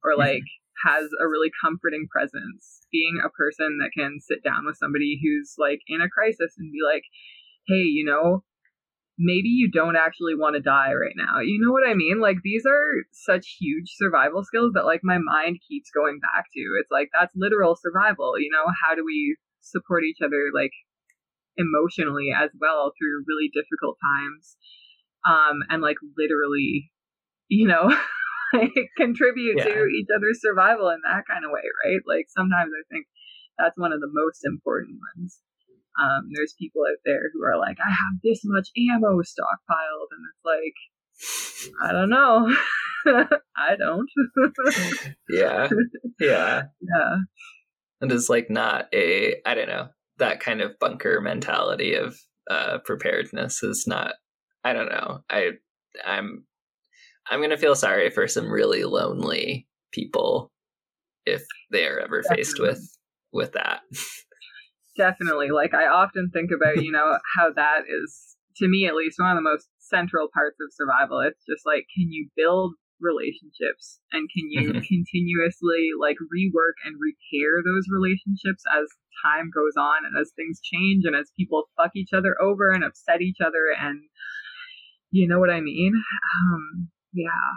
or 0.03 0.11
mm-hmm. 0.11 0.21
like 0.21 0.47
has 0.83 1.09
a 1.21 1.27
really 1.27 1.51
comforting 1.63 2.07
presence. 2.09 2.81
Being 2.91 3.21
a 3.23 3.29
person 3.29 3.79
that 3.79 3.91
can 3.97 4.19
sit 4.19 4.43
down 4.43 4.65
with 4.65 4.77
somebody 4.77 5.19
who's 5.21 5.55
like 5.57 5.79
in 5.87 6.01
a 6.01 6.09
crisis 6.09 6.55
and 6.57 6.71
be 6.71 6.79
like, 6.83 7.03
hey, 7.67 7.83
you 7.87 8.05
know, 8.05 8.43
maybe 9.17 9.47
you 9.47 9.69
don't 9.71 9.95
actually 9.95 10.35
want 10.35 10.55
to 10.55 10.61
die 10.61 10.93
right 10.93 11.15
now. 11.15 11.39
You 11.39 11.59
know 11.59 11.71
what 11.71 11.87
I 11.87 11.93
mean? 11.93 12.19
Like 12.19 12.37
these 12.43 12.65
are 12.65 13.05
such 13.11 13.57
huge 13.59 13.91
survival 13.95 14.43
skills 14.43 14.73
that 14.73 14.85
like 14.85 15.01
my 15.03 15.17
mind 15.17 15.59
keeps 15.67 15.89
going 15.91 16.19
back 16.19 16.45
to. 16.53 16.61
It's 16.79 16.91
like 16.91 17.09
that's 17.17 17.31
literal 17.35 17.77
survival, 17.79 18.39
you 18.39 18.51
know? 18.51 18.65
How 18.83 18.95
do 18.95 19.03
we 19.05 19.37
support 19.61 20.03
each 20.03 20.19
other 20.23 20.51
like 20.53 20.71
emotionally 21.57 22.29
as 22.35 22.49
well 22.59 22.91
through 22.97 23.23
really 23.27 23.49
difficult 23.53 23.97
times? 24.03 24.57
Um 25.25 25.63
and 25.69 25.81
like 25.81 25.97
literally, 26.17 26.91
you 27.47 27.67
know, 27.67 27.87
like 28.53 28.73
contribute 28.97 29.57
yeah. 29.57 29.65
to 29.65 29.85
each 29.87 30.07
other's 30.15 30.41
survival 30.41 30.89
in 30.89 30.99
that 31.03 31.23
kind 31.27 31.45
of 31.45 31.51
way, 31.51 31.63
right? 31.85 32.01
Like 32.05 32.27
sometimes 32.29 32.71
I 32.73 32.83
think 32.91 33.07
that's 33.57 33.77
one 33.77 33.93
of 33.93 33.99
the 33.99 34.11
most 34.11 34.41
important 34.45 34.97
ones. 35.15 35.39
Um, 35.99 36.27
there's 36.33 36.53
people 36.59 36.81
out 36.83 36.99
there 37.05 37.31
who 37.33 37.43
are 37.43 37.57
like, 37.57 37.77
I 37.79 37.89
have 37.89 38.19
this 38.21 38.41
much 38.43 38.67
ammo 38.75 39.21
stockpiled, 39.21 40.11
and 40.11 40.23
it's 40.27 40.43
like, 40.43 40.75
I 41.81 41.91
don't 41.91 42.09
know. 42.09 42.53
I 43.55 43.75
don't. 43.77 44.09
yeah. 45.29 45.69
Yeah. 46.19 46.63
Yeah. 46.81 47.15
And 48.01 48.11
it's 48.11 48.29
like 48.29 48.49
not 48.49 48.87
a, 48.93 49.35
I 49.45 49.55
don't 49.55 49.69
know, 49.69 49.87
that 50.17 50.39
kind 50.39 50.61
of 50.61 50.77
bunker 50.79 51.21
mentality 51.21 51.95
of 51.95 52.17
uh, 52.49 52.79
preparedness 52.83 53.63
is 53.63 53.85
not, 53.87 54.15
I 54.63 54.73
don't 54.73 54.89
know. 54.89 55.19
I, 55.29 55.51
I'm, 56.05 56.45
I'm 57.29 57.39
going 57.39 57.49
to 57.49 57.57
feel 57.57 57.75
sorry 57.75 58.09
for 58.09 58.27
some 58.27 58.49
really 58.49 58.83
lonely 58.83 59.67
people 59.91 60.51
if 61.25 61.43
they 61.71 61.85
are 61.87 61.99
ever 61.99 62.21
Definitely. 62.21 62.43
faced 62.43 62.59
with, 62.59 62.97
with 63.33 63.51
that. 63.53 63.81
Definitely. 64.97 65.51
Like 65.51 65.73
I 65.73 65.87
often 65.87 66.29
think 66.31 66.51
about, 66.55 66.83
you 66.83 66.91
know, 66.91 67.17
how 67.35 67.51
that 67.51 67.81
is 67.87 68.35
to 68.57 68.67
me 68.67 68.87
at 68.87 68.95
least 68.95 69.19
one 69.19 69.31
of 69.31 69.37
the 69.37 69.49
most 69.49 69.67
central 69.79 70.27
parts 70.33 70.57
of 70.61 70.71
survival. 70.71 71.19
It's 71.19 71.43
just 71.47 71.65
like 71.65 71.87
can 71.95 72.11
you 72.11 72.29
build 72.35 72.73
relationships 73.01 73.99
and 74.13 74.29
can 74.31 74.47
you 74.49 74.71
mm-hmm. 74.71 74.87
continuously 74.87 75.91
like 75.99 76.15
rework 76.31 76.79
and 76.85 76.95
repair 76.95 77.59
those 77.59 77.91
relationships 77.91 78.63
as 78.71 78.87
time 79.23 79.51
goes 79.53 79.75
on 79.77 80.07
and 80.07 80.15
as 80.19 80.31
things 80.35 80.59
change 80.63 81.03
and 81.03 81.15
as 81.15 81.31
people 81.37 81.67
fuck 81.75 81.91
each 81.95 82.15
other 82.15 82.39
over 82.41 82.71
and 82.71 82.83
upset 82.83 83.21
each 83.21 83.43
other 83.43 83.75
and 83.77 83.99
you 85.11 85.27
know 85.27 85.39
what 85.39 85.49
I 85.49 85.61
mean? 85.61 85.93
Um 85.95 86.89
yeah 87.15 87.55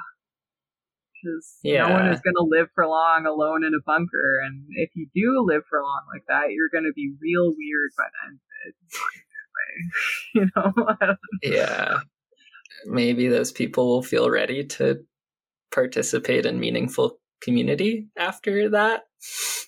because 1.22 1.58
yeah. 1.62 1.86
no 1.86 1.94
one 1.94 2.08
is 2.08 2.20
going 2.20 2.34
to 2.34 2.46
live 2.48 2.68
for 2.74 2.86
long 2.86 3.26
alone 3.26 3.64
in 3.64 3.74
a 3.74 3.82
bunker. 3.84 4.40
And 4.44 4.64
if 4.70 4.90
you 4.94 5.08
do 5.14 5.44
live 5.46 5.62
for 5.68 5.80
long 5.82 6.02
like 6.12 6.24
that, 6.28 6.52
you're 6.52 6.68
going 6.70 6.84
to 6.84 6.92
be 6.94 7.12
real 7.20 7.48
weird 7.56 7.90
by 7.96 8.04
the 8.12 8.28
end 8.28 8.40
of 10.34 10.52
it. 10.54 10.74
you 10.94 11.02
know? 11.02 11.16
yeah. 11.42 12.00
Maybe 12.86 13.28
those 13.28 13.52
people 13.52 13.88
will 13.88 14.02
feel 14.02 14.30
ready 14.30 14.64
to 14.64 15.04
participate 15.72 16.46
in 16.46 16.60
meaningful 16.60 17.18
community 17.40 18.08
after 18.16 18.70
that. 18.70 19.04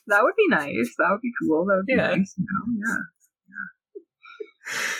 That 0.06 0.22
would 0.22 0.34
be 0.36 0.48
nice. 0.48 0.94
That 0.98 1.08
would 1.10 1.20
be 1.20 1.32
cool. 1.42 1.66
That 1.66 1.76
would 1.76 1.86
be 1.86 1.94
yeah. 1.94 2.14
nice. 2.14 2.34
You 2.36 2.46
know? 2.48 2.88
Yeah. 2.88 2.96
Yeah. 3.48 4.80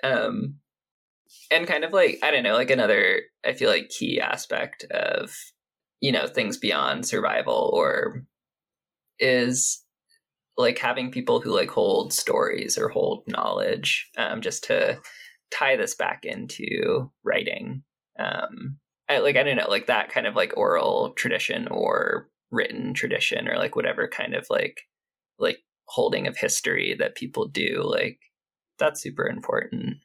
Um, 0.00 0.60
and 1.50 1.66
kind 1.66 1.82
of 1.82 1.92
like 1.92 2.20
I 2.22 2.30
don't 2.30 2.44
know, 2.44 2.54
like 2.54 2.70
another 2.70 3.22
I 3.48 3.54
feel 3.54 3.70
like 3.70 3.88
key 3.88 4.20
aspect 4.20 4.84
of 4.90 5.34
you 6.00 6.12
know 6.12 6.26
things 6.26 6.56
beyond 6.56 7.06
survival 7.06 7.70
or 7.74 8.24
is 9.18 9.82
like 10.56 10.78
having 10.78 11.10
people 11.10 11.40
who 11.40 11.54
like 11.54 11.70
hold 11.70 12.12
stories 12.12 12.76
or 12.76 12.88
hold 12.88 13.24
knowledge 13.26 14.08
um, 14.16 14.40
just 14.40 14.64
to 14.64 14.98
tie 15.50 15.76
this 15.76 15.94
back 15.94 16.24
into 16.24 17.10
writing. 17.24 17.82
Um 18.18 18.78
I, 19.10 19.20
like 19.20 19.36
i 19.36 19.42
don't 19.42 19.56
know 19.56 19.70
like 19.70 19.86
that 19.86 20.10
kind 20.10 20.26
of 20.26 20.36
like 20.36 20.52
oral 20.54 21.14
tradition 21.14 21.66
or 21.68 22.28
written 22.50 22.92
tradition 22.92 23.48
or 23.48 23.56
like 23.56 23.74
whatever 23.74 24.06
kind 24.06 24.34
of 24.34 24.46
like 24.50 24.82
like 25.38 25.60
holding 25.86 26.26
of 26.26 26.36
history 26.36 26.94
that 26.98 27.14
people 27.14 27.48
do 27.48 27.82
like 27.82 28.18
that's 28.78 29.02
super 29.02 29.26
important. 29.28 29.96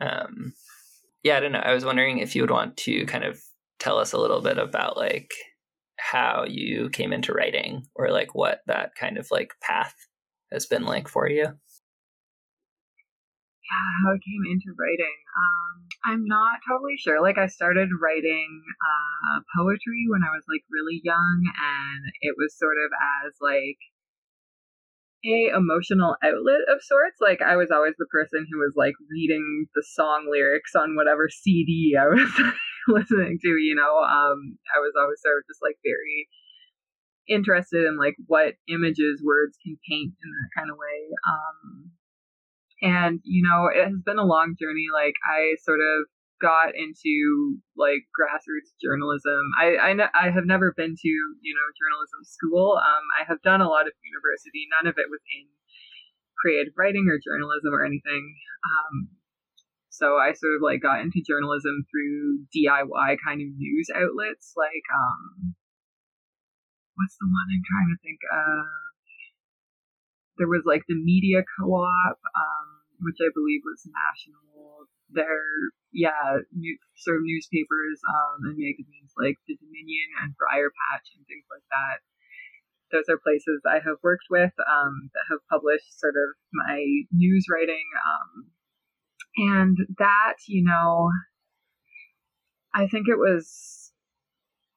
Um 0.00 0.52
yeah 1.22 1.36
i 1.36 1.40
don't 1.40 1.52
know. 1.52 1.58
I 1.58 1.74
was 1.74 1.84
wondering 1.84 2.18
if 2.18 2.34
you 2.34 2.42
would 2.42 2.50
want 2.50 2.76
to 2.78 3.06
kind 3.06 3.24
of 3.24 3.40
tell 3.78 3.98
us 3.98 4.12
a 4.12 4.18
little 4.18 4.40
bit 4.40 4.58
about 4.58 4.96
like 4.96 5.32
how 5.98 6.44
you 6.48 6.90
came 6.90 7.12
into 7.12 7.32
writing 7.32 7.84
or 7.94 8.10
like 8.10 8.34
what 8.34 8.60
that 8.66 8.94
kind 8.94 9.18
of 9.18 9.28
like 9.30 9.54
path 9.62 9.94
has 10.52 10.66
been 10.66 10.84
like 10.84 11.08
for 11.08 11.28
you. 11.28 11.44
Yeah 11.44 11.52
how 14.02 14.12
i 14.12 14.18
came 14.24 14.44
into 14.48 14.72
writing. 14.78 15.18
Um 15.36 15.74
i'm 16.06 16.24
not 16.24 16.60
totally 16.66 16.96
sure. 16.96 17.20
Like 17.20 17.38
i 17.38 17.46
started 17.46 17.88
writing 18.00 18.62
uh 18.80 19.40
poetry 19.56 20.06
when 20.08 20.22
i 20.22 20.32
was 20.32 20.44
like 20.48 20.62
really 20.70 21.00
young 21.02 21.38
and 21.44 22.02
it 22.22 22.34
was 22.38 22.56
sort 22.56 22.76
of 22.78 22.90
as 23.26 23.34
like 23.40 23.78
a 25.24 25.50
emotional 25.54 26.16
outlet 26.22 26.62
of 26.70 26.82
sorts. 26.82 27.18
Like 27.20 27.42
I 27.42 27.56
was 27.56 27.70
always 27.72 27.94
the 27.98 28.06
person 28.10 28.46
who 28.50 28.58
was 28.58 28.74
like 28.76 28.94
reading 29.10 29.66
the 29.74 29.84
song 29.94 30.28
lyrics 30.30 30.74
on 30.74 30.96
whatever 30.96 31.28
CD 31.28 31.96
I 31.98 32.06
was 32.06 32.30
listening 32.88 33.38
to, 33.42 33.48
you 33.48 33.74
know. 33.74 33.98
Um 33.98 34.58
I 34.74 34.78
was 34.78 34.94
always 34.98 35.18
sort 35.22 35.38
of 35.38 35.48
just 35.48 35.62
like 35.62 35.76
very 35.82 36.28
interested 37.28 37.84
in 37.84 37.98
like 37.98 38.16
what 38.26 38.54
images 38.68 39.22
words 39.24 39.58
can 39.62 39.76
paint 39.88 40.14
in 40.14 40.30
that 40.30 40.50
kind 40.56 40.70
of 40.70 40.78
way. 40.78 41.00
Um 41.26 41.90
and 42.80 43.20
you 43.24 43.42
know, 43.42 43.66
it 43.66 43.90
has 43.90 44.02
been 44.04 44.18
a 44.18 44.26
long 44.26 44.54
journey. 44.60 44.86
Like 44.92 45.14
I 45.26 45.58
sort 45.64 45.80
of 45.80 46.06
got 46.40 46.74
into 46.74 47.58
like 47.76 48.06
grassroots 48.14 48.74
journalism. 48.80 49.42
I 49.60 49.76
I, 49.76 49.92
ne- 49.92 50.14
I 50.14 50.30
have 50.30 50.46
never 50.46 50.72
been 50.76 50.94
to 50.94 51.12
you 51.42 51.54
know 51.54 51.68
journalism 51.76 52.22
school. 52.24 52.78
Um, 52.78 53.04
I 53.18 53.26
have 53.26 53.42
done 53.42 53.60
a 53.60 53.68
lot 53.68 53.86
of 53.86 53.94
university. 54.02 54.66
None 54.70 54.88
of 54.88 54.98
it 54.98 55.10
was 55.10 55.20
in 55.34 55.46
creative 56.38 56.74
writing 56.78 57.06
or 57.10 57.18
journalism 57.18 57.74
or 57.74 57.84
anything. 57.84 58.34
Um, 58.62 59.18
so 59.90 60.14
I 60.14 60.30
sort 60.30 60.54
of 60.54 60.62
like 60.62 60.78
got 60.78 61.02
into 61.02 61.26
journalism 61.26 61.82
through 61.90 62.46
DIY 62.54 63.18
kind 63.18 63.42
of 63.42 63.50
news 63.58 63.90
outlets, 63.90 64.54
like 64.54 64.86
um, 64.94 65.58
what's 66.94 67.18
the 67.18 67.26
one 67.26 67.48
I'm 67.50 67.66
trying 67.66 67.90
to 67.90 67.98
think 67.98 68.22
of? 68.30 68.66
There 70.38 70.46
was 70.46 70.62
like 70.62 70.86
the 70.86 70.94
Media 70.94 71.42
Co-op, 71.42 72.14
um, 72.14 72.66
which 73.02 73.18
I 73.18 73.26
believe 73.34 73.66
was 73.66 73.82
national 73.90 74.47
their 75.10 75.40
yeah 75.92 76.44
new, 76.52 76.76
sort 76.96 77.16
of 77.18 77.22
newspapers 77.24 78.00
um, 78.08 78.52
and 78.52 78.58
magazines 78.58 79.12
like 79.16 79.36
the 79.46 79.56
Dominion 79.56 80.08
and 80.22 80.36
Briarpatch 80.36 81.06
and 81.16 81.24
things 81.26 81.46
like 81.50 81.64
that. 81.72 82.04
Those 82.90 83.08
are 83.12 83.20
places 83.20 83.60
I 83.68 83.84
have 83.84 84.00
worked 84.02 84.28
with 84.30 84.52
um, 84.64 85.10
that 85.12 85.28
have 85.28 85.44
published 85.50 86.00
sort 86.00 86.14
of 86.16 86.36
my 86.52 86.84
news 87.12 87.44
writing, 87.50 87.84
um, 88.00 88.48
and 89.36 89.76
that 89.98 90.40
you 90.46 90.64
know, 90.64 91.10
I 92.74 92.86
think 92.86 93.08
it 93.08 93.18
was 93.18 93.92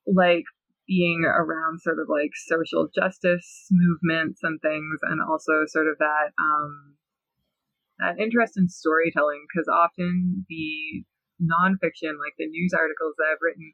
like 0.05 0.43
being 0.88 1.23
around 1.23 1.79
sort 1.79 1.99
of 1.99 2.07
like 2.09 2.32
social 2.36 2.89
justice 2.93 3.67
movements 3.71 4.39
and 4.43 4.59
things, 4.61 4.99
and 5.03 5.21
also 5.21 5.63
sort 5.67 5.88
of 5.88 5.97
that 5.99 6.36
um, 6.38 6.95
that 8.01 8.19
interest 8.19 8.57
in 8.57 8.67
storytelling 8.67 9.45
because 9.47 9.69
often 9.69 10.45
the 10.49 11.05
nonfiction, 11.41 12.17
like 12.21 12.37
the 12.37 12.49
news 12.49 12.73
articles 12.73 13.15
that 13.17 13.29
I've 13.31 13.41
written, 13.41 13.73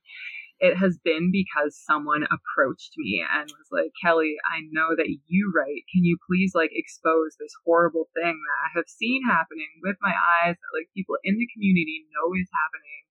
it 0.59 0.75
has 0.77 0.97
been 1.03 1.29
because 1.31 1.77
someone 1.77 2.25
approached 2.25 2.97
me 2.97 3.21
and 3.21 3.45
was 3.45 3.69
like, 3.69 3.93
Kelly, 4.01 4.35
I 4.41 4.65
know 4.71 4.95
that 4.97 5.07
you 5.27 5.53
write. 5.53 5.85
Can 5.93 6.03
you 6.03 6.17
please 6.25 6.53
like 6.55 6.71
expose 6.73 7.37
this 7.37 7.53
horrible 7.63 8.09
thing 8.15 8.33
that 8.33 8.59
I 8.65 8.69
have 8.75 8.89
seen 8.89 9.21
happening 9.27 9.69
with 9.83 9.97
my 10.01 10.13
eyes 10.13 10.57
that 10.57 10.73
like 10.73 10.89
people 10.95 11.15
in 11.23 11.37
the 11.37 11.49
community 11.53 12.09
know 12.09 12.33
is 12.33 12.49
happening? 12.49 13.01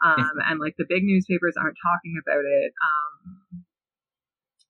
Um, 0.00 0.36
and 0.48 0.56
like 0.60 0.74
the 0.78 0.88
big 0.88 1.04
newspapers 1.04 1.60
aren't 1.60 1.76
talking 1.76 2.16
about 2.16 2.44
it. 2.46 2.72
Um, 2.80 3.64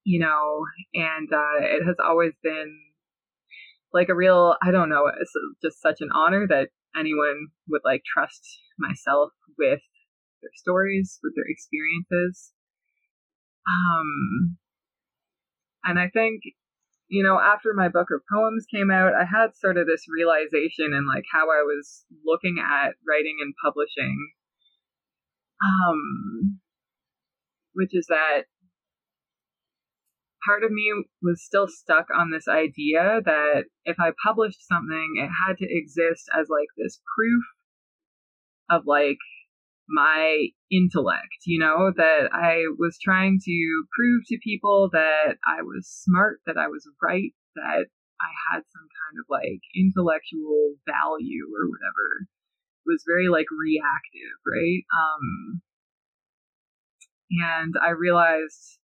you 0.03 0.18
know, 0.18 0.64
and 0.95 1.28
uh, 1.30 1.61
it 1.62 1.84
has 1.86 1.97
always 2.03 2.32
been 2.43 2.88
like 3.93 4.09
a 4.09 4.14
real 4.14 4.55
i 4.62 4.70
don't 4.70 4.89
know 4.89 5.11
it's 5.20 5.32
just 5.62 5.80
such 5.80 6.01
an 6.01 6.11
honor 6.14 6.47
that 6.49 6.68
anyone 6.99 7.49
would 7.68 7.82
like 7.84 8.03
trust 8.05 8.43
myself 8.78 9.30
with 9.59 9.80
their 10.43 10.51
stories 10.55 11.18
with 11.22 11.32
their 11.34 11.45
experiences. 11.49 12.53
Um 13.66 14.57
and 15.84 15.99
i 15.99 16.09
think 16.09 16.43
you 17.09 17.22
know 17.22 17.39
after 17.39 17.72
my 17.74 17.89
book 17.89 18.09
of 18.12 18.20
poems 18.32 18.66
came 18.72 18.91
out 18.91 19.12
i 19.14 19.24
had 19.24 19.55
sort 19.55 19.76
of 19.76 19.86
this 19.86 20.05
realization 20.09 20.93
and 20.93 21.07
like 21.07 21.24
how 21.32 21.45
i 21.51 21.62
was 21.62 22.05
looking 22.24 22.57
at 22.59 22.95
writing 23.07 23.39
and 23.41 23.55
publishing. 23.62 24.30
Um 25.62 26.61
which 27.74 27.91
is 27.93 28.07
that 28.09 28.43
part 30.45 30.64
of 30.64 30.70
me 30.70 30.93
was 31.22 31.43
still 31.45 31.68
stuck 31.68 32.07
on 32.14 32.30
this 32.30 32.49
idea 32.49 33.20
that 33.24 33.64
if 33.84 33.97
I 33.99 34.11
published 34.22 34.66
something, 34.66 35.16
it 35.16 35.30
had 35.47 35.59
to 35.59 35.66
exist 35.68 36.28
as 36.34 36.49
like 36.49 36.68
this 36.76 37.01
proof 37.16 37.45
of 38.70 38.82
like 38.86 39.18
my 39.89 40.49
intellect, 40.70 41.47
you 41.47 41.59
know, 41.59 41.91
that 41.97 42.28
I 42.32 42.64
was 42.78 42.99
trying 43.03 43.39
to 43.43 43.84
prove 43.97 44.22
to 44.26 44.39
people 44.45 44.91
that 44.93 45.36
I 45.47 45.62
was 45.62 45.89
smart, 45.89 46.41
that 46.47 46.59
I 46.59 46.68
was 46.68 46.86
right, 47.03 47.32
that 47.57 47.86
I 48.20 48.30
had 48.53 48.62
some 48.68 48.89
kind 48.89 49.16
of 49.18 49.26
like 49.30 49.62
intellectual 49.74 50.76
value 50.86 51.49
or 51.55 51.70
whatever. 51.70 52.28
It 52.84 52.93
was 52.93 53.05
very 53.07 53.28
like 53.28 53.47
reactive, 53.51 54.36
right? 54.45 54.84
Um 54.93 55.62
and 57.30 57.74
I 57.82 57.91
realized 57.91 58.78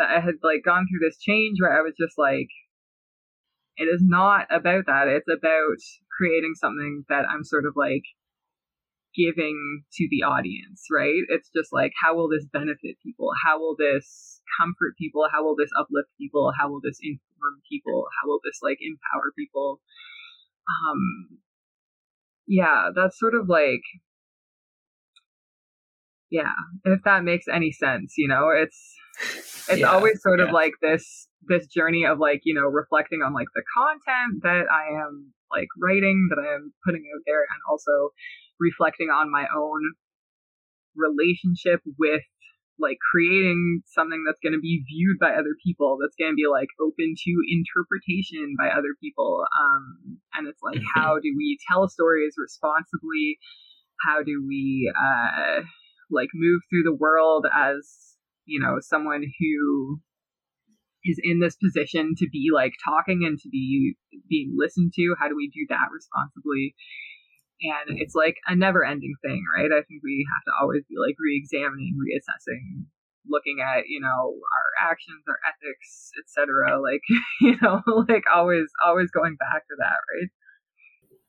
that 0.00 0.08
I 0.08 0.20
had 0.20 0.40
like 0.42 0.64
gone 0.64 0.88
through 0.88 1.06
this 1.06 1.20
change 1.20 1.60
where 1.60 1.76
I 1.76 1.84
was 1.84 1.92
just 2.00 2.16
like 2.16 2.48
it 3.76 3.84
is 3.84 4.00
not 4.02 4.48
about 4.50 4.84
that. 4.86 5.08
It's 5.08 5.28
about 5.28 5.80
creating 6.16 6.54
something 6.56 7.04
that 7.08 7.24
I'm 7.28 7.44
sort 7.44 7.64
of 7.64 7.74
like 7.76 8.04
giving 9.16 9.82
to 9.92 10.08
the 10.10 10.24
audience, 10.24 10.86
right? 10.92 11.22
It's 11.28 11.50
just 11.54 11.72
like, 11.72 11.92
how 12.00 12.14
will 12.14 12.28
this 12.28 12.46
benefit 12.52 12.96
people? 13.02 13.30
How 13.44 13.58
will 13.58 13.76
this 13.76 14.40
comfort 14.60 14.96
people? 14.98 15.26
How 15.32 15.44
will 15.44 15.56
this 15.56 15.70
uplift 15.78 16.08
people? 16.18 16.52
How 16.58 16.68
will 16.68 16.80
this 16.82 16.98
inform 17.02 17.60
people? 17.68 18.06
How 18.20 18.28
will 18.28 18.40
this 18.44 18.60
like 18.62 18.78
empower 18.80 19.32
people? 19.36 19.80
Um, 20.68 21.38
yeah, 22.46 22.90
that's 22.94 23.18
sort 23.18 23.34
of 23.34 23.48
like, 23.48 23.82
yeah, 26.30 26.54
if 26.84 27.00
that 27.04 27.24
makes 27.24 27.46
any 27.52 27.72
sense, 27.72 28.14
you 28.16 28.28
know, 28.28 28.50
it's, 28.50 28.94
it's 29.68 29.80
yeah, 29.80 29.90
always 29.90 30.20
sort 30.22 30.40
yeah. 30.40 30.46
of 30.46 30.52
like 30.52 30.72
this, 30.82 31.28
this 31.48 31.66
journey 31.66 32.04
of 32.04 32.18
like, 32.18 32.40
you 32.44 32.54
know, 32.54 32.66
reflecting 32.66 33.20
on 33.22 33.32
like 33.32 33.48
the 33.54 33.62
content 33.76 34.42
that 34.42 34.66
I 34.70 35.00
am 35.00 35.32
like 35.50 35.68
writing, 35.82 36.28
that 36.30 36.40
I 36.40 36.54
am 36.54 36.72
putting 36.84 37.04
out 37.14 37.22
there, 37.26 37.42
and 37.42 37.60
also 37.68 38.10
reflecting 38.58 39.08
on 39.08 39.30
my 39.30 39.46
own 39.56 39.92
relationship 40.96 41.80
with 41.98 42.22
like 42.80 42.96
creating 43.12 43.82
something 43.86 44.24
that's 44.26 44.40
going 44.40 44.54
to 44.54 44.60
be 44.60 44.82
viewed 44.88 45.18
by 45.20 45.30
other 45.30 45.54
people 45.62 45.98
that's 46.00 46.16
going 46.16 46.32
to 46.32 46.36
be 46.36 46.48
like 46.50 46.68
open 46.80 47.14
to 47.14 47.32
interpretation 47.52 48.56
by 48.58 48.68
other 48.68 48.96
people 49.00 49.44
um 49.44 50.18
and 50.34 50.48
it's 50.48 50.62
like 50.62 50.80
mm-hmm. 50.80 51.00
how 51.00 51.20
do 51.20 51.32
we 51.36 51.58
tell 51.68 51.88
stories 51.88 52.34
responsibly 52.38 53.38
how 54.06 54.22
do 54.22 54.42
we 54.48 54.90
uh 54.96 55.60
like 56.10 56.30
move 56.34 56.60
through 56.68 56.82
the 56.82 56.96
world 56.96 57.46
as 57.54 58.09
you 58.50 58.58
know 58.60 58.78
someone 58.80 59.22
who 59.22 60.00
is 61.04 61.18
in 61.22 61.40
this 61.40 61.56
position 61.56 62.14
to 62.18 62.28
be 62.30 62.50
like 62.52 62.72
talking 62.84 63.22
and 63.24 63.38
to 63.38 63.48
be 63.48 63.96
being 64.28 64.54
listened 64.58 64.92
to 64.96 65.14
how 65.18 65.28
do 65.28 65.36
we 65.36 65.48
do 65.48 65.66
that 65.68 65.88
responsibly? 65.92 66.74
And 67.62 68.00
it's 68.00 68.14
like 68.14 68.36
a 68.46 68.56
never 68.56 68.84
ending 68.84 69.14
thing 69.22 69.42
right? 69.56 69.70
I 69.70 69.82
think 69.84 70.02
we 70.02 70.26
have 70.28 70.44
to 70.44 70.52
always 70.60 70.82
be 70.88 70.96
like 70.98 71.16
re-examining 71.18 71.96
reassessing 71.96 72.86
looking 73.28 73.58
at 73.60 73.84
you 73.86 74.00
know 74.00 74.08
our 74.08 74.90
actions 74.90 75.22
our 75.28 75.36
ethics 75.46 76.10
etc 76.18 76.80
like 76.80 77.02
you 77.40 77.54
know 77.60 77.82
like 78.08 78.24
always 78.34 78.66
always 78.84 79.10
going 79.10 79.36
back 79.36 79.62
to 79.68 79.76
that 79.78 80.00
right? 80.12 80.30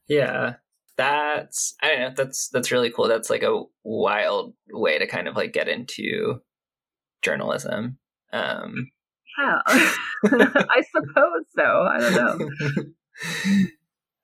Yeah. 0.07 0.55
That's 0.97 1.73
i 1.81 1.87
don't 1.87 1.99
know 1.99 2.13
that's 2.15 2.49
that's 2.49 2.71
really 2.71 2.91
cool. 2.91 3.07
That's 3.07 3.29
like 3.29 3.43
a 3.43 3.63
wild 3.83 4.53
way 4.71 4.99
to 4.99 5.07
kind 5.07 5.27
of 5.27 5.35
like 5.35 5.53
get 5.53 5.67
into 5.67 6.41
journalism 7.21 7.97
um 8.33 8.89
yeah 9.37 9.59
i 9.67 10.81
suppose 10.91 11.45
so. 11.55 11.63
I 11.63 11.99
don't 11.99 12.39
know. 12.39 13.65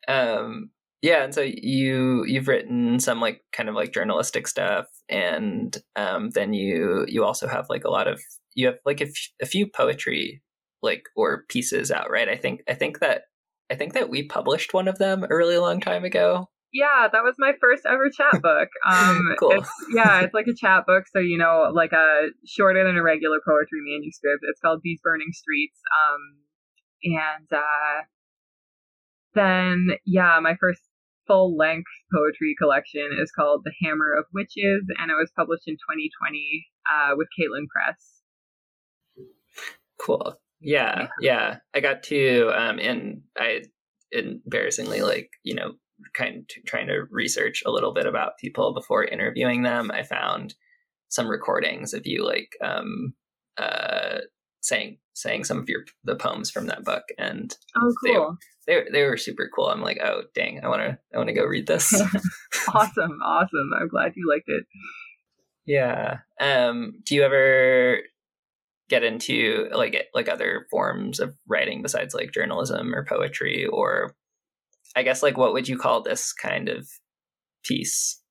Um 0.07 0.71
yeah 1.01 1.23
and 1.23 1.33
so 1.33 1.41
you 1.41 2.23
you've 2.25 2.47
written 2.47 2.99
some 2.99 3.19
like 3.19 3.41
kind 3.51 3.69
of 3.69 3.75
like 3.75 3.93
journalistic 3.93 4.47
stuff 4.47 4.85
and 5.09 5.77
um, 5.95 6.29
then 6.31 6.53
you 6.53 7.05
you 7.07 7.23
also 7.23 7.47
have 7.47 7.65
like 7.69 7.83
a 7.83 7.89
lot 7.89 8.07
of 8.07 8.21
you 8.55 8.67
have 8.67 8.77
like 8.85 9.01
a, 9.01 9.05
f- 9.05 9.31
a 9.41 9.45
few 9.45 9.67
poetry 9.67 10.41
like 10.81 11.03
or 11.15 11.43
pieces 11.49 11.91
out 11.91 12.09
right? 12.09 12.29
I 12.29 12.35
think 12.35 12.61
i 12.69 12.73
think 12.73 12.99
that 12.99 13.23
i 13.69 13.75
think 13.75 13.93
that 13.93 14.09
we 14.09 14.23
published 14.23 14.73
one 14.73 14.87
of 14.87 14.97
them 14.97 15.23
a 15.23 15.35
really 15.35 15.57
long 15.57 15.81
time 15.81 16.03
ago 16.03 16.49
yeah 16.77 17.07
that 17.11 17.23
was 17.23 17.35
my 17.37 17.53
first 17.59 17.83
ever 17.85 18.09
chapbook 18.09 18.69
um 18.89 19.35
cool. 19.39 19.51
It's, 19.51 19.69
yeah 19.93 20.21
it's 20.21 20.33
like 20.33 20.47
a 20.47 20.55
chapbook 20.55 21.05
so 21.11 21.19
you 21.19 21.37
know 21.37 21.71
like 21.73 21.91
a 21.91 22.27
shorter 22.45 22.83
than 22.83 22.97
a 22.97 23.03
regular 23.03 23.37
poetry 23.47 23.79
manuscript 23.83 24.43
it's 24.43 24.59
called 24.59 24.81
these 24.83 24.99
burning 25.03 25.31
streets 25.33 25.79
um 25.91 26.21
and 27.03 27.47
uh 27.51 28.03
then 29.33 29.89
yeah 30.05 30.39
my 30.41 30.55
first 30.59 30.81
full 31.27 31.55
length 31.55 31.91
poetry 32.11 32.55
collection 32.57 33.09
is 33.21 33.31
called 33.31 33.63
The 33.65 33.73
Hammer 33.83 34.13
of 34.17 34.25
Witches, 34.33 34.85
and 34.97 35.11
it 35.11 35.15
was 35.15 35.31
published 35.35 35.67
in 35.67 35.75
2020 35.75 36.67
uh, 36.89 37.15
with 37.15 37.27
Caitlin 37.37 37.67
Press. 37.67 38.21
Cool. 39.99 40.35
Yeah, 40.59 41.09
yeah. 41.19 41.57
I 41.75 41.81
got 41.81 42.03
to, 42.03 42.49
um, 42.55 42.79
and 42.79 43.21
I 43.37 43.63
embarrassingly, 44.11 45.01
like, 45.01 45.29
you 45.43 45.53
know, 45.53 45.73
kind 46.13 46.37
of 46.37 46.65
trying 46.65 46.87
to 46.87 47.05
research 47.09 47.63
a 47.65 47.71
little 47.71 47.93
bit 47.93 48.05
about 48.05 48.37
people 48.37 48.73
before 48.73 49.03
interviewing 49.03 49.63
them. 49.63 49.91
I 49.91 50.03
found 50.03 50.55
some 51.09 51.27
recordings 51.27 51.93
of 51.93 52.05
you, 52.05 52.25
like, 52.25 52.51
um, 52.61 53.13
uh, 53.57 54.19
saying 54.61 54.97
saying 55.13 55.43
some 55.43 55.57
of 55.57 55.69
your 55.69 55.83
the 56.03 56.15
poems 56.15 56.51
from 56.51 56.67
that 56.67 56.83
book 56.83 57.03
and 57.17 57.55
oh 57.75 57.93
cool. 58.05 58.37
they, 58.67 58.75
they, 58.75 58.89
they 58.91 59.03
were 59.03 59.17
super 59.17 59.49
cool. 59.53 59.67
I'm 59.67 59.81
like 59.81 59.99
oh 60.03 60.23
dang 60.35 60.63
i 60.63 60.67
want 60.67 60.81
to 60.81 60.97
i 61.13 61.17
want 61.17 61.29
to 61.29 61.33
go 61.33 61.45
read 61.45 61.67
this. 61.67 61.91
Awesome 62.73 63.19
awesome. 63.23 63.71
I'm 63.79 63.87
glad 63.87 64.13
you 64.15 64.29
liked 64.29 64.49
it. 64.49 64.65
Yeah 65.65 66.19
um 66.39 66.93
do 67.03 67.15
you 67.15 67.23
ever 67.23 67.99
get 68.89 69.03
into 69.03 69.69
like 69.73 70.07
like 70.13 70.29
other 70.29 70.67
forms 70.69 71.19
of 71.19 71.33
writing 71.47 71.81
besides 71.81 72.13
like 72.13 72.31
journalism 72.33 72.93
or 72.93 73.05
poetry 73.05 73.65
or 73.65 74.15
i 74.97 75.03
guess 75.03 75.23
like 75.23 75.37
what 75.37 75.53
would 75.53 75.67
you 75.67 75.77
call 75.77 76.01
this 76.01 76.33
kind 76.33 76.67
of 76.67 76.85
piece 77.63 78.21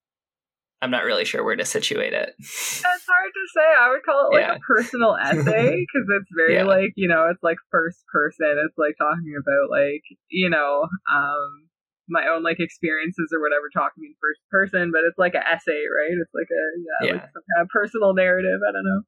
I'm 0.82 0.90
not 0.90 1.04
really 1.04 1.24
sure 1.24 1.42
where 1.42 1.56
to 1.56 1.64
situate 1.64 2.12
it. 2.12 2.34
It's 2.38 2.82
hard 2.84 3.32
to 3.32 3.44
say. 3.54 3.68
I 3.80 3.90
would 3.90 4.04
call 4.04 4.28
it 4.28 4.34
like 4.34 4.46
yeah. 4.46 4.56
a 4.56 4.60
personal 4.60 5.16
essay 5.16 5.72
because 5.82 6.06
it's 6.20 6.30
very 6.36 6.54
yeah. 6.54 6.64
like 6.64 6.92
you 6.96 7.08
know 7.08 7.28
it's 7.30 7.42
like 7.42 7.56
first 7.72 8.04
person. 8.12 8.60
It's 8.60 8.76
like 8.76 8.94
talking 8.98 9.32
about 9.34 9.70
like 9.70 10.02
you 10.28 10.50
know 10.50 10.86
um 11.10 11.68
my 12.08 12.28
own 12.28 12.42
like 12.42 12.60
experiences 12.60 13.32
or 13.32 13.40
whatever 13.40 13.66
talking 13.72 14.04
in 14.04 14.14
first 14.20 14.40
person, 14.50 14.92
but 14.92 15.02
it's 15.08 15.18
like 15.18 15.34
an 15.34 15.42
essay, 15.42 15.88
right? 15.88 16.12
It's 16.12 16.34
like 16.34 16.50
a 16.52 16.64
yeah, 16.78 17.08
yeah. 17.08 17.12
Like 17.22 17.32
some 17.32 17.46
kind 17.56 17.64
of 17.64 17.68
personal 17.68 18.14
narrative. 18.14 18.60
I 18.60 18.72
don't 18.72 18.86
know. 18.86 19.02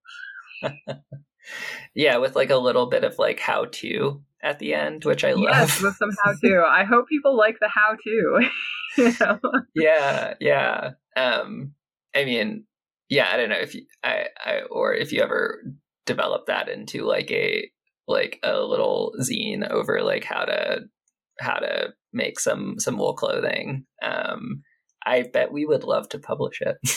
yeah, 1.94 2.16
with 2.18 2.36
like 2.36 2.50
a 2.50 2.56
little 2.56 2.86
bit 2.86 3.04
of 3.04 3.18
like 3.18 3.40
how 3.40 3.66
to 3.72 4.22
at 4.42 4.58
the 4.58 4.74
end, 4.74 5.04
which 5.04 5.24
I 5.24 5.32
love. 5.32 5.44
Yes, 5.44 5.82
with 5.82 5.96
some 5.96 6.10
how 6.24 6.32
to. 6.42 6.64
I 6.68 6.84
hope 6.84 7.08
people 7.08 7.36
like 7.36 7.58
the 7.60 7.68
how 7.68 7.96
to. 8.02 8.50
you 8.96 9.12
know? 9.20 9.40
Yeah, 9.74 10.34
yeah. 10.40 10.90
Um, 11.16 11.74
I 12.14 12.24
mean, 12.24 12.64
yeah, 13.08 13.28
I 13.32 13.36
don't 13.36 13.48
know 13.48 13.58
if 13.58 13.74
you, 13.74 13.86
I, 14.04 14.26
I, 14.38 14.60
or 14.70 14.94
if 14.94 15.12
you 15.12 15.22
ever 15.22 15.62
develop 16.06 16.46
that 16.46 16.68
into 16.68 17.04
like 17.04 17.30
a, 17.30 17.70
like 18.06 18.38
a 18.42 18.58
little 18.60 19.12
zine 19.20 19.68
over 19.68 20.02
like 20.02 20.24
how 20.24 20.44
to, 20.44 20.82
how 21.40 21.54
to 21.54 21.88
make 22.12 22.40
some, 22.40 22.78
some 22.78 22.96
wool 22.96 23.14
clothing. 23.14 23.84
Um, 24.02 24.62
I 25.04 25.22
bet 25.22 25.52
we 25.52 25.66
would 25.66 25.84
love 25.84 26.08
to 26.10 26.18
publish 26.18 26.60
it. 26.60 26.76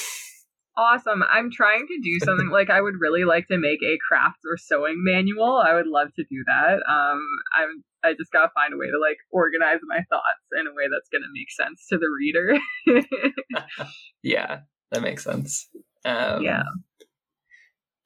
awesome. 0.78 1.24
I'm 1.24 1.51
trying 1.51 1.88
to 1.88 1.99
do 2.03 2.19
something 2.24 2.49
like 2.51 2.69
I 2.69 2.82
would 2.82 2.99
really 2.99 3.24
like 3.24 3.47
to 3.47 3.57
make 3.57 3.82
a 3.84 3.97
craft 4.07 4.39
or 4.49 4.57
sewing 4.57 5.03
manual. 5.03 5.57
I 5.57 5.74
would 5.74 5.88
love 5.88 6.09
to 6.15 6.24
do 6.24 6.43
that. 6.47 6.76
Um, 6.88 7.22
I'm 7.55 7.84
I 8.03 8.13
just 8.13 8.32
gotta 8.32 8.49
find 8.55 8.74
a 8.74 8.78
way 8.78 8.88
to 8.88 8.99
like 8.99 9.17
organize 9.32 9.80
my 9.88 9.99
thoughts 10.09 10.45
in 10.59 10.67
a 10.67 10.74
way 10.74 10.86
that's 10.91 11.09
gonna 11.11 11.32
make 11.34 11.51
sense 11.51 11.86
to 11.89 11.97
the 11.97 12.09
reader. 12.09 12.57
yeah, 14.24 14.61
that 14.91 15.01
makes 15.01 15.24
sense. 15.24 15.69
Um, 16.03 16.41
yeah. 16.41 16.63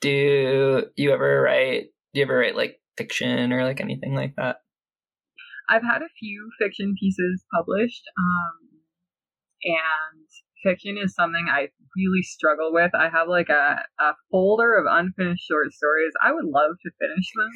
Do 0.01 0.85
you 0.95 1.11
ever 1.11 1.41
write? 1.41 1.85
Do 2.13 2.19
you 2.19 2.25
ever 2.25 2.37
write 2.37 2.55
like 2.55 2.81
fiction 2.97 3.53
or 3.53 3.63
like 3.63 3.79
anything 3.79 4.15
like 4.15 4.35
that? 4.35 4.57
I've 5.69 5.83
had 5.83 6.01
a 6.01 6.13
few 6.19 6.51
fiction 6.59 6.93
pieces 6.99 7.43
published, 7.53 8.03
um, 8.19 8.81
and 9.63 10.27
fiction 10.65 10.97
is 10.97 11.13
something 11.13 11.45
I 11.49 11.69
really 11.95 12.23
struggle 12.23 12.73
with. 12.73 12.91
I 12.95 13.09
have 13.09 13.27
like 13.27 13.49
a, 13.49 13.77
a 13.99 14.13
folder 14.31 14.75
of 14.75 14.85
unfinished 14.89 15.45
short 15.47 15.71
stories. 15.71 16.11
I 16.21 16.31
would 16.31 16.45
love 16.45 16.71
to 16.81 16.91
finish 16.99 17.27
them. 17.35 17.51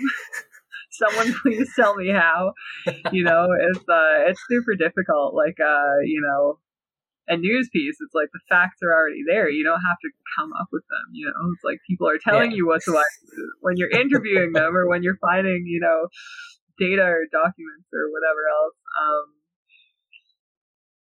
Someone 0.91 1.33
please 1.41 1.69
tell 1.75 1.95
me 1.95 2.11
how. 2.11 2.53
You 3.11 3.23
know, 3.23 3.47
it's 3.71 3.89
uh 3.89 4.29
it's 4.29 4.41
super 4.49 4.75
difficult. 4.75 5.33
Like 5.33 5.57
uh, 5.59 6.05
you 6.05 6.21
know, 6.21 6.59
a 7.27 7.37
news 7.37 7.69
piece, 7.71 7.97
it's 7.99 8.13
like 8.13 8.29
the 8.33 8.41
facts 8.49 8.81
are 8.83 8.93
already 8.93 9.21
there. 9.27 9.49
You 9.49 9.63
don't 9.63 9.81
have 9.81 9.99
to 10.01 10.09
come 10.37 10.51
up 10.59 10.67
with 10.71 10.83
them. 10.89 11.13
You 11.13 11.27
know, 11.27 11.53
it's 11.53 11.63
like 11.63 11.79
people 11.87 12.07
are 12.09 12.17
telling 12.17 12.51
yeah. 12.51 12.57
you 12.57 12.67
what 12.67 12.81
to 12.83 12.91
when 13.61 13.77
you're 13.77 13.91
interviewing 13.91 14.53
them 14.53 14.75
or 14.75 14.87
when 14.87 15.03
you're 15.03 15.21
finding, 15.21 15.65
you 15.65 15.79
know, 15.79 16.09
data 16.77 17.03
or 17.03 17.25
documents 17.31 17.89
or 17.93 18.09
whatever 18.09 18.41
else. 18.49 18.77
Um, 18.97 19.38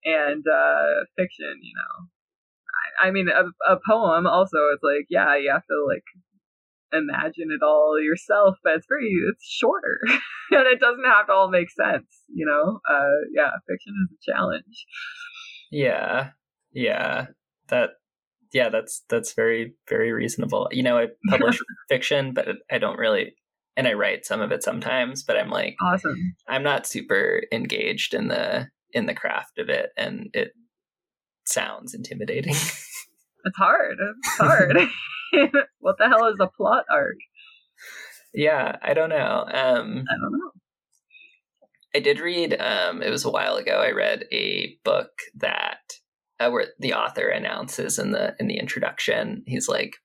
and 0.06 0.44
uh, 0.48 1.06
fiction, 1.18 1.60
you 1.62 1.74
know. 1.76 2.08
I, 3.04 3.08
I 3.08 3.12
mean, 3.12 3.28
a, 3.28 3.74
a 3.74 3.80
poem 3.88 4.28
also, 4.28 4.58
it's 4.74 4.84
like, 4.84 5.08
yeah, 5.10 5.36
you 5.36 5.52
have 5.52 5.66
to 5.66 5.86
like 5.88 6.04
imagine 6.94 7.50
it 7.52 7.64
all 7.64 8.00
yourself, 8.00 8.56
but 8.64 8.74
it's 8.74 8.86
very, 8.88 9.12
it's 9.32 9.46
shorter 9.46 10.00
and 10.52 10.68
it 10.68 10.80
doesn't 10.80 11.06
have 11.06 11.28
to 11.28 11.34
all 11.34 11.50
make 11.50 11.70
sense, 11.70 12.06
you 12.34 12.46
know? 12.46 12.80
Uh, 12.90 13.26
yeah, 13.34 13.52
fiction 13.68 13.94
is 14.04 14.18
a 14.18 14.32
challenge. 14.32 14.86
Yeah. 15.72 16.30
Yeah. 16.72 17.28
That, 17.70 17.92
yeah, 18.54 18.70
that's, 18.70 19.04
that's 19.10 19.34
very, 19.34 19.74
very 19.90 20.12
reasonable. 20.12 20.70
You 20.72 20.84
know, 20.84 20.98
I 20.98 21.08
publish 21.30 21.60
fiction, 21.90 22.34
but 22.34 22.48
I 22.72 22.78
don't 22.78 23.00
really, 23.00 23.34
and 23.76 23.88
I 23.88 23.94
write 23.94 24.26
some 24.26 24.40
of 24.40 24.52
it 24.52 24.64
sometimes, 24.64 25.24
but 25.24 25.38
I'm 25.38 25.50
like, 25.50 25.76
awesome. 25.82 26.36
I'm 26.48 26.64
not 26.64 26.86
super 26.86 27.42
engaged 27.52 28.14
in 28.14 28.28
the, 28.30 28.70
in 28.96 29.06
the 29.06 29.14
craft 29.14 29.60
of 29.60 29.70
it. 29.70 29.92
And 29.96 30.30
it 30.34 30.54
sounds 31.46 31.94
intimidating. 31.94 32.54
it's 33.46 33.58
hard. 33.58 33.98
It's 34.00 34.38
hard. 34.38 34.78
what 35.80 35.98
the 35.98 36.08
hell 36.08 36.28
is 36.28 36.40
a 36.40 36.48
plot 36.48 36.86
arc? 36.90 37.18
Yeah, 38.34 38.78
I 38.82 38.94
don't 38.94 39.10
know. 39.10 39.46
Um, 39.48 40.06
I 40.10 40.16
don't 40.18 40.32
know. 40.32 40.52
I 41.94 42.00
did 42.00 42.20
read. 42.20 42.60
Um, 42.60 43.02
it 43.02 43.10
was 43.10 43.26
a 43.26 43.32
while 43.32 43.56
ago. 43.56 43.82
I 43.82 43.92
read 43.92 44.26
a 44.32 44.78
book 44.84 45.12
that 45.36 45.80
uh, 46.40 46.50
where 46.50 46.68
the 46.80 46.94
author 46.94 47.30
announces 47.30 47.98
in 47.98 48.12
the 48.12 48.36
in 48.40 48.48
the 48.48 48.58
introduction. 48.58 49.44
He's 49.48 49.70
like, 49.70 49.96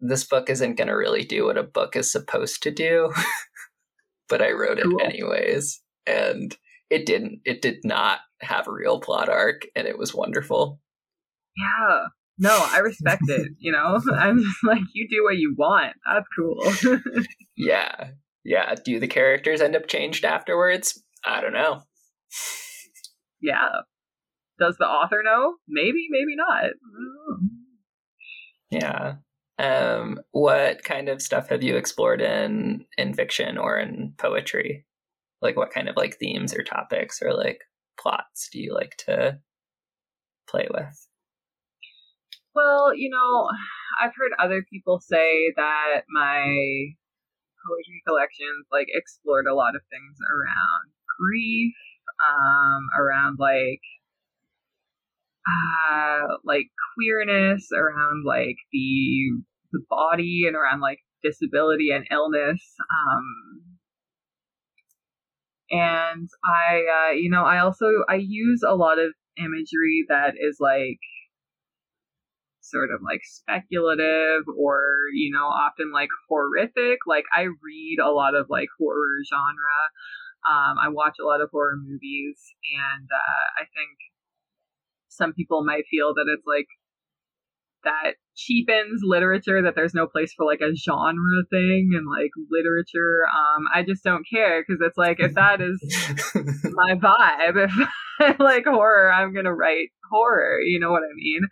"This 0.00 0.24
book 0.24 0.50
isn't 0.50 0.76
going 0.76 0.88
to 0.88 0.94
really 0.94 1.24
do 1.24 1.44
what 1.44 1.56
a 1.56 1.62
book 1.62 1.94
is 1.94 2.10
supposed 2.10 2.64
to 2.64 2.72
do," 2.72 3.12
but 4.28 4.42
I 4.42 4.50
wrote 4.50 4.78
it 4.78 4.84
cool. 4.84 5.00
anyways, 5.00 5.80
and 6.06 6.56
it 6.90 7.06
didn't. 7.06 7.40
It 7.44 7.62
did 7.62 7.78
not 7.84 8.18
have 8.40 8.68
a 8.68 8.72
real 8.72 9.00
plot 9.00 9.28
arc, 9.28 9.66
and 9.74 9.86
it 9.86 9.98
was 9.98 10.14
wonderful. 10.14 10.80
Yeah, 11.56 12.06
no, 12.38 12.66
I 12.72 12.78
respect 12.78 13.22
it. 13.28 13.52
You 13.58 13.72
know, 13.72 13.98
I'm 14.14 14.38
just 14.38 14.64
like, 14.64 14.82
you 14.94 15.08
do 15.08 15.24
what 15.24 15.36
you 15.36 15.54
want. 15.58 15.94
That's 16.06 16.26
cool. 16.36 17.02
yeah. 17.56 18.10
Yeah. 18.44 18.74
Do 18.82 19.00
the 19.00 19.08
characters 19.08 19.60
end 19.60 19.76
up 19.76 19.88
changed 19.88 20.24
afterwards? 20.24 21.02
I 21.24 21.40
don't 21.40 21.52
know. 21.52 21.82
Yeah. 23.42 23.68
Does 24.58 24.76
the 24.78 24.86
author 24.86 25.22
know? 25.24 25.54
Maybe, 25.68 26.06
maybe 26.10 26.36
not. 26.36 26.70
Yeah. 28.70 29.16
Um, 29.58 30.20
what 30.30 30.84
kind 30.84 31.08
of 31.08 31.20
stuff 31.20 31.48
have 31.48 31.64
you 31.64 31.76
explored 31.76 32.20
in 32.20 32.84
in 32.96 33.12
fiction 33.12 33.58
or 33.58 33.76
in 33.76 34.14
poetry? 34.18 34.86
Like 35.42 35.56
what 35.56 35.72
kind 35.72 35.88
of 35.88 35.96
like 35.96 36.16
themes 36.16 36.54
or 36.54 36.62
topics 36.62 37.20
or 37.22 37.34
like 37.34 37.62
plots 38.00 38.48
do 38.52 38.60
you 38.60 38.74
like 38.74 38.96
to 39.06 39.38
play 40.48 40.66
with? 40.70 41.08
Well, 42.54 42.94
you 42.94 43.10
know, 43.10 43.48
I've 44.00 44.14
heard 44.16 44.32
other 44.38 44.64
people 44.72 45.00
say 45.00 45.52
that 45.56 46.02
my 46.08 46.42
poetry 47.66 48.02
collections 48.06 48.66
like 48.72 48.88
explored 48.88 49.46
a 49.46 49.54
lot 49.54 49.76
of 49.76 49.82
things 49.90 50.16
around 50.32 50.92
grief, 51.18 51.74
um, 52.26 52.88
around 52.98 53.36
like 53.38 53.82
uh 55.46 56.36
like 56.44 56.66
queerness, 56.94 57.68
around 57.74 58.24
like 58.24 58.56
the 58.72 59.42
the 59.72 59.80
body 59.88 60.44
and 60.46 60.56
around 60.56 60.80
like 60.80 60.98
disability 61.22 61.90
and 61.90 62.06
illness. 62.10 62.62
Um 62.90 63.67
and 65.70 66.28
I 66.44 67.10
uh, 67.10 67.12
you 67.12 67.30
know, 67.30 67.44
I 67.44 67.58
also 67.58 67.86
I 68.08 68.16
use 68.16 68.62
a 68.66 68.74
lot 68.74 68.98
of 68.98 69.12
imagery 69.36 70.04
that 70.08 70.34
is 70.38 70.58
like 70.60 70.98
sort 72.60 72.90
of 72.92 73.00
like 73.02 73.20
speculative 73.24 74.44
or, 74.56 75.08
you 75.14 75.32
know, 75.32 75.46
often 75.46 75.90
like 75.92 76.10
horrific. 76.28 77.00
Like 77.06 77.24
I 77.34 77.42
read 77.42 77.98
a 78.02 78.10
lot 78.10 78.34
of 78.34 78.46
like 78.48 78.68
horror 78.78 79.24
genre. 79.28 79.80
Um, 80.48 80.76
I 80.78 80.88
watch 80.88 81.16
a 81.20 81.26
lot 81.26 81.40
of 81.40 81.50
horror 81.50 81.76
movies 81.76 82.38
and 82.62 83.08
uh, 83.10 83.46
I 83.58 83.64
think 83.74 83.96
some 85.08 85.32
people 85.32 85.64
might 85.64 85.84
feel 85.90 86.14
that 86.14 86.30
it's 86.30 86.46
like 86.46 86.68
that 87.84 88.14
cheapens 88.36 89.00
literature 89.04 89.62
that 89.62 89.74
there's 89.74 89.94
no 89.94 90.06
place 90.06 90.32
for 90.36 90.44
like 90.44 90.60
a 90.60 90.74
genre 90.74 91.44
thing 91.50 91.90
and 91.94 92.06
like 92.08 92.30
literature 92.50 93.22
um 93.28 93.64
i 93.74 93.82
just 93.82 94.04
don't 94.04 94.26
care 94.32 94.62
because 94.62 94.80
it's 94.84 94.98
like 94.98 95.18
if 95.20 95.34
that 95.34 95.60
is 95.60 95.80
my 96.72 96.94
vibe 96.94 97.56
if 97.56 97.88
I 98.20 98.34
like 98.42 98.64
horror 98.64 99.12
i'm 99.12 99.32
gonna 99.32 99.54
write 99.54 99.88
horror 100.10 100.60
you 100.60 100.80
know 100.80 100.90
what 100.90 101.02
i 101.02 101.14
mean 101.14 101.42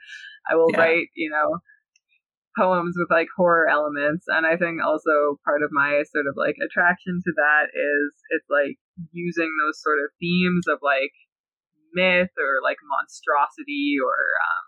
I 0.49 0.55
will 0.55 0.71
yeah. 0.73 0.79
write, 0.79 1.09
you 1.15 1.31
know, 1.31 1.59
poems 2.57 2.95
with 2.97 3.11
like 3.11 3.29
horror 3.37 3.69
elements. 3.69 4.25
And 4.29 4.47
I 4.47 4.57
think 4.57 4.81
also 4.83 5.39
part 5.45 5.63
of 5.63 5.71
my 5.73 6.03
sort 6.07 6.27
of 6.27 6.35
like 6.37 6.57
attraction 6.63 7.21
to 7.25 7.33
that 7.37 7.75
is 7.75 8.09
it's 8.31 8.49
like 8.49 8.79
using 9.13 9.51
those 9.61 9.83
sort 9.83 9.99
of 9.99 10.15
themes 10.21 10.65
of 10.71 10.79
like 10.83 11.13
myth 11.93 12.33
or 12.39 12.63
like 12.63 12.79
monstrosity 12.87 13.99
or, 14.01 14.17
um, 14.17 14.67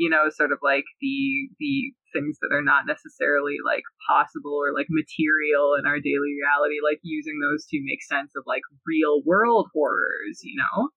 you 0.00 0.08
know, 0.08 0.32
sort 0.32 0.50
of 0.50 0.58
like 0.64 0.88
the, 1.04 1.52
the 1.60 1.92
things 2.16 2.40
that 2.40 2.56
are 2.56 2.64
not 2.64 2.88
necessarily 2.88 3.60
like 3.60 3.84
possible 4.08 4.56
or 4.56 4.72
like 4.72 4.88
material 4.88 5.76
in 5.76 5.84
our 5.84 6.00
daily 6.00 6.32
reality, 6.40 6.80
like 6.80 7.04
using 7.04 7.36
those 7.36 7.68
to 7.68 7.84
make 7.84 8.00
sense 8.00 8.32
of 8.32 8.48
like 8.48 8.64
real 8.88 9.20
world 9.28 9.68
horrors, 9.76 10.40
you 10.40 10.56
know? 10.56 10.88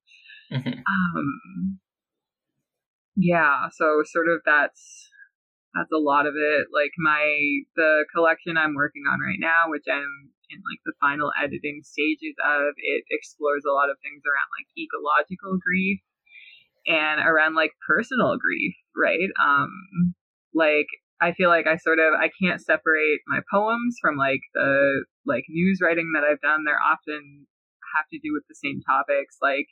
Mm-hmm. 0.56 0.80
Um, 0.80 1.80
yeah 3.16 3.70
so 3.72 4.02
sort 4.06 4.28
of 4.28 4.42
that's 4.46 5.10
that's 5.74 5.92
a 5.94 6.02
lot 6.02 6.26
of 6.26 6.34
it 6.36 6.68
like 6.74 6.92
my 6.98 7.22
the 7.76 8.06
collection 8.14 8.58
i'm 8.58 8.74
working 8.74 9.04
on 9.06 9.20
right 9.22 9.40
now 9.40 9.70
which 9.70 9.86
i'm 9.90 10.34
in 10.50 10.58
like 10.66 10.82
the 10.86 10.98
final 11.02 11.32
editing 11.42 11.82
stages 11.84 12.34
of 12.42 12.74
it 12.78 13.04
explores 13.10 13.64
a 13.66 13.74
lot 13.74 13.90
of 13.90 13.98
things 14.02 14.22
around 14.26 14.50
like 14.58 14.70
ecological 14.78 15.58
grief 15.62 16.02
and 16.86 17.22
around 17.22 17.56
like 17.56 17.72
personal 17.86 18.38
grief 18.38 18.74
right? 18.96 19.30
Um 19.42 20.14
like 20.54 20.88
i 21.22 21.32
feel 21.34 21.50
like 21.50 21.66
i 21.68 21.78
sort 21.78 22.00
of 22.00 22.14
i 22.14 22.30
can't 22.42 22.62
separate 22.62 23.22
my 23.28 23.40
poems 23.52 23.98
from 24.02 24.18
like 24.18 24.42
the 24.54 25.04
like 25.26 25.44
news 25.50 25.80
writing 25.82 26.12
that 26.14 26.24
i've 26.24 26.42
done. 26.42 26.64
They're 26.66 26.76
often 26.78 27.48
have 27.96 28.06
to 28.12 28.20
do 28.20 28.34
with 28.34 28.44
the 28.48 28.56
same 28.56 28.82
topics. 28.82 29.38
Like 29.42 29.68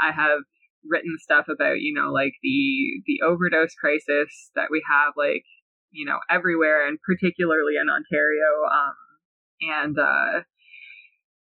i 0.00 0.10
have 0.12 0.40
written 0.86 1.16
stuff 1.20 1.46
about 1.48 1.80
you 1.80 1.92
know 1.92 2.10
like 2.12 2.32
the 2.42 3.02
the 3.06 3.20
overdose 3.24 3.74
crisis 3.74 4.50
that 4.54 4.70
we 4.70 4.82
have 4.88 5.12
like 5.16 5.44
you 5.90 6.04
know 6.04 6.18
everywhere 6.30 6.86
and 6.86 6.98
particularly 7.06 7.74
in 7.80 7.88
Ontario. 7.88 8.66
Um 8.70 8.94
and 9.60 9.98
uh 9.98 10.42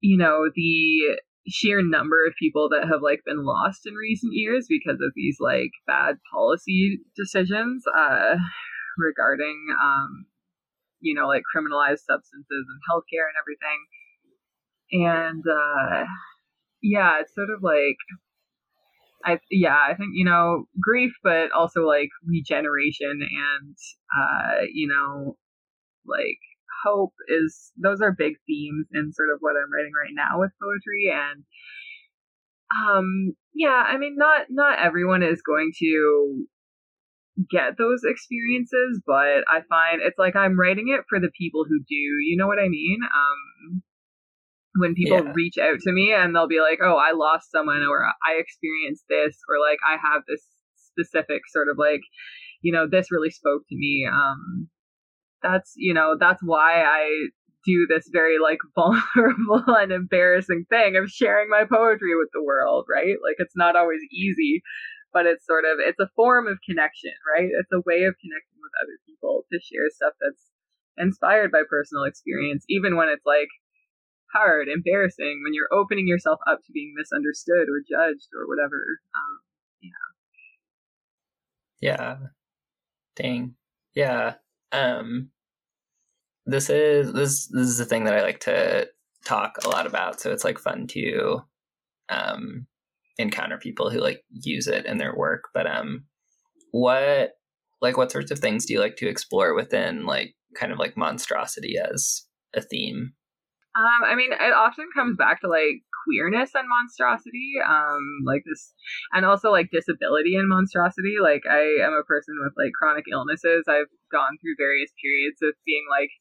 you 0.01 0.17
know 0.17 0.49
the 0.53 1.19
sheer 1.47 1.81
number 1.83 2.25
of 2.25 2.33
people 2.39 2.69
that 2.69 2.87
have 2.87 3.01
like 3.01 3.21
been 3.25 3.43
lost 3.43 3.85
in 3.85 3.93
recent 3.95 4.33
years 4.33 4.65
because 4.69 4.99
of 5.01 5.11
these 5.15 5.37
like 5.39 5.71
bad 5.85 6.15
policy 6.33 6.99
decisions 7.15 7.83
uh 7.97 8.35
regarding 8.97 9.57
um 9.81 10.25
you 11.01 11.13
know 11.13 11.27
like 11.27 11.43
criminalized 11.55 12.05
substances 12.07 12.45
and 12.69 12.79
healthcare 12.89 13.27
and 13.27 13.37
everything. 13.41 13.79
And 14.91 15.43
uh 15.47 16.05
yeah 16.81 17.19
it's 17.21 17.33
sort 17.35 17.49
of 17.49 17.61
like 17.63 17.97
I 19.25 19.39
yeah, 19.49 19.77
I 19.89 19.95
think 19.95 20.09
you 20.13 20.25
know 20.25 20.65
grief, 20.81 21.13
but 21.23 21.51
also 21.51 21.85
like 21.85 22.09
regeneration 22.25 23.21
and 23.21 23.75
uh, 24.17 24.65
you 24.71 24.87
know, 24.87 25.37
like 26.05 26.39
hope 26.83 27.13
is 27.27 27.71
those 27.81 28.01
are 28.01 28.11
big 28.11 28.33
themes 28.47 28.87
in 28.93 29.13
sort 29.13 29.29
of 29.33 29.39
what 29.39 29.55
I'm 29.55 29.71
writing 29.71 29.93
right 29.93 30.13
now 30.13 30.39
with 30.39 30.51
poetry 30.61 31.11
and 31.11 31.43
um 32.75 33.35
yeah, 33.53 33.83
I 33.87 33.97
mean 33.97 34.15
not 34.17 34.47
not 34.49 34.79
everyone 34.79 35.23
is 35.23 35.41
going 35.41 35.71
to 35.79 36.45
get 37.49 37.77
those 37.77 38.01
experiences, 38.03 39.01
but 39.05 39.43
I 39.49 39.61
find 39.69 40.01
it's 40.01 40.19
like 40.19 40.35
I'm 40.35 40.59
writing 40.59 40.89
it 40.89 41.05
for 41.09 41.19
the 41.19 41.31
people 41.37 41.65
who 41.67 41.79
do. 41.79 41.95
You 41.95 42.37
know 42.37 42.47
what 42.47 42.59
I 42.59 42.67
mean? 42.67 42.99
Um 43.03 43.83
when 44.75 44.95
people 44.95 45.23
yeah. 45.23 45.31
reach 45.33 45.57
out 45.57 45.79
to 45.81 45.91
me 45.91 46.13
and 46.13 46.35
they'll 46.35 46.47
be 46.47 46.59
like, 46.59 46.79
"Oh, 46.81 46.95
I 46.97 47.11
lost 47.13 47.51
someone," 47.51 47.83
or 47.83 48.05
"I 48.05 48.39
experienced 48.39 49.05
this," 49.07 49.37
or 49.47 49.59
like 49.61 49.77
I 49.85 49.97
have 50.01 50.23
this 50.27 50.41
specific 50.75 51.41
sort 51.47 51.69
of 51.69 51.77
like, 51.77 52.01
you 52.61 52.71
know, 52.71 52.87
this 52.87 53.11
really 53.11 53.29
spoke 53.29 53.63
to 53.69 53.75
me. 53.75 54.07
Um, 54.11 54.69
that's 55.43 55.73
you 55.75 55.93
know 55.93 56.15
that's 56.19 56.41
why 56.41 56.81
I 56.81 57.27
do 57.65 57.87
this 57.87 58.09
very 58.11 58.37
like 58.39 58.59
vulnerable 58.75 59.63
and 59.67 59.91
embarrassing 59.91 60.65
thing 60.69 60.95
of 60.95 61.09
sharing 61.09 61.49
my 61.49 61.63
poetry 61.69 62.15
with 62.17 62.29
the 62.33 62.43
world, 62.43 62.85
right? 62.89 63.15
Like 63.23 63.35
it's 63.39 63.55
not 63.55 63.75
always 63.75 64.01
easy, 64.11 64.63
but 65.13 65.25
it's 65.25 65.45
sort 65.45 65.65
of 65.65 65.79
it's 65.79 65.99
a 65.99 66.09
form 66.15 66.47
of 66.47 66.57
connection, 66.67 67.13
right? 67.37 67.49
It's 67.51 67.71
a 67.71 67.83
way 67.85 68.03
of 68.03 68.15
connecting 68.19 68.59
with 68.61 68.73
other 68.81 68.97
people 69.05 69.45
to 69.51 69.59
share 69.59 69.89
stuff 69.93 70.13
that's 70.19 70.49
inspired 70.97 71.51
by 71.51 71.63
personal 71.69 72.03
experience, 72.03 72.65
even 72.69 72.95
when 72.95 73.09
it's 73.09 73.25
like 73.25 73.49
hard, 74.33 74.67
embarrassing 74.67 75.41
when 75.43 75.53
you're 75.53 75.71
opening 75.71 76.07
yourself 76.07 76.39
up 76.49 76.59
to 76.65 76.71
being 76.73 76.93
misunderstood 76.97 77.69
or 77.69 77.81
judged 77.87 78.29
or 78.33 78.47
whatever. 78.47 78.81
Um, 79.15 79.39
yeah. 79.81 80.09
Yeah. 81.79 82.17
Dang. 83.15 83.55
Yeah. 83.93 84.35
Um 84.73 85.29
this 86.45 86.69
is 86.69 87.13
this 87.13 87.47
this 87.47 87.67
is 87.67 87.77
the 87.77 87.85
thing 87.85 88.03
that 88.03 88.15
I 88.15 88.21
like 88.21 88.41
to 88.41 88.87
talk 89.25 89.57
a 89.63 89.69
lot 89.69 89.87
about. 89.87 90.19
So 90.19 90.31
it's 90.31 90.43
like 90.43 90.59
fun 90.59 90.87
to 90.87 91.41
um 92.09 92.67
encounter 93.17 93.57
people 93.57 93.89
who 93.89 93.99
like 93.99 94.23
use 94.29 94.67
it 94.67 94.85
in 94.85 94.97
their 94.97 95.15
work. 95.15 95.45
But 95.53 95.67
um 95.67 96.05
what 96.71 97.31
like 97.81 97.97
what 97.97 98.11
sorts 98.11 98.31
of 98.31 98.39
things 98.39 98.65
do 98.65 98.73
you 98.73 98.79
like 98.79 98.95
to 98.97 99.07
explore 99.07 99.53
within 99.53 100.05
like 100.05 100.35
kind 100.55 100.71
of 100.71 100.79
like 100.79 100.97
monstrosity 100.97 101.75
as 101.77 102.23
a 102.55 102.61
theme? 102.61 103.13
Um, 103.75 104.03
I 104.05 104.15
mean, 104.15 104.31
it 104.31 104.53
often 104.53 104.87
comes 104.95 105.17
back 105.17 105.41
to 105.41 105.47
like 105.47 105.81
queerness 106.03 106.51
and 106.53 106.67
monstrosity, 106.67 107.55
um, 107.65 108.03
like 108.25 108.43
this, 108.45 108.73
and 109.11 109.25
also 109.25 109.51
like 109.51 109.71
disability 109.71 110.35
and 110.35 110.49
monstrosity. 110.49 111.15
Like, 111.21 111.43
I 111.49 111.83
am 111.83 111.93
a 111.93 112.03
person 112.03 112.35
with 112.43 112.53
like 112.57 112.73
chronic 112.77 113.05
illnesses. 113.11 113.65
I've 113.67 113.91
gone 114.11 114.37
through 114.41 114.55
various 114.57 114.91
periods 115.01 115.39
of 115.41 115.55
being 115.65 115.85
like 115.89 116.11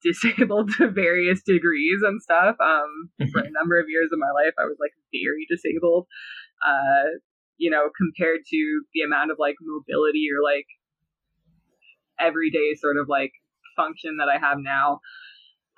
disabled 0.02 0.72
to 0.78 0.88
various 0.88 1.42
degrees 1.42 2.00
and 2.02 2.22
stuff. 2.22 2.56
Um, 2.60 3.10
for 3.32 3.40
a 3.40 3.50
number 3.50 3.78
of 3.78 3.88
years 3.88 4.08
of 4.12 4.18
my 4.18 4.32
life, 4.32 4.54
I 4.58 4.64
was 4.64 4.76
like 4.80 4.92
very 5.12 5.46
disabled. 5.48 6.06
Uh, 6.64 7.20
you 7.56 7.70
know, 7.70 7.90
compared 7.96 8.40
to 8.48 8.82
the 8.94 9.02
amount 9.02 9.30
of 9.30 9.36
like 9.38 9.56
mobility 9.60 10.28
or 10.32 10.42
like 10.42 10.64
everyday 12.18 12.74
sort 12.80 12.96
of 12.96 13.06
like 13.08 13.32
function 13.76 14.16
that 14.16 14.28
I 14.28 14.38
have 14.40 14.58
now. 14.58 15.00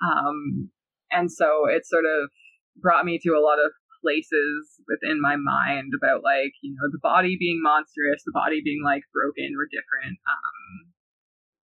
Um, 0.01 0.71
and 1.11 1.31
so 1.31 1.67
it's 1.69 1.89
sort 1.89 2.05
of 2.05 2.29
brought 2.77 3.05
me 3.05 3.19
to 3.23 3.31
a 3.31 3.43
lot 3.43 3.59
of 3.59 3.71
places 4.03 4.81
within 4.87 5.21
my 5.21 5.35
mind 5.35 5.93
about 5.95 6.23
like, 6.23 6.51
you 6.61 6.75
know, 6.75 6.91
the 6.91 6.99
body 7.01 7.37
being 7.39 7.61
monstrous, 7.61 8.23
the 8.25 8.35
body 8.35 8.61
being 8.63 8.83
like 8.83 9.03
broken 9.13 9.55
or 9.55 9.65
different. 9.71 10.19
Um, 10.27 10.91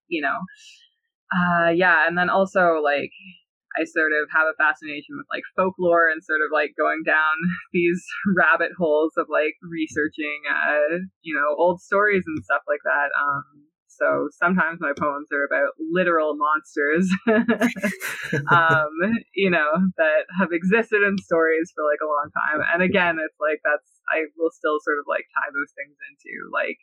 you 0.07 0.21
know, 0.21 0.39
uh, 1.31 1.69
yeah, 1.69 2.07
and 2.07 2.17
then 2.17 2.29
also 2.29 2.79
like 2.83 3.11
I 3.79 3.87
sort 3.87 4.11
of 4.11 4.27
have 4.35 4.47
a 4.51 4.59
fascination 4.59 5.15
with 5.15 5.27
like 5.31 5.43
folklore 5.55 6.11
and 6.11 6.23
sort 6.23 6.43
of 6.43 6.51
like 6.51 6.75
going 6.77 7.03
down 7.05 7.35
these 7.73 8.03
rabbit 8.35 8.71
holes 8.77 9.13
of 9.15 9.27
like 9.31 9.55
researching, 9.63 10.43
uh, 10.47 11.07
you 11.21 11.35
know, 11.35 11.55
old 11.57 11.79
stories 11.79 12.23
and 12.27 12.43
stuff 12.43 12.63
like 12.67 12.83
that. 12.83 13.11
Um, 13.15 13.70
so 14.01 14.29
sometimes 14.33 14.79
my 14.81 14.93
poems 14.97 15.29
are 15.31 15.45
about 15.45 15.77
literal 15.77 16.33
monsters, 16.35 17.05
um, 18.49 18.89
you 19.35 19.49
know, 19.49 19.69
that 19.97 20.25
have 20.39 20.49
existed 20.51 21.03
in 21.03 21.17
stories 21.19 21.71
for 21.75 21.83
like 21.85 22.01
a 22.01 22.09
long 22.09 22.29
time. 22.33 22.65
And 22.73 22.81
again, 22.81 23.17
it's 23.23 23.37
like 23.39 23.61
that's 23.63 24.01
I 24.09 24.25
will 24.37 24.49
still 24.49 24.81
sort 24.83 24.97
of 24.97 25.05
like 25.07 25.25
tie 25.37 25.51
those 25.53 25.71
things 25.77 25.95
into 26.09 26.49
like 26.51 26.77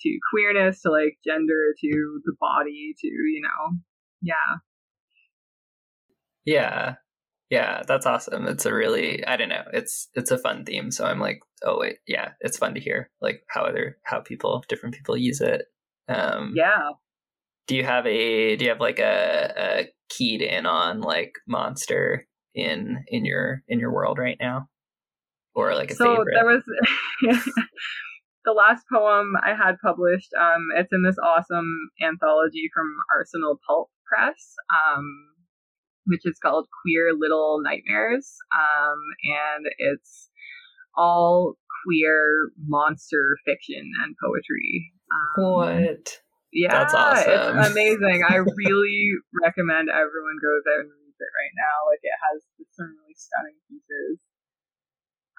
to 0.00 0.18
queerness, 0.30 0.82
to 0.82 0.90
like 0.90 1.16
gender, 1.24 1.72
to 1.80 2.20
the 2.24 2.34
body, 2.38 2.94
to, 3.00 3.06
you 3.08 3.40
know, 3.40 3.78
yeah. 4.20 4.60
Yeah. 6.44 6.94
Yeah, 7.50 7.82
that's 7.86 8.06
awesome. 8.06 8.46
It's 8.46 8.64
a 8.64 8.72
really 8.72 9.24
I 9.26 9.36
don't 9.36 9.50
know, 9.50 9.64
it's 9.72 10.08
it's 10.14 10.30
a 10.30 10.38
fun 10.38 10.64
theme. 10.64 10.90
So 10.90 11.04
I'm 11.04 11.20
like, 11.20 11.40
oh 11.62 11.78
wait, 11.78 11.98
yeah, 12.06 12.30
it's 12.40 12.56
fun 12.56 12.74
to 12.74 12.80
hear 12.80 13.10
like 13.20 13.42
how 13.48 13.62
other 13.62 13.98
how 14.04 14.20
people 14.20 14.64
different 14.68 14.94
people 14.94 15.16
use 15.18 15.40
it. 15.40 15.66
Um 16.08 16.52
Yeah. 16.54 16.90
Do 17.66 17.76
you 17.76 17.84
have 17.84 18.06
a 18.06 18.56
do 18.56 18.64
you 18.64 18.70
have 18.70 18.80
like 18.80 18.98
a, 18.98 19.52
a 19.56 19.88
keyed 20.08 20.42
in 20.42 20.66
on 20.66 21.00
like 21.00 21.34
monster 21.46 22.26
in 22.54 23.04
in 23.08 23.24
your 23.24 23.62
in 23.68 23.78
your 23.78 23.92
world 23.92 24.18
right 24.18 24.36
now? 24.40 24.68
Or 25.54 25.74
like 25.74 25.90
a 25.90 25.94
so 25.94 26.16
favorite? 26.16 26.34
there 26.34 26.46
was 26.46 26.62
the 28.44 28.52
last 28.52 28.84
poem 28.92 29.34
I 29.42 29.54
had 29.54 29.76
published, 29.82 30.30
um, 30.38 30.68
it's 30.76 30.92
in 30.92 31.02
this 31.02 31.16
awesome 31.22 31.90
anthology 32.02 32.68
from 32.74 32.86
Arsenal 33.14 33.60
Pulp 33.66 33.88
Press, 34.06 34.54
um, 34.72 35.04
which 36.06 36.22
is 36.24 36.38
called 36.42 36.66
Queer 36.82 37.12
Little 37.16 37.60
Nightmares. 37.62 38.34
Um, 38.54 38.98
and 39.24 39.66
it's 39.78 40.30
all 40.96 41.54
queer 41.84 42.50
monster 42.66 43.36
fiction 43.44 43.90
and 44.02 44.16
poetry. 44.22 44.92
Um, 45.12 45.44
what? 45.44 46.18
Yeah, 46.52 46.72
That's 46.72 46.94
awesome. 46.94 47.58
it's 47.58 47.70
amazing. 47.70 48.22
I 48.28 48.36
really 48.56 49.12
recommend 49.42 49.88
everyone 49.88 50.36
goes 50.40 50.64
out 50.68 50.80
and 50.80 50.90
reads 50.90 51.20
it 51.20 51.32
right 51.32 51.54
now. 51.56 51.76
Like 51.88 52.00
it 52.02 52.16
has 52.32 52.42
some 52.72 52.92
really 53.00 53.16
stunning 53.16 53.56
pieces. 53.68 54.18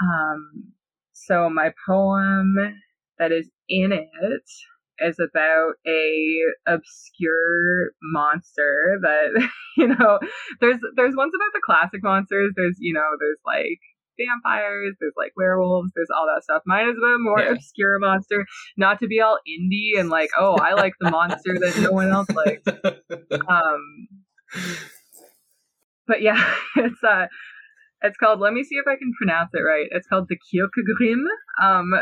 Um, 0.01 0.73
so 1.13 1.49
my 1.49 1.71
poem 1.87 2.55
that 3.19 3.31
is 3.31 3.49
in 3.69 3.91
it 3.91 4.49
is 4.99 5.17
about 5.19 5.73
a 5.87 6.39
obscure 6.67 7.91
monster 8.01 8.99
that 9.01 9.49
you 9.77 9.87
know 9.87 10.19
there's 10.61 10.77
there's 10.95 11.15
ones 11.15 11.33
about 11.35 11.53
the 11.53 11.61
classic 11.63 12.03
monsters 12.03 12.53
there's 12.55 12.77
you 12.79 12.93
know 12.93 13.07
there's 13.19 13.39
like 13.45 13.79
vampires 14.17 14.95
there's 14.99 15.13
like 15.17 15.31
werewolves 15.35 15.91
there's 15.95 16.09
all 16.15 16.25
that 16.25 16.43
stuff 16.43 16.61
mine 16.65 16.89
is 16.89 16.97
a 16.97 17.19
more 17.19 17.39
yeah. 17.39 17.51
obscure 17.51 17.99
monster 17.99 18.45
not 18.77 18.99
to 18.99 19.07
be 19.07 19.19
all 19.19 19.37
indie 19.47 19.99
and 19.99 20.09
like 20.09 20.29
oh 20.37 20.55
i 20.55 20.73
like 20.73 20.93
the 20.99 21.09
monster 21.09 21.53
that 21.53 21.77
no 21.81 21.91
one 21.91 22.09
else 22.09 22.29
likes 22.29 22.67
um 23.47 24.07
but 26.07 26.21
yeah 26.21 26.53
it's 26.77 27.03
uh 27.03 27.27
it's 28.01 28.17
called 28.17 28.39
let 28.39 28.53
me 28.53 28.63
see 28.63 28.75
if 28.75 28.87
i 28.87 28.95
can 28.95 29.11
pronounce 29.17 29.49
it 29.53 29.61
right 29.61 29.87
it's 29.91 30.07
called 30.07 30.27
the 30.29 30.37
Kyrkogrim 30.37 31.23
um 31.61 31.93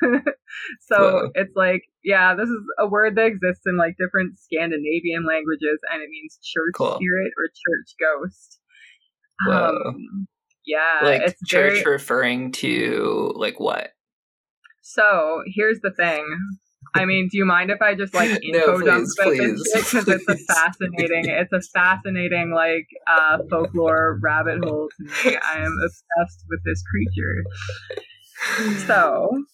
so 0.80 0.96
Whoa. 0.98 1.30
it's 1.34 1.54
like, 1.54 1.82
yeah, 2.02 2.34
this 2.34 2.48
is 2.48 2.62
a 2.78 2.86
word 2.86 3.16
that 3.16 3.26
exists 3.26 3.62
in 3.66 3.76
like 3.76 3.96
different 3.98 4.38
Scandinavian 4.38 5.26
languages, 5.26 5.80
and 5.92 6.02
it 6.02 6.08
means 6.10 6.38
church 6.42 6.74
cool. 6.74 6.96
spirit 6.96 7.32
or 7.36 7.48
church 7.48 7.94
ghost. 8.00 8.60
Um, 9.48 10.28
yeah, 10.66 11.00
like 11.02 11.22
it's 11.22 11.40
church 11.46 11.82
very... 11.82 11.92
referring 11.92 12.52
to 12.52 13.32
like 13.36 13.60
what? 13.60 13.90
So 14.82 15.42
here's 15.46 15.80
the 15.80 15.90
thing. 15.90 16.26
I 16.94 17.04
mean, 17.04 17.28
do 17.30 17.38
you 17.38 17.44
mind 17.44 17.70
if 17.70 17.80
I 17.80 17.94
just 17.94 18.14
like 18.14 18.30
info 18.42 18.78
no, 18.78 18.84
dump 18.84 19.06
about 19.18 19.30
this 19.36 19.72
Because 19.72 20.08
it's 20.08 20.28
a 20.28 20.36
fascinating, 20.52 21.26
it's 21.26 21.52
a 21.52 21.60
fascinating 21.60 22.52
like 22.54 22.86
uh, 23.06 23.38
folklore 23.48 24.18
rabbit 24.22 24.64
hole 24.64 24.88
to 24.96 25.04
me. 25.04 25.36
I 25.36 25.58
am 25.58 25.76
obsessed 25.84 26.44
with 26.48 26.60
this 26.64 26.82
creature. 26.82 27.44
So 28.86 29.44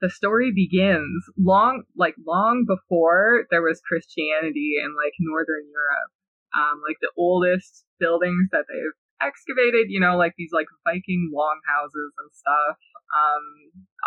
the 0.00 0.10
story 0.10 0.52
begins 0.54 1.24
long 1.38 1.82
like 1.96 2.14
long 2.26 2.64
before 2.66 3.46
there 3.50 3.62
was 3.62 3.80
christianity 3.88 4.74
in 4.82 4.94
like 4.94 5.12
northern 5.18 5.64
europe 5.72 6.12
um 6.54 6.80
like 6.86 6.96
the 7.00 7.10
oldest 7.16 7.84
buildings 7.98 8.48
that 8.52 8.64
they've 8.68 8.98
excavated 9.22 9.86
you 9.88 10.00
know 10.00 10.16
like 10.16 10.32
these 10.36 10.50
like 10.52 10.66
viking 10.84 11.30
longhouses 11.32 12.12
and 12.18 12.30
stuff 12.32 12.76
um 13.14 13.44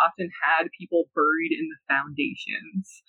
often 0.06 0.30
had 0.44 0.68
people 0.78 1.04
buried 1.14 1.52
in 1.52 1.68
the 1.68 1.80
foundations 1.88 3.02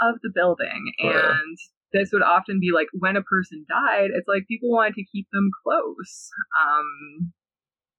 of 0.00 0.16
the 0.22 0.30
building 0.34 0.92
and 1.00 1.58
this 1.92 2.10
would 2.12 2.22
often 2.22 2.60
be 2.60 2.70
like 2.72 2.86
when 2.92 3.16
a 3.16 3.22
person 3.22 3.64
died 3.68 4.10
it's 4.14 4.28
like 4.28 4.46
people 4.48 4.70
wanted 4.70 4.94
to 4.94 5.04
keep 5.12 5.26
them 5.32 5.50
close 5.62 6.30
um 6.56 7.32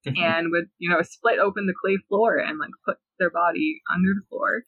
and 0.15 0.47
would 0.51 0.65
you 0.77 0.89
know 0.89 1.01
split 1.01 1.39
open 1.39 1.67
the 1.67 1.73
clay 1.79 1.97
floor 2.07 2.37
and 2.37 2.57
like 2.57 2.71
put 2.85 2.97
their 3.19 3.29
body 3.29 3.81
under 3.93 4.13
the 4.15 4.25
floor 4.29 4.63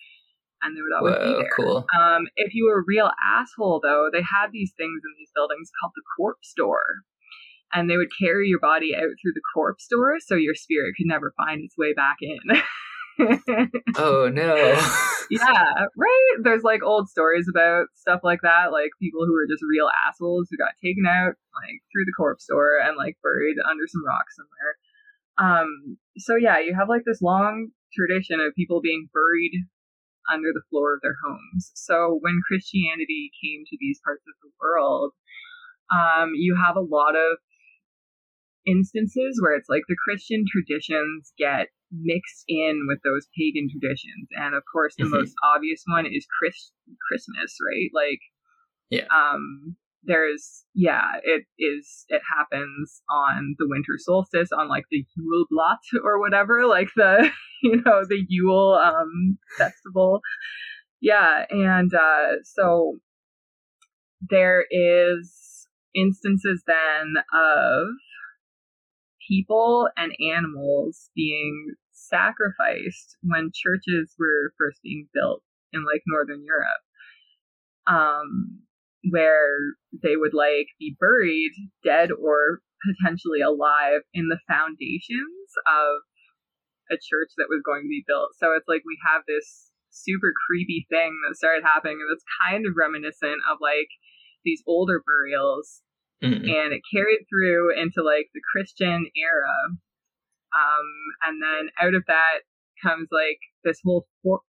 and 0.62 0.78
they 0.78 0.82
would 0.82 0.93
always 0.93 1.16
Whoa, 1.16 1.26
be 1.26 1.41
there. 1.41 1.55
Cool. 1.57 1.86
Um, 1.97 2.28
if 2.36 2.53
you 2.53 2.66
were 2.66 2.82
a 2.82 2.86
real 2.86 3.09
asshole, 3.18 3.82
though, 3.82 4.09
they 4.12 4.22
had 4.22 4.51
these 4.51 4.72
things 4.78 5.01
in 5.03 5.14
these 5.18 5.32
buildings 5.34 5.72
called 5.80 5.93
the 5.95 6.05
corpse 6.18 6.53
door, 6.55 6.84
and 7.74 7.90
they 7.90 7.98
would 7.98 8.10
carry 8.20 8.48
your 8.48 8.60
body 8.60 8.96
out 8.96 9.16
through 9.22 9.34
the 9.34 9.42
corpse 9.54 9.88
door 9.88 10.16
so 10.20 10.36
your 10.36 10.56
spirit 10.56 10.96
could 10.98 11.08
never 11.08 11.34
find 11.38 11.62
its 11.64 11.78
way 11.78 11.94
back 11.94 12.18
in. 12.22 12.62
oh 13.98 14.30
no. 14.32 14.56
yeah, 15.30 15.86
right? 15.98 16.36
There's 16.44 16.64
like 16.64 16.84
old 16.84 17.10
stories 17.10 17.48
about 17.50 17.88
stuff 17.96 18.22
like 18.24 18.40
that, 18.44 18.72
like 18.72 18.92
people 19.02 19.26
who 19.26 19.34
were 19.34 19.48
just 19.50 19.64
real 19.68 19.90
assholes 20.08 20.48
who 20.50 20.58
got 20.58 20.74
taken 20.84 21.06
out 21.08 21.36
like 21.54 21.80
through 21.92 22.06
the 22.06 22.16
corpse 22.18 22.46
door 22.50 22.80
and 22.84 22.98
like 22.98 23.18
buried 23.24 23.58
under 23.70 23.84
some 23.88 24.06
rock 24.06 24.26
somewhere. 24.36 24.74
Um, 25.38 25.98
so 26.18 26.36
yeah, 26.36 26.60
you 26.60 26.76
have 26.78 26.90
like 26.90 27.04
this 27.06 27.22
long 27.22 27.70
tradition 27.94 28.40
of 28.40 28.56
people 28.56 28.82
being 28.82 29.10
buried 29.14 29.66
under 30.32 30.50
the 30.54 30.64
floor 30.70 30.96
of 30.96 31.02
their 31.02 31.18
homes. 31.24 31.72
So 31.76 32.20
when 32.22 32.40
Christianity 32.48 33.32
came 33.42 33.64
to 33.66 33.78
these 33.80 34.00
parts 34.04 34.24
of 34.28 34.36
the 34.42 34.52
world, 34.62 35.12
um, 35.92 36.32
you 36.36 36.56
have 36.56 36.76
a 36.76 36.88
lot 36.88 37.16
of 37.16 37.38
instances 38.66 39.39
where 39.41 39.55
it's 39.55 39.70
like 39.70 39.84
the 39.88 39.95
Christian 40.03 40.45
traditions 40.49 41.34
get 41.38 41.68
mixed 41.91 42.45
in 42.47 42.86
with 42.88 42.99
those 43.03 43.28
pagan 43.38 43.68
traditions. 43.70 44.28
And 44.32 44.55
of 44.55 44.64
course, 44.72 44.95
the 44.97 45.03
mm-hmm. 45.03 45.18
most 45.18 45.34
obvious 45.55 45.84
one 45.88 46.05
is 46.05 46.26
Chris- 46.39 46.72
Christmas, 47.07 47.57
right? 47.66 47.89
Like, 47.93 48.20
yeah. 48.89 49.07
Um, 49.12 49.76
there's 50.03 50.66
yeah, 50.74 51.03
it 51.24 51.45
is 51.59 52.05
it 52.09 52.22
happens 52.38 53.01
on 53.09 53.55
the 53.59 53.68
winter 53.70 53.97
solstice 53.97 54.49
on 54.51 54.68
like 54.68 54.86
the 54.89 55.05
Yule 55.16 55.45
blot 55.49 55.80
or 56.03 56.20
whatever, 56.20 56.66
like 56.66 56.89
the 56.95 57.30
you 57.64 57.82
know, 57.86 58.03
the 58.07 58.26
Yule 58.28 58.80
um 58.84 59.38
festival. 59.57 60.22
Yeah, 60.99 61.45
and 61.49 61.93
uh 61.93 62.41
so 62.43 62.97
there 64.30 64.66
is 64.70 65.68
instances 65.95 66.64
then 66.66 67.16
of 67.34 67.88
people 69.32 69.88
and 69.96 70.12
animals 70.34 71.10
being 71.16 71.74
sacrificed 71.92 73.18
when 73.24 73.52
churches 73.54 74.14
were 74.20 74.54
first 74.58 74.80
being 74.84 75.08
built 75.14 75.42
in 75.72 75.86
like 75.86 76.02
northern 76.08 76.44
Europe. 76.44 76.84
Um 77.88 78.62
where 79.10 79.58
they 80.04 80.16
would 80.16 80.34
like 80.34 80.68
be 80.78 80.96
buried 81.00 81.52
dead 81.84 82.10
or 82.12 82.62
potentially 82.86 83.42
alive 83.42 84.02
in 84.14 84.28
the 84.28 84.38
foundations 84.48 85.50
of 85.66 86.06
a 86.92 87.02
church 87.02 87.34
that 87.38 87.50
was 87.50 87.66
going 87.66 87.82
to 87.82 87.90
be 87.90 88.06
built. 88.06 88.30
So 88.38 88.54
it's 88.54 88.68
like 88.68 88.84
we 88.86 88.98
have 89.10 89.24
this 89.26 89.72
super 89.90 90.34
creepy 90.48 90.86
thing 90.90 91.18
that 91.26 91.36
started 91.36 91.64
happening 91.64 91.98
and 92.00 92.14
it's 92.14 92.26
kind 92.46 92.66
of 92.66 92.78
reminiscent 92.78 93.42
of 93.50 93.58
like 93.60 93.90
these 94.46 94.64
older 94.68 95.02
burials 95.02 95.82
mm-hmm. 96.24 96.46
and 96.46 96.74
it 96.74 96.82
carried 96.94 97.26
through 97.30 97.74
into 97.80 98.04
like 98.04 98.30
the 98.34 98.42
Christian 98.54 99.08
era. 99.16 99.58
Um, 100.52 100.88
and 101.28 101.42
then 101.42 101.70
out 101.82 101.96
of 101.96 102.04
that 102.08 102.44
comes 102.84 103.08
like 103.12 103.40
this 103.64 103.80
whole 103.84 104.08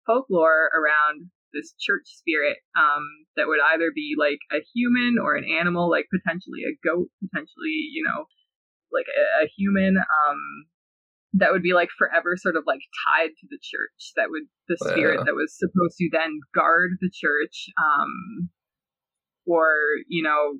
folklore 0.06 0.70
around 0.74 1.30
this 1.54 1.74
church 1.80 2.06
spirit 2.06 2.58
um, 2.78 3.04
that 3.36 3.48
would 3.48 3.60
either 3.74 3.92
be 3.94 4.14
like 4.18 4.40
a 4.52 4.64
human 4.74 5.18
or 5.22 5.36
an 5.36 5.46
animal, 5.46 5.90
like 5.90 6.06
potentially 6.14 6.62
a 6.64 6.78
goat, 6.86 7.10
potentially, 7.26 7.90
you 7.92 8.04
know, 8.06 8.26
like 8.94 9.06
a, 9.10 9.46
a 9.46 9.50
human 9.58 9.98
um, 9.98 10.42
that 11.34 11.52
would 11.52 11.64
be 11.64 11.74
like 11.74 11.90
forever 11.98 12.36
sort 12.38 12.56
of 12.56 12.64
like 12.66 12.82
tied 13.06 13.34
to 13.34 13.48
the 13.50 13.60
church. 13.62 14.14
That 14.16 14.30
would, 14.30 14.44
the 14.68 14.78
spirit 14.78 15.26
that 15.26 15.34
was 15.34 15.58
supposed 15.58 15.98
to 15.98 16.10
then 16.12 16.40
guard 16.54 16.92
the 17.02 17.12
church 17.14 17.70
um, 17.78 18.50
or, 19.46 19.74
you 20.08 20.24
know, 20.24 20.60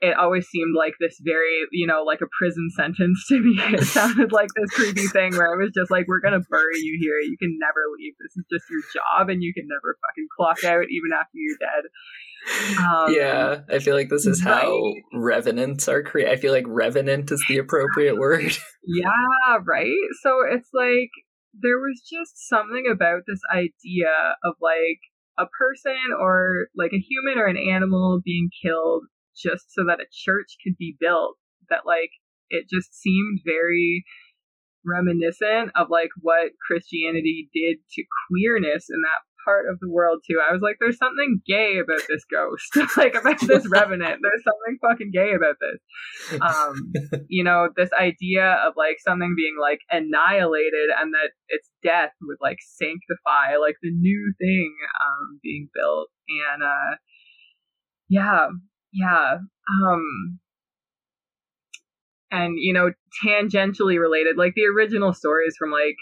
it 0.00 0.16
always 0.16 0.46
seemed 0.46 0.74
like 0.76 0.94
this 1.00 1.18
very, 1.20 1.66
you 1.72 1.86
know, 1.86 2.02
like 2.02 2.20
a 2.20 2.30
prison 2.38 2.68
sentence 2.76 3.26
to 3.28 3.40
me. 3.40 3.60
It 3.74 3.84
sounded 3.84 4.32
like 4.32 4.48
this 4.54 4.70
creepy 4.70 5.06
thing 5.08 5.36
where 5.36 5.52
it 5.52 5.64
was 5.64 5.72
just 5.74 5.90
like, 5.90 6.06
we're 6.06 6.20
going 6.20 6.40
to 6.40 6.46
bury 6.50 6.78
you 6.78 6.98
here. 7.00 7.18
You 7.20 7.36
can 7.38 7.58
never 7.58 7.80
leave. 7.98 8.14
This 8.20 8.36
is 8.36 8.44
just 8.50 8.70
your 8.70 8.82
job 8.94 9.28
and 9.28 9.42
you 9.42 9.52
can 9.52 9.66
never 9.66 9.98
fucking 10.06 10.28
clock 10.36 10.64
out 10.64 10.86
even 10.90 11.10
after 11.12 11.34
you're 11.34 11.58
dead. 11.58 11.84
Um, 12.78 13.12
yeah, 13.12 13.60
I 13.68 13.80
feel 13.80 13.96
like 13.96 14.08
this 14.08 14.24
is 14.24 14.44
right? 14.44 14.62
how 14.62 14.92
revenants 15.12 15.88
are 15.88 16.02
created. 16.02 16.32
I 16.32 16.36
feel 16.36 16.52
like 16.52 16.66
revenant 16.68 17.30
is 17.32 17.44
the 17.48 17.58
appropriate 17.58 18.16
word. 18.18 18.56
yeah, 18.86 19.58
right? 19.66 19.96
So 20.22 20.42
it's 20.48 20.70
like, 20.72 21.10
there 21.60 21.78
was 21.78 22.00
just 22.08 22.48
something 22.48 22.84
about 22.90 23.22
this 23.26 23.40
idea 23.52 24.12
of 24.44 24.54
like 24.60 25.00
a 25.38 25.46
person 25.58 25.96
or 26.20 26.68
like 26.76 26.92
a 26.92 27.00
human 27.00 27.38
or 27.38 27.46
an 27.46 27.56
animal 27.56 28.20
being 28.24 28.48
killed 28.62 29.04
just 29.40 29.72
so 29.72 29.84
that 29.86 30.00
a 30.00 30.10
church 30.10 30.56
could 30.62 30.76
be 30.78 30.96
built 30.98 31.36
that 31.70 31.86
like 31.86 32.10
it 32.50 32.66
just 32.68 32.94
seemed 32.94 33.40
very 33.44 34.04
reminiscent 34.84 35.70
of 35.76 35.88
like 35.90 36.10
what 36.20 36.52
Christianity 36.66 37.50
did 37.52 37.78
to 37.92 38.02
queerness 38.28 38.86
in 38.88 39.00
that 39.02 39.22
part 39.44 39.66
of 39.70 39.78
the 39.80 39.88
world 39.88 40.20
too. 40.26 40.40
I 40.46 40.52
was 40.52 40.62
like, 40.62 40.76
there's 40.78 40.98
something 40.98 41.40
gay 41.46 41.78
about 41.78 42.02
this 42.08 42.24
ghost, 42.30 42.68
like 42.96 43.14
about 43.14 43.40
this 43.40 43.66
revenant. 43.70 44.20
There's 44.20 44.44
something 44.44 44.78
fucking 44.80 45.10
gay 45.12 45.32
about 45.34 45.56
this. 45.60 46.40
Um, 46.40 46.92
you 47.28 47.44
know, 47.44 47.68
this 47.76 47.90
idea 47.98 48.60
of 48.66 48.74
like 48.76 48.96
something 49.00 49.34
being 49.36 49.56
like 49.60 49.80
annihilated 49.90 50.90
and 50.98 51.14
that 51.14 51.30
its 51.48 51.70
death 51.82 52.12
would 52.22 52.38
like 52.40 52.58
sanctify 52.60 53.56
like 53.60 53.76
the 53.82 53.92
new 53.92 54.34
thing 54.38 54.74
um 55.00 55.40
being 55.42 55.68
built. 55.74 56.08
And 56.52 56.62
uh 56.62 56.96
yeah, 58.08 58.48
yeah. 58.92 59.38
Um, 59.68 60.38
and 62.30 62.54
you 62.58 62.72
know, 62.72 62.92
tangentially 63.24 63.98
related, 63.98 64.36
like 64.36 64.54
the 64.54 64.66
original 64.66 65.12
stories 65.12 65.54
from 65.58 65.70
like 65.70 65.96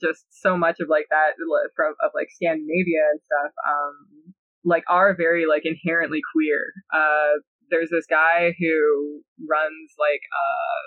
just 0.00 0.24
so 0.30 0.56
much 0.56 0.78
of 0.80 0.88
like 0.88 1.06
that 1.10 1.34
from 1.74 1.94
of 2.02 2.10
like 2.14 2.28
Scandinavia 2.30 3.02
and 3.12 3.20
stuff. 3.24 3.52
Um, 3.68 4.34
like 4.64 4.84
are 4.88 5.16
very 5.16 5.46
like 5.46 5.62
inherently 5.64 6.20
queer. 6.34 6.72
Uh, 6.92 7.40
there's 7.70 7.90
this 7.90 8.06
guy 8.08 8.52
who 8.58 9.22
runs 9.48 9.94
like 9.98 10.20
uh 10.30 10.82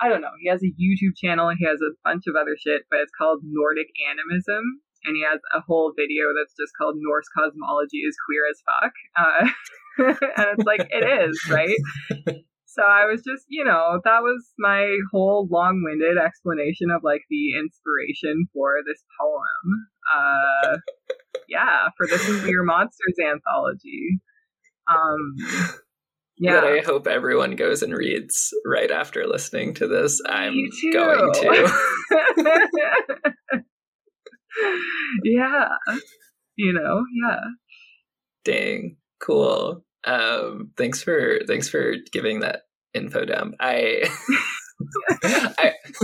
I 0.00 0.08
don't 0.08 0.20
know. 0.20 0.34
He 0.42 0.50
has 0.50 0.60
a 0.60 0.74
YouTube 0.74 1.14
channel. 1.16 1.52
He 1.56 1.64
has 1.64 1.78
a 1.80 1.94
bunch 2.02 2.24
of 2.26 2.34
other 2.34 2.56
shit, 2.58 2.82
but 2.90 2.98
it's 2.98 3.14
called 3.16 3.40
Nordic 3.46 3.86
Animism, 4.10 4.82
and 5.04 5.14
he 5.14 5.22
has 5.22 5.38
a 5.54 5.62
whole 5.62 5.94
video 5.94 6.34
that's 6.34 6.52
just 6.58 6.74
called 6.76 6.96
Norse 6.98 7.30
cosmology 7.30 8.02
is 8.02 8.16
queer 8.26 8.42
as 8.50 8.58
fuck. 8.66 8.92
Uh, 9.14 9.48
and 10.08 10.16
it's 10.58 10.64
like, 10.64 10.86
it 10.90 11.28
is, 11.28 11.40
right? 11.50 11.76
So 12.74 12.82
I 12.82 13.06
was 13.06 13.22
just, 13.22 13.44
you 13.48 13.64
know, 13.64 14.00
that 14.04 14.22
was 14.22 14.52
my 14.58 14.96
whole 15.12 15.46
long 15.48 15.82
winded 15.84 16.18
explanation 16.18 16.90
of 16.90 17.04
like 17.04 17.22
the 17.30 17.56
inspiration 17.56 18.46
for 18.52 18.78
this 18.84 19.04
poem. 19.20 19.86
Uh, 20.12 20.78
yeah, 21.48 21.88
for 21.96 22.08
this 22.08 22.24
Queer 22.42 22.64
Monsters 22.64 23.14
anthology. 23.24 24.20
Um, 24.90 25.36
yeah. 25.36 25.80
That 26.36 26.64
I 26.64 26.80
hope 26.80 27.06
everyone 27.06 27.54
goes 27.54 27.84
and 27.84 27.96
reads 27.96 28.52
right 28.66 28.90
after 28.90 29.24
listening 29.24 29.74
to 29.74 29.86
this. 29.86 30.20
I'm 30.26 30.68
going 30.92 31.32
to. 31.32 31.72
yeah. 35.22 35.68
You 36.56 36.72
know, 36.72 37.04
yeah. 37.22 37.40
Dang 38.44 38.96
cool. 39.24 39.84
Um, 40.04 40.70
thanks 40.76 41.02
for 41.02 41.40
thanks 41.46 41.68
for 41.68 41.94
giving 42.12 42.40
that 42.40 42.62
info 42.92 43.24
dump. 43.24 43.54
I 43.60 44.08
I, 45.22 45.72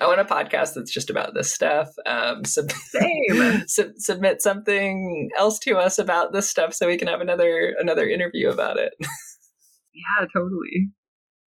I 0.00 0.06
want 0.06 0.20
a 0.20 0.24
podcast 0.24 0.74
that's 0.74 0.92
just 0.92 1.10
about 1.10 1.34
this 1.34 1.52
stuff. 1.52 1.88
Um, 2.06 2.44
sub- 2.44 2.70
sub- 3.66 3.96
submit 3.96 4.42
something 4.42 5.30
else 5.38 5.58
to 5.60 5.76
us 5.76 5.98
about 5.98 6.32
this 6.32 6.48
stuff 6.48 6.74
so 6.74 6.86
we 6.86 6.98
can 6.98 7.08
have 7.08 7.20
another 7.20 7.74
another 7.78 8.06
interview 8.06 8.50
about 8.50 8.78
it. 8.78 8.92
yeah, 9.00 10.26
totally. 10.34 10.90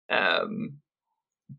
Um, 0.10 0.80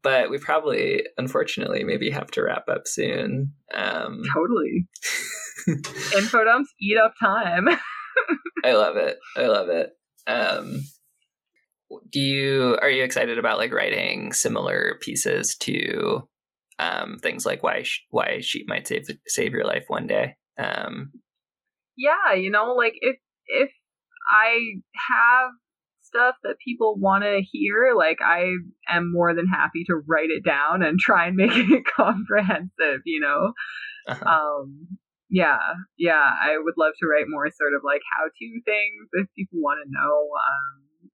but 0.03 0.30
we 0.30 0.38
probably, 0.38 1.05
unfortunately, 1.18 1.84
maybe 1.84 2.11
have 2.11 2.30
to 2.32 2.43
wrap 2.43 2.68
up 2.68 2.86
soon. 2.86 3.55
Um, 3.74 4.22
totally. 4.34 4.86
Info 6.16 6.45
dumps 6.45 6.70
eat 6.80 6.97
up 6.97 7.14
time. 7.20 7.68
I 8.64 8.73
love 8.73 8.97
it. 8.97 9.18
I 9.37 9.47
love 9.47 9.68
it. 9.68 9.91
Um, 10.27 10.83
do 12.11 12.21
you 12.21 12.79
are 12.81 12.91
you 12.91 13.03
excited 13.03 13.39
about 13.39 13.59
like 13.59 13.73
writing 13.73 14.33
similar 14.33 14.99
pieces 15.01 15.57
to 15.57 16.29
um, 16.79 17.18
things 17.18 17.45
like 17.45 17.62
why 17.62 17.85
why 18.11 18.41
sheep 18.41 18.66
might 18.68 18.87
save 18.87 19.07
save 19.27 19.53
your 19.53 19.64
life 19.64 19.85
one 19.89 20.07
day? 20.07 20.37
Um, 20.59 21.12
yeah, 21.97 22.35
you 22.35 22.51
know, 22.51 22.75
like 22.75 22.95
if 23.01 23.16
if 23.47 23.71
I 24.31 24.75
have 25.11 25.51
stuff 26.03 26.35
that 26.43 26.57
people 26.64 26.97
want 26.99 27.25
to 27.25 27.43
hear, 27.43 27.95
like 27.97 28.18
I 28.25 28.55
am 28.89 29.12
more 29.12 29.35
than 29.35 29.47
happy 29.47 29.85
to 29.87 30.01
write 30.09 30.31
it 30.31 30.45
down 30.45 30.83
and 30.83 30.99
try 30.99 31.27
and 31.27 31.37
make 31.37 31.51
it 31.55 31.85
comprehensive. 31.97 33.01
You 33.05 33.21
know, 33.21 33.53
uh-huh. 34.09 34.29
um, 34.29 34.87
yeah, 35.31 35.62
yeah, 35.97 36.26
I 36.26 36.59
would 36.59 36.74
love 36.76 36.93
to 36.99 37.07
write 37.07 37.31
more 37.31 37.47
sort 37.55 37.74
of 37.74 37.83
like 37.87 38.03
how 38.18 38.26
to 38.26 38.47
things 38.66 39.07
if 39.14 39.26
people 39.39 39.62
want 39.62 39.78
to 39.78 39.87
know 39.87 40.26
um, 40.35 41.11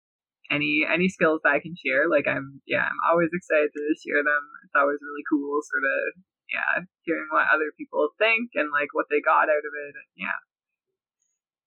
any 0.52 0.84
any 0.84 1.08
skills 1.08 1.40
that 1.44 1.56
I 1.56 1.60
can 1.60 1.74
share. 1.74 2.12
Like 2.12 2.28
I'm, 2.28 2.60
yeah, 2.66 2.84
I'm 2.84 3.00
always 3.08 3.32
excited 3.32 3.72
to 3.72 3.82
share 4.04 4.20
them. 4.20 4.44
It's 4.64 4.76
always 4.76 5.00
really 5.00 5.24
cool, 5.32 5.60
sort 5.64 5.88
of, 5.88 6.22
yeah, 6.52 6.84
hearing 7.08 7.32
what 7.32 7.48
other 7.48 7.72
people 7.80 8.06
think 8.20 8.52
and 8.54 8.68
like 8.70 8.92
what 8.92 9.06
they 9.10 9.24
got 9.24 9.48
out 9.48 9.64
of 9.64 9.72
it. 9.88 9.94
Yeah. 10.14 10.40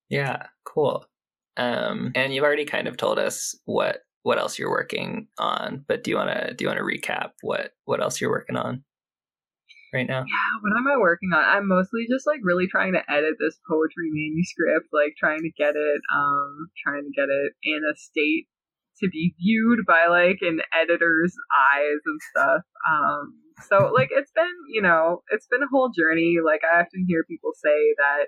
Yeah, 0.07 0.47
cool. 0.65 1.05
Um, 1.57 2.11
and 2.13 2.33
you've 2.33 2.43
already 2.43 2.65
kind 2.65 2.87
of 2.87 2.95
told 2.95 3.17
us 3.17 3.57
what 3.65 4.01
what 4.21 4.37
else 4.37 4.59
you're 4.59 4.69
working 4.69 5.27
on, 5.39 5.83
but 5.87 6.03
do 6.03 6.11
you 6.11 6.17
want 6.17 6.29
to 6.29 6.53
do 6.53 6.63
you 6.63 6.69
want 6.69 6.77
to 6.77 6.85
recap 6.85 7.31
what 7.41 7.71
what 7.85 8.01
else 8.01 8.21
you're 8.21 8.29
working 8.29 8.55
on? 8.55 8.83
Right 9.95 10.07
now? 10.07 10.27
Yeah, 10.27 10.51
what 10.61 10.75
am 10.77 10.87
I 10.87 10.99
working 10.99 11.31
on? 11.33 11.43
I'm 11.43 11.67
mostly 11.67 12.05
just 12.11 12.27
like 12.27 12.43
really 12.43 12.67
trying 12.67 12.93
to 12.93 13.03
edit 13.09 13.39
this 13.39 13.57
poetry 13.63 14.11
manuscript, 14.11 14.91
like 14.91 15.15
trying 15.17 15.39
to 15.41 15.51
get 15.57 15.73
it, 15.79 16.01
um, 16.13 16.67
trying 16.83 17.07
to 17.07 17.13
get 17.15 17.31
it 17.31 17.53
in 17.63 17.81
a 17.87 17.95
state 17.95 18.51
to 18.99 19.09
be 19.09 19.33
viewed 19.39 19.79
by 19.87 20.07
like 20.09 20.39
an 20.41 20.59
editor's 20.75 21.33
eyes 21.51 22.03
and 22.05 22.19
stuff. 22.31 22.61
Um, 22.83 23.39
so 23.67 23.91
like 23.93 24.09
it's 24.11 24.31
been, 24.35 24.51
you 24.69 24.81
know, 24.81 25.23
it's 25.31 25.47
been 25.47 25.63
a 25.63 25.71
whole 25.71 25.89
journey. 25.89 26.37
Like 26.43 26.61
I 26.63 26.81
often 26.81 27.05
hear 27.07 27.23
people 27.23 27.51
say 27.55 27.95
that 27.97 28.27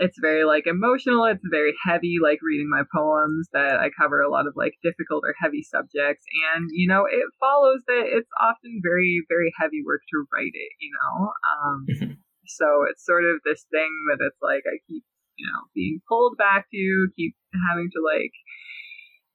it's 0.00 0.18
very 0.18 0.44
like 0.44 0.66
emotional. 0.66 1.26
It's 1.26 1.44
very 1.44 1.76
heavy 1.84 2.16
like 2.20 2.40
reading 2.42 2.68
my 2.72 2.82
poems 2.88 3.48
that 3.52 3.76
i 3.78 3.92
cover 3.92 4.20
a 4.20 4.30
lot 4.30 4.48
of 4.48 4.54
like 4.56 4.72
difficult 4.82 5.22
or 5.28 5.36
heavy 5.38 5.62
subjects. 5.62 6.24
And 6.56 6.68
you 6.72 6.88
know 6.88 7.04
it 7.04 7.28
follows 7.38 7.84
that 7.86 8.08
it's 8.08 8.32
often 8.40 8.80
very 8.82 9.22
very 9.28 9.52
heavy 9.60 9.84
work 9.84 10.00
to 10.10 10.24
write 10.32 10.56
it 10.56 10.72
you 10.80 10.90
know? 10.96 11.14
Um 11.52 11.86
mm-hmm. 11.86 12.12
so 12.48 12.66
it's 12.88 13.04
sort 13.04 13.24
of 13.24 13.44
this 13.44 13.66
thing 13.70 13.92
that 14.08 14.24
it's 14.24 14.40
like 14.40 14.64
i 14.66 14.80
keep 14.88 15.04
you 15.36 15.46
know 15.46 15.68
being 15.74 16.00
pulled 16.08 16.36
back 16.38 16.64
to 16.72 17.08
keep 17.16 17.36
having 17.68 17.90
to 17.92 18.00
like 18.00 18.32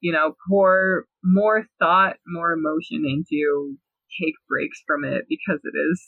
you 0.01 0.11
know 0.11 0.34
pour 0.49 1.05
more 1.24 1.66
thought 1.80 2.18
more 2.26 2.53
emotion 2.53 3.05
into 3.05 3.78
take 4.22 4.36
breaks 4.49 4.82
from 4.86 5.03
it 5.05 5.26
because 5.30 5.61
it 5.63 5.78
is 5.78 5.99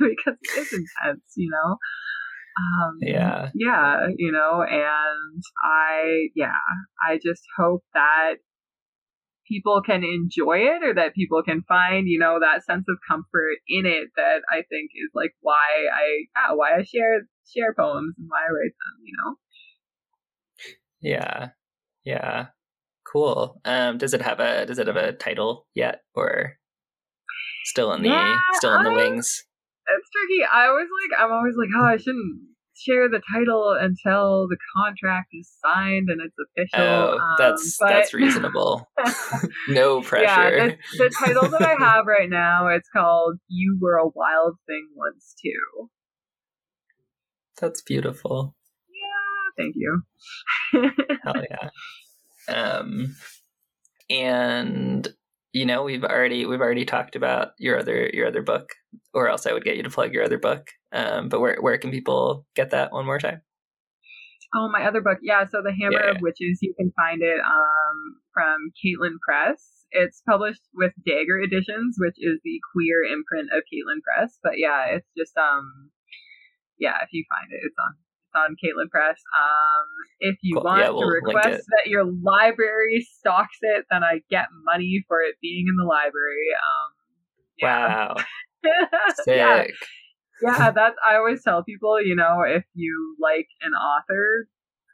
because 0.00 0.38
it 0.40 0.60
is 0.60 0.72
intense 0.72 1.28
you 1.36 1.50
know 1.50 1.76
um, 2.58 2.98
yeah. 3.00 3.50
Yeah, 3.54 4.08
you 4.16 4.32
know, 4.32 4.62
and 4.62 5.42
I, 5.64 6.28
yeah, 6.34 6.52
I 7.02 7.16
just 7.16 7.42
hope 7.56 7.82
that 7.94 8.34
people 9.48 9.82
can 9.84 10.04
enjoy 10.04 10.58
it 10.58 10.82
or 10.82 10.94
that 10.94 11.14
people 11.14 11.42
can 11.42 11.62
find, 11.68 12.06
you 12.06 12.18
know, 12.18 12.38
that 12.40 12.64
sense 12.64 12.84
of 12.88 12.96
comfort 13.08 13.58
in 13.68 13.86
it 13.86 14.08
that 14.16 14.42
I 14.50 14.62
think 14.68 14.90
is 14.94 15.10
like 15.14 15.34
why 15.40 15.88
I, 15.92 16.26
yeah, 16.36 16.54
why 16.54 16.78
I 16.78 16.82
share, 16.82 17.26
share 17.54 17.74
poems 17.74 18.14
and 18.18 18.28
why 18.28 18.38
I 18.40 18.50
write 18.50 18.72
them, 18.72 19.02
you 19.04 19.14
know? 19.24 19.36
Yeah. 21.00 21.48
Yeah. 22.04 22.46
Cool. 23.10 23.60
Um, 23.64 23.98
does 23.98 24.14
it 24.14 24.22
have 24.22 24.40
a, 24.40 24.64
does 24.66 24.78
it 24.78 24.86
have 24.86 24.96
a 24.96 25.12
title 25.12 25.66
yet 25.74 26.00
or 26.14 26.58
still 27.64 27.92
in 27.92 28.02
the, 28.02 28.08
yeah, 28.08 28.38
still 28.54 28.74
in 28.74 28.84
the 28.84 28.90
I, 28.90 28.94
wings? 28.94 29.44
It's 29.88 30.10
tricky. 30.10 30.44
I 30.44 30.66
always 30.66 30.88
like 31.02 31.20
I'm 31.20 31.32
always 31.32 31.54
like, 31.56 31.70
oh, 31.76 31.84
I 31.84 31.96
shouldn't 31.96 32.40
share 32.74 33.08
the 33.08 33.20
title 33.32 33.76
until 33.78 34.48
the 34.48 34.56
contract 34.76 35.28
is 35.32 35.50
signed 35.64 36.08
and 36.08 36.20
it's 36.20 36.36
official. 36.38 36.84
Oh, 36.84 37.18
um, 37.18 37.34
that's 37.38 37.76
but... 37.78 37.88
that's 37.88 38.14
reasonable. 38.14 38.88
no 39.68 40.00
pressure. 40.02 40.24
Yeah, 40.24 40.66
the, 40.66 40.98
the 40.98 41.14
title 41.24 41.48
that 41.50 41.62
I 41.62 41.74
have 41.78 42.06
right 42.06 42.28
now 42.28 42.68
it's 42.68 42.88
called 42.88 43.38
"You 43.48 43.78
Were 43.80 43.96
a 43.96 44.08
Wild 44.08 44.56
Thing 44.66 44.88
Once 44.94 45.34
Too." 45.42 45.90
That's 47.60 47.82
beautiful. 47.82 48.54
Yeah, 48.88 49.62
thank 49.62 49.74
you. 49.76 50.02
Hell 51.22 51.44
yeah. 51.50 51.68
Um, 52.48 53.14
and 54.10 55.08
you 55.52 55.66
know 55.66 55.82
we've 55.82 56.04
already 56.04 56.46
we've 56.46 56.60
already 56.60 56.84
talked 56.84 57.14
about 57.16 57.52
your 57.58 57.78
other 57.78 58.10
your 58.12 58.26
other 58.26 58.42
book 58.42 58.70
or 59.14 59.28
else 59.28 59.46
i 59.46 59.52
would 59.52 59.64
get 59.64 59.76
you 59.76 59.82
to 59.82 59.90
plug 59.90 60.12
your 60.12 60.24
other 60.24 60.38
book. 60.38 60.70
Um, 60.92 61.30
but 61.30 61.40
where, 61.40 61.56
where 61.60 61.78
can 61.78 61.90
people 61.90 62.44
get 62.54 62.70
that 62.70 62.92
one 62.92 63.06
more 63.06 63.18
time? 63.18 63.40
Oh 64.54 64.68
my 64.70 64.84
other 64.84 65.00
book. 65.00 65.18
Yeah 65.22 65.46
so 65.48 65.62
the 65.62 65.72
hammer 65.72 66.04
yeah. 66.04 66.10
of 66.10 66.18
witches 66.20 66.58
you 66.60 66.74
can 66.78 66.92
find 66.96 67.22
it 67.22 67.40
um, 67.40 68.20
from 68.34 68.72
caitlin 68.76 69.16
press. 69.26 69.86
It's 69.90 70.22
published 70.28 70.62
with 70.74 70.92
dagger 71.06 71.38
editions 71.38 71.96
which 71.98 72.16
is 72.18 72.40
the 72.44 72.60
queer 72.72 73.02
imprint 73.04 73.48
of 73.56 73.62
caitlin 73.72 74.00
press. 74.02 74.38
But 74.42 74.54
yeah 74.56 74.86
it's 74.96 75.08
just 75.16 75.36
um 75.36 75.90
yeah 76.78 76.96
if 77.02 77.08
you 77.12 77.24
find 77.28 77.52
it 77.52 77.60
it's 77.64 77.76
on 77.78 77.94
on 78.34 78.56
Caitlin 78.62 78.90
Press. 78.90 79.20
Um, 79.36 79.86
if 80.20 80.36
you 80.42 80.56
cool. 80.56 80.64
want 80.64 80.80
yeah, 80.80 80.90
we'll 80.90 81.02
to 81.02 81.06
request 81.06 81.64
that 81.68 81.90
your 81.90 82.04
library 82.04 83.06
stocks 83.18 83.58
it, 83.62 83.86
then 83.90 84.02
I 84.02 84.20
get 84.30 84.46
money 84.64 85.04
for 85.08 85.20
it 85.20 85.36
being 85.40 85.66
in 85.68 85.76
the 85.76 85.84
library. 85.84 86.48
Um, 86.54 86.92
yeah. 87.58 87.88
Wow. 87.88 88.16
Sick. 89.24 89.36
Yeah. 89.36 89.64
yeah, 90.42 90.70
that's 90.70 90.96
I 91.06 91.16
always 91.16 91.42
tell 91.42 91.62
people, 91.62 92.00
you 92.02 92.16
know, 92.16 92.42
if 92.46 92.64
you 92.74 93.16
like 93.20 93.48
an 93.62 93.72
author, 93.72 94.48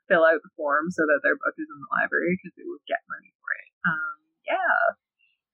fill 0.09 0.25
out 0.25 0.41
the 0.43 0.51
form 0.57 0.91
so 0.91 1.03
that 1.03 1.21
their 1.23 1.35
book 1.35 1.55
is 1.59 1.67
in 1.71 1.79
the 1.81 2.03
library 2.03 2.39
because 2.43 2.55
they 2.57 2.65
will 2.65 2.81
get 2.89 2.99
money 3.09 3.33
for 3.41 3.49
it. 3.53 3.69
Um, 3.87 4.17
yeah. 4.47 4.95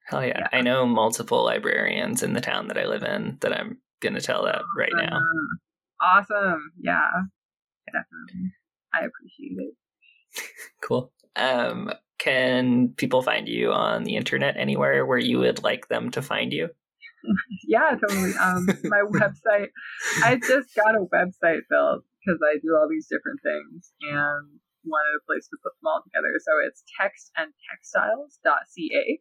Hell 0.06 0.26
yeah. 0.26 0.38
yeah. 0.52 0.58
I 0.58 0.62
know 0.62 0.86
multiple 0.86 1.44
librarians 1.44 2.22
in 2.22 2.34
the 2.34 2.40
town 2.40 2.68
that 2.68 2.78
I 2.78 2.86
live 2.86 3.02
in 3.02 3.38
that 3.40 3.52
I'm 3.52 3.78
gonna 4.00 4.20
tell 4.20 4.44
that 4.44 4.62
right 4.76 4.92
now. 4.94 5.18
Awesome. 6.00 6.72
Yeah 6.80 7.08
definitely. 7.94 8.50
I 8.92 9.06
appreciate 9.06 9.56
it. 9.58 9.74
cool. 10.82 11.12
Um, 11.36 11.92
can 12.18 12.88
people 12.96 13.22
find 13.22 13.48
you 13.48 13.72
on 13.72 14.04
the 14.04 14.16
internet 14.16 14.56
anywhere 14.56 15.06
where 15.06 15.18
you 15.18 15.38
would 15.38 15.62
like 15.62 15.88
them 15.88 16.10
to 16.12 16.22
find 16.22 16.52
you? 16.52 16.70
yeah, 17.66 17.96
totally. 18.00 18.34
Um, 18.36 18.68
my 18.84 19.02
website. 19.10 19.70
I 20.22 20.36
just 20.36 20.72
got 20.74 20.94
a 20.94 21.06
website 21.12 21.62
built 21.68 22.04
because 22.20 22.40
I 22.42 22.58
do 22.62 22.76
all 22.76 22.88
these 22.88 23.08
different 23.08 23.40
things 23.42 23.92
and 24.02 24.60
wanted 24.84 25.16
a 25.16 25.20
place 25.26 25.48
to 25.48 25.56
put 25.62 25.72
them 25.80 25.88
all 25.88 26.02
together. 26.04 26.38
So 26.40 26.52
it's 26.66 26.84
textandtextiles.ca. 27.00 29.20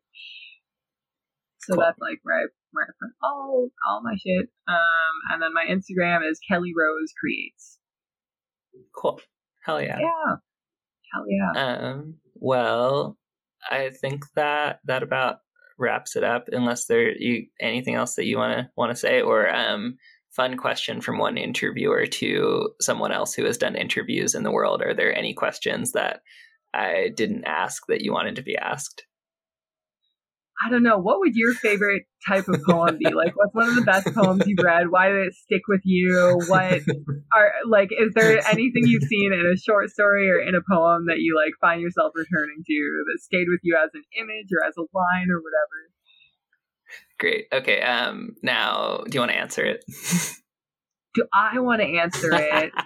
So 1.64 1.76
cool. 1.76 1.84
that's 1.84 2.00
like 2.00 2.20
where 2.24 2.44
I 2.44 2.48
where 2.72 2.86
I 2.86 2.92
put 3.00 3.12
all 3.24 3.70
all 3.88 4.02
my 4.04 4.16
shit. 4.16 4.50
Um, 4.68 5.14
and 5.32 5.42
then 5.42 5.54
my 5.54 5.66
Instagram 5.66 6.30
is 6.30 6.40
Kelly 6.48 6.74
Rose 6.76 7.14
Creates. 7.20 7.80
Cool. 8.96 9.20
Hell 9.66 9.82
yeah. 9.82 10.00
Yeah. 10.00 10.36
Hell 11.14 11.26
yeah. 11.28 11.52
Um, 11.56 12.16
well, 12.36 13.18
I 13.70 13.90
think 13.90 14.26
that 14.36 14.80
that 14.86 15.04
about 15.04 15.38
wraps 15.78 16.16
it 16.16 16.24
up. 16.24 16.50
Unless 16.52 16.86
there 16.86 17.16
you 17.16 17.48
anything 17.60 17.96
else 17.96 18.16
that 18.16 18.26
you 18.26 18.38
wanna 18.38 18.70
wanna 18.76 18.96
say, 18.96 19.22
or 19.22 19.54
um, 19.54 19.98
fun 20.32 20.58
question 20.58 21.02
from 21.02 21.18
one 21.18 21.38
interviewer 21.38 22.06
to 22.08 22.70
someone 22.82 23.12
else 23.12 23.34
who 23.34 23.46
has 23.46 23.58
done 23.58 23.76
interviews 23.76 24.36
in 24.36 24.44
the 24.44 24.52
world. 24.52 24.82
Are 24.82 24.94
there 24.94 25.16
any 25.16 25.34
questions 25.34 25.92
that 25.92 26.22
I 26.74 27.12
didn't 27.16 27.46
ask 27.46 27.84
that 27.88 28.02
you 28.02 28.12
wanted 28.12 28.36
to 28.38 28.42
be 28.42 28.58
asked? 28.58 29.06
I 30.62 30.70
don't 30.70 30.84
know. 30.84 30.98
What 30.98 31.20
would 31.20 31.36
your 31.36 31.54
favorite 31.54 32.04
type 32.28 32.48
of 32.48 32.62
poem 32.64 32.98
be? 32.98 33.10
Like, 33.10 33.36
what's 33.36 33.54
one 33.54 33.70
of 33.70 33.76
the 33.76 33.82
best 33.82 34.14
poems 34.14 34.44
you've 34.46 34.64
read? 34.64 34.92
Why 34.92 35.10
did 35.10 35.28
it 35.28 35.34
stick 35.34 35.62
with 35.68 35.82
you? 35.84 36.40
What 36.48 36.82
are 37.36 37.52
like? 37.68 37.90
Is 37.92 38.14
there 38.14 38.40
anything 38.48 38.86
you've 38.86 39.04
seen 39.04 39.34
in 39.34 39.40
a 39.40 39.58
short 39.58 39.90
story 39.90 40.30
or 40.30 40.40
in 40.40 40.56
a 40.56 40.62
poem 40.70 41.08
that 41.08 41.20
you 41.20 41.36
like 41.36 41.54
find 41.60 41.82
yourself 41.82 42.14
returning 42.16 42.64
to 42.66 43.04
that 43.08 43.20
stayed 43.22 43.48
with 43.50 43.62
you 43.64 43.78
as 43.84 43.90
an 43.94 44.04
image 44.18 44.48
or 44.52 44.66
as 44.66 44.76
a 44.78 44.82
line 44.82 45.28
or 45.32 45.42
whatever? 45.42 45.90
Great. 47.20 47.48
Okay. 47.52 47.82
Um. 47.82 48.36
Now, 48.44 49.04
do 49.10 49.16
you 49.16 49.20
want 49.20 49.32
to 49.32 49.38
answer 49.38 49.66
it? 49.66 49.84
do 51.16 51.26
I 51.34 51.60
want 51.60 51.82
to 51.82 51.88
answer 51.88 52.30
it? 52.32 52.72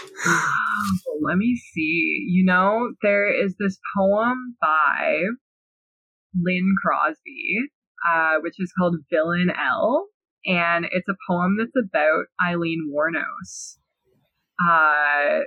let 1.22 1.36
me 1.36 1.60
see. 1.72 2.26
You 2.28 2.44
know, 2.44 2.92
there 3.02 3.32
is 3.32 3.56
this 3.58 3.78
poem 3.96 4.56
by 4.60 5.22
Lynn 6.34 6.74
Crosby, 6.82 7.56
uh, 8.06 8.36
which 8.40 8.54
is 8.58 8.72
called 8.78 8.96
Villain 9.10 9.50
L. 9.50 10.06
And 10.46 10.86
it's 10.90 11.08
a 11.08 11.16
poem 11.28 11.58
that's 11.58 11.70
about 11.76 12.24
Aileen 12.42 12.90
Wuornos, 12.90 13.76
uh, 14.66 15.40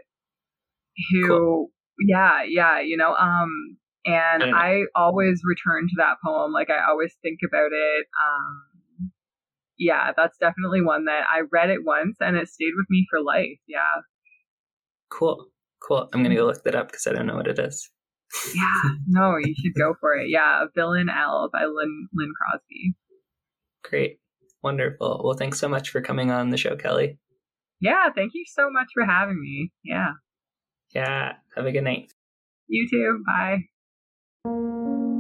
who, 1.10 1.27
cool. 1.27 1.68
yeah, 1.99 2.43
yeah, 2.47 2.80
you 2.80 2.95
know, 2.95 3.15
um, 3.15 3.77
and 4.05 4.43
I, 4.43 4.49
I 4.55 4.84
always 4.95 5.41
return 5.43 5.88
to 5.88 5.95
that 5.97 6.18
poem. 6.23 6.51
Like, 6.51 6.69
I 6.69 6.88
always 6.88 7.15
think 7.23 7.39
about 7.43 7.72
it. 7.72 8.05
Um, 8.22 9.11
yeah, 9.80 10.11
that's 10.15 10.38
definitely 10.38 10.84
one 10.84 11.05
that 11.05 11.23
I 11.27 11.41
read 11.51 11.72
it 11.72 11.84
once 11.84 12.18
and 12.19 12.38
it 12.38 12.47
stayed 12.47 12.73
with 12.76 12.85
me 12.89 13.07
for 13.10 13.19
life. 13.19 13.57
Yeah. 13.68 14.01
Cool. 15.10 15.47
Cool. 15.81 16.07
I'm 16.14 16.22
going 16.22 16.30
to 16.30 16.35
go 16.35 16.45
look 16.45 16.64
that 16.64 16.76
up 16.76 16.91
because 16.91 17.07
I 17.07 17.14
don't 17.14 17.26
know 17.26 17.35
what 17.35 17.47
it 17.47 17.57
is 17.57 17.89
yeah, 18.53 18.91
no, 19.07 19.38
you 19.38 19.53
should 19.55 19.73
go 19.77 19.95
for 19.99 20.15
it. 20.15 20.30
Yeah, 20.30 20.65
Villain 20.76 21.10
L 21.10 21.49
by 21.51 21.65
Lynn 21.65 22.07
Lynn 22.14 22.31
Crosby. 22.38 22.95
Great. 23.84 24.19
Wonderful. 24.64 25.22
Well, 25.23 25.35
thanks 25.35 25.60
so 25.60 25.68
much 25.68 25.89
for 25.89 26.01
coming 26.01 26.31
on 26.31 26.49
the 26.49 26.57
show, 26.57 26.76
Kelly. 26.76 27.19
Yeah, 27.81 28.10
thank 28.15 28.31
you 28.34 28.45
so 28.47 28.69
much 28.72 28.88
for 28.93 29.05
having 29.05 29.39
me. 29.41 29.72
Yeah. 29.84 30.14
Yeah. 30.93 31.34
Have 31.55 31.65
a 31.65 31.72
good 31.72 31.84
night. 31.84 32.14
You 32.68 32.88
too. 32.89 33.23
Bye. 34.45 35.19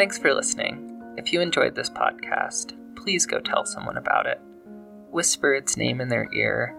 Thanks 0.00 0.16
for 0.16 0.32
listening. 0.32 1.14
If 1.18 1.30
you 1.30 1.42
enjoyed 1.42 1.74
this 1.74 1.90
podcast, 1.90 2.72
please 2.96 3.26
go 3.26 3.38
tell 3.38 3.66
someone 3.66 3.98
about 3.98 4.24
it. 4.24 4.40
Whisper 5.10 5.52
its 5.52 5.76
name 5.76 6.00
in 6.00 6.08
their 6.08 6.26
ear, 6.32 6.74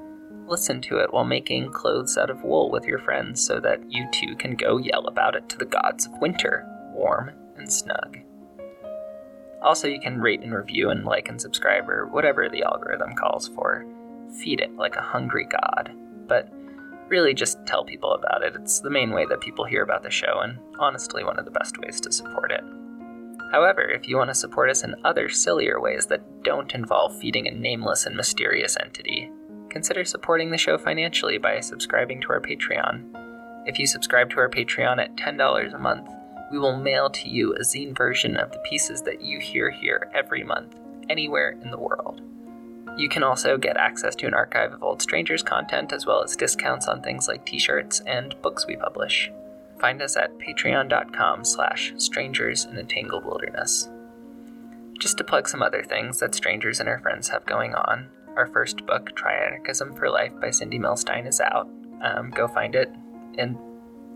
listen 0.47 0.81
to 0.81 0.97
it 0.97 1.13
while 1.13 1.23
making 1.23 1.71
clothes 1.71 2.17
out 2.17 2.31
of 2.31 2.43
wool 2.43 2.71
with 2.71 2.85
your 2.85 2.97
friends 2.97 3.45
so 3.45 3.59
that 3.59 3.79
you 3.87 4.07
too 4.11 4.35
can 4.37 4.55
go 4.55 4.79
yell 4.79 5.05
about 5.05 5.35
it 5.35 5.47
to 5.49 5.57
the 5.59 5.65
gods 5.65 6.07
of 6.07 6.19
winter, 6.19 6.65
warm 6.95 7.29
and 7.57 7.71
snug. 7.71 8.17
Also, 9.61 9.87
you 9.87 9.99
can 9.99 10.19
rate 10.19 10.41
and 10.41 10.55
review 10.55 10.89
and 10.89 11.05
like 11.05 11.29
and 11.29 11.39
subscribe 11.39 11.87
or 11.87 12.07
whatever 12.07 12.49
the 12.49 12.63
algorithm 12.63 13.13
calls 13.13 13.49
for. 13.49 13.85
Feed 14.41 14.61
it 14.61 14.75
like 14.77 14.95
a 14.95 15.01
hungry 15.01 15.45
god. 15.45 15.91
But 16.27 16.51
really, 17.07 17.35
just 17.35 17.63
tell 17.67 17.85
people 17.85 18.13
about 18.15 18.41
it. 18.41 18.55
It's 18.55 18.79
the 18.79 18.89
main 18.89 19.11
way 19.11 19.27
that 19.27 19.41
people 19.41 19.65
hear 19.65 19.83
about 19.83 20.01
the 20.01 20.09
show, 20.09 20.39
and 20.39 20.57
honestly, 20.79 21.23
one 21.23 21.37
of 21.37 21.45
the 21.45 21.51
best 21.51 21.77
ways 21.77 22.01
to 22.01 22.11
support 22.11 22.51
it. 22.51 22.63
However, 23.51 23.81
if 23.81 24.07
you 24.07 24.15
want 24.15 24.29
to 24.29 24.35
support 24.35 24.69
us 24.69 24.83
in 24.83 24.95
other 25.03 25.27
sillier 25.27 25.81
ways 25.81 26.05
that 26.05 26.43
don't 26.43 26.73
involve 26.73 27.19
feeding 27.19 27.47
a 27.47 27.51
nameless 27.51 28.05
and 28.05 28.15
mysterious 28.15 28.77
entity, 28.79 29.29
consider 29.69 30.05
supporting 30.05 30.51
the 30.51 30.57
show 30.57 30.77
financially 30.77 31.37
by 31.37 31.59
subscribing 31.59 32.21
to 32.21 32.29
our 32.29 32.39
Patreon. 32.39 33.03
If 33.67 33.77
you 33.77 33.87
subscribe 33.87 34.29
to 34.31 34.37
our 34.37 34.49
Patreon 34.49 34.99
at 34.99 35.17
$10 35.17 35.73
a 35.73 35.77
month, 35.77 36.09
we 36.51 36.59
will 36.59 36.77
mail 36.77 37.09
to 37.09 37.29
you 37.29 37.53
a 37.53 37.59
zine 37.59 37.95
version 37.95 38.37
of 38.37 38.51
the 38.51 38.59
pieces 38.59 39.01
that 39.03 39.21
you 39.21 39.39
hear 39.39 39.69
here 39.69 40.09
every 40.13 40.43
month, 40.43 40.75
anywhere 41.09 41.57
in 41.61 41.71
the 41.71 41.77
world. 41.77 42.21
You 42.97 43.09
can 43.09 43.23
also 43.23 43.57
get 43.57 43.77
access 43.77 44.15
to 44.17 44.27
an 44.27 44.33
archive 44.33 44.73
of 44.73 44.83
Old 44.83 45.01
Strangers 45.01 45.43
content 45.43 45.93
as 45.93 46.05
well 46.05 46.23
as 46.23 46.35
discounts 46.35 46.87
on 46.87 47.01
things 47.01 47.27
like 47.27 47.45
t-shirts 47.45 48.01
and 48.05 48.35
books 48.41 48.65
we 48.67 48.75
publish. 48.75 49.31
Find 49.81 49.99
us 50.03 50.15
at 50.15 50.37
patreon.com 50.37 51.43
slash 51.43 51.93
strangers 51.97 52.65
in 52.65 52.77
a 52.77 52.83
tangled 52.83 53.25
wilderness. 53.25 53.89
Just 54.99 55.17
to 55.17 55.23
plug 55.23 55.49
some 55.49 55.63
other 55.63 55.83
things 55.83 56.19
that 56.19 56.35
strangers 56.35 56.79
and 56.79 56.87
our 56.87 56.99
friends 56.99 57.27
have 57.29 57.47
going 57.47 57.73
on, 57.73 58.07
our 58.37 58.45
first 58.45 58.85
book, 58.85 59.15
Try 59.15 59.33
Anarchism 59.33 59.95
for 59.95 60.07
Life 60.07 60.33
by 60.39 60.51
Cindy 60.51 60.77
Milstein, 60.77 61.27
is 61.27 61.41
out. 61.41 61.67
Um, 62.03 62.29
go 62.29 62.47
find 62.47 62.75
it 62.75 62.93
in 63.39 63.57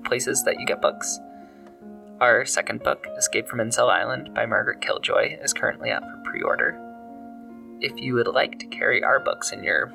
places 0.04 0.44
that 0.44 0.60
you 0.60 0.68
get 0.68 0.84
books. 0.84 1.20
Our 2.22 2.46
second 2.46 2.84
book, 2.84 3.08
Escape 3.18 3.48
from 3.48 3.58
Incel 3.58 3.90
Island 3.90 4.36
by 4.36 4.46
Margaret 4.46 4.82
Killjoy, 4.82 5.40
is 5.42 5.52
currently 5.52 5.90
out 5.90 6.04
for 6.04 6.22
pre 6.30 6.44
order. 6.44 6.80
If 7.82 8.00
you 8.00 8.14
would 8.14 8.28
like 8.28 8.60
to 8.60 8.68
carry 8.68 9.04
our 9.04 9.20
books 9.20 9.52
in 9.52 9.64
your 9.64 9.92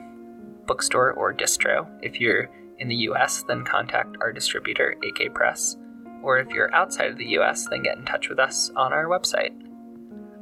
bookstore 0.67 1.13
or 1.13 1.33
distro, 1.33 1.89
if 2.03 2.21
you're 2.21 2.51
in 2.81 2.89
the 2.89 3.09
US, 3.11 3.44
then 3.47 3.65
contact 3.65 4.16
our 4.20 4.32
distributor, 4.32 4.97
AK 5.05 5.35
Press, 5.35 5.77
or 6.23 6.39
if 6.39 6.48
you're 6.51 6.74
outside 6.74 7.11
of 7.11 7.19
the 7.19 7.39
US, 7.39 7.69
then 7.69 7.82
get 7.82 7.98
in 7.98 8.05
touch 8.05 8.28
with 8.28 8.39
us 8.39 8.70
on 8.74 8.93
our 8.93 9.05
website. 9.05 9.52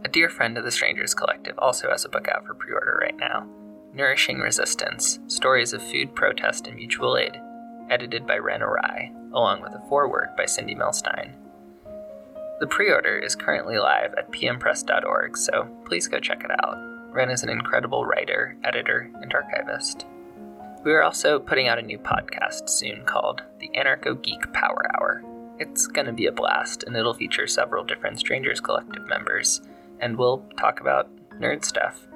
A 0.05 0.09
dear 0.09 0.29
friend 0.29 0.57
of 0.57 0.65
the 0.65 0.71
Strangers 0.71 1.15
Collective 1.15 1.59
also 1.59 1.91
has 1.91 2.05
a 2.05 2.09
book 2.09 2.29
out 2.29 2.47
for 2.47 2.55
pre 2.55 2.73
order 2.73 2.99
right 3.03 3.17
now 3.17 3.47
Nourishing 3.93 4.39
Resistance 4.39 5.19
Stories 5.27 5.73
of 5.73 5.83
Food 5.83 6.15
Protest 6.15 6.67
and 6.69 6.77
Mutual 6.77 7.17
Aid, 7.19 7.41
edited 7.91 8.27
by 8.27 8.39
Ren 8.39 8.61
Arai, 8.61 9.13
along 9.33 9.61
with 9.61 9.73
a 9.73 9.83
foreword 9.89 10.29
by 10.37 10.47
Cindy 10.47 10.75
Milstein. 10.75 11.35
The 12.61 12.67
pre 12.67 12.91
order 12.91 13.19
is 13.19 13.35
currently 13.35 13.79
live 13.79 14.15
at 14.17 14.31
pmpress.org, 14.31 15.37
so 15.37 15.69
please 15.85 16.07
go 16.07 16.21
check 16.21 16.45
it 16.45 16.51
out. 16.63 16.77
Ren 17.13 17.31
is 17.31 17.43
an 17.43 17.49
incredible 17.49 18.05
writer, 18.05 18.57
editor, 18.65 19.11
and 19.21 19.33
archivist. 19.33 20.07
We 20.85 20.93
are 20.93 21.03
also 21.03 21.39
putting 21.39 21.69
out 21.69 21.79
a 21.79 21.83
new 21.83 21.99
podcast 21.99 22.69
soon 22.69 23.05
called 23.05 23.43
The 23.59 23.71
Anarcho 23.77 24.21
Geek 24.23 24.53
Power 24.53 24.85
Hour. 24.97 25.23
It's 25.59 25.87
going 25.87 26.07
to 26.07 26.13
be 26.13 26.27
a 26.27 26.33
blast, 26.33 26.85
and 26.85 26.97
it'll 26.97 27.15
feature 27.15 27.47
several 27.47 27.85
different 27.85 28.19
Strangers 28.19 28.61
Collective 28.61 29.07
members, 29.07 29.61
and 30.01 30.17
we'll 30.17 30.45
talk 30.59 30.81
about 30.81 31.09
nerd 31.41 31.65
stuff. 31.65 32.07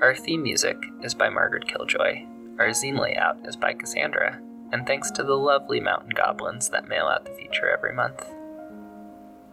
Our 0.00 0.14
theme 0.14 0.42
music 0.42 0.76
is 1.02 1.14
by 1.14 1.28
Margaret 1.28 1.68
Killjoy. 1.68 2.26
Our 2.58 2.68
zine 2.68 2.98
layout 2.98 3.38
is 3.46 3.56
by 3.56 3.74
Cassandra, 3.74 4.40
and 4.72 4.86
thanks 4.86 5.10
to 5.12 5.22
the 5.22 5.36
lovely 5.36 5.80
mountain 5.80 6.10
goblins 6.10 6.68
that 6.70 6.88
mail 6.88 7.06
out 7.06 7.24
the 7.24 7.32
feature 7.32 7.70
every 7.70 7.92
month 7.92 8.24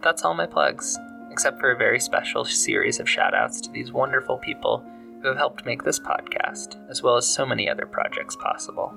that's 0.02 0.24
all 0.24 0.34
my 0.34 0.46
plugs, 0.46 0.98
except 1.30 1.60
for 1.60 1.70
a 1.70 1.76
very 1.76 2.00
special 2.00 2.44
series 2.44 3.00
of 3.00 3.06
shoutouts 3.06 3.60
to 3.62 3.70
these 3.70 3.92
wonderful 3.92 4.38
people 4.38 4.84
who 5.22 5.28
have 5.28 5.36
helped 5.36 5.66
make 5.66 5.82
this 5.82 5.98
podcast, 5.98 6.76
as 6.90 7.02
well 7.02 7.16
as 7.16 7.26
so 7.26 7.44
many 7.44 7.68
other 7.68 7.86
projects 7.86 8.36
possible. 8.36 8.94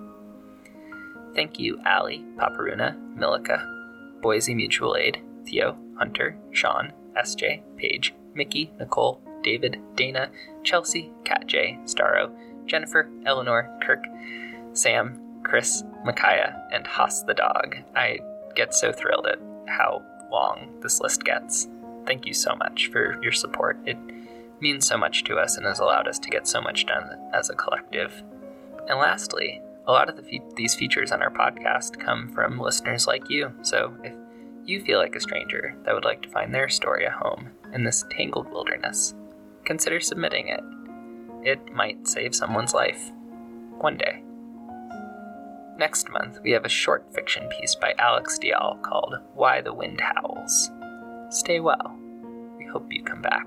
Thank 1.36 1.60
you, 1.60 1.80
Allie, 1.86 2.24
Paparuna, 2.38 2.96
Milika, 3.18 4.22
Boise 4.22 4.54
Mutual 4.54 4.96
Aid, 4.96 5.22
Theo, 5.46 5.78
Hunter, 5.98 6.38
Sean, 6.52 6.94
SJ, 7.18 7.62
Paige, 7.78 8.14
Mickey, 8.34 8.72
Nicole, 8.80 9.22
David, 9.44 9.80
Dana, 9.96 10.30
Chelsea, 10.64 11.12
Kat 11.26 11.46
J, 11.48 11.78
Starro, 11.86 12.32
Jennifer, 12.66 13.10
Eleanor, 13.26 13.70
Kirk, 13.82 14.04
Sam, 14.74 15.20
Chris, 15.44 15.84
Micaiah, 16.06 16.68
and 16.72 16.88
Haas 16.88 17.24
the 17.24 17.34
dog. 17.34 17.76
I 17.96 18.20
get 18.56 18.74
so 18.74 18.92
thrilled 18.92 19.28
at 19.28 19.40
how 19.68 20.02
long 20.32 20.80
this 20.82 21.02
list 21.02 21.24
gets. 21.24 21.68
Thank 22.06 22.26
you 22.26 22.34
so 22.34 22.56
much 22.56 22.88
for 22.92 23.22
your 23.22 23.32
support. 23.32 23.78
Means 24.64 24.88
so 24.88 24.98
much 24.98 25.26
to 25.26 25.36
us 25.36 25.58
and 25.58 25.66
has 25.66 25.80
allowed 25.80 26.08
us 26.08 26.18
to 26.18 26.30
get 26.30 26.48
so 26.48 26.62
much 26.62 26.86
done 26.86 27.10
as 27.34 27.50
a 27.50 27.56
collective. 27.56 28.24
And 28.88 28.98
lastly, 28.98 29.62
a 29.86 29.92
lot 29.92 30.10
of 30.10 30.16
the 30.16 30.24
fe- 30.24 30.42
these 30.56 30.74
features 30.74 31.12
on 31.12 31.22
our 31.22 31.30
podcast 31.30 32.00
come 32.00 32.30
from 32.30 32.60
listeners 32.60 33.06
like 33.06 33.30
you. 33.30 33.52
So 33.62 33.94
if 34.04 34.16
you 34.66 34.82
feel 34.82 35.00
like 35.00 35.16
a 35.16 35.20
stranger 35.20 35.76
that 35.86 35.94
would 35.94 36.06
like 36.06 36.22
to 36.22 36.30
find 36.30 36.56
their 36.56 36.70
story 36.70 37.06
a 37.06 37.12
home 37.12 37.50
in 37.74 37.84
this 37.84 38.06
tangled 38.10 38.50
wilderness, 38.50 39.14
consider 39.66 40.00
submitting 40.00 40.48
it. 40.48 40.64
It 41.44 41.74
might 41.74 42.08
save 42.08 42.34
someone's 42.34 42.74
life. 42.74 43.12
One 43.80 43.98
day. 43.98 44.24
Next 45.78 46.10
month, 46.10 46.40
we 46.42 46.52
have 46.52 46.64
a 46.64 46.70
short 46.70 47.14
fiction 47.14 47.50
piece 47.50 47.76
by 47.76 47.94
Alex 48.00 48.40
Dial 48.40 48.80
called 48.82 49.16
Why 49.34 49.60
the 49.60 49.74
Wind 49.74 50.00
Howls. 50.00 50.72
Stay 51.30 51.60
well. 51.60 51.98
We 52.58 52.66
hope 52.66 52.88
you 52.90 53.04
come 53.04 53.22
back. 53.22 53.46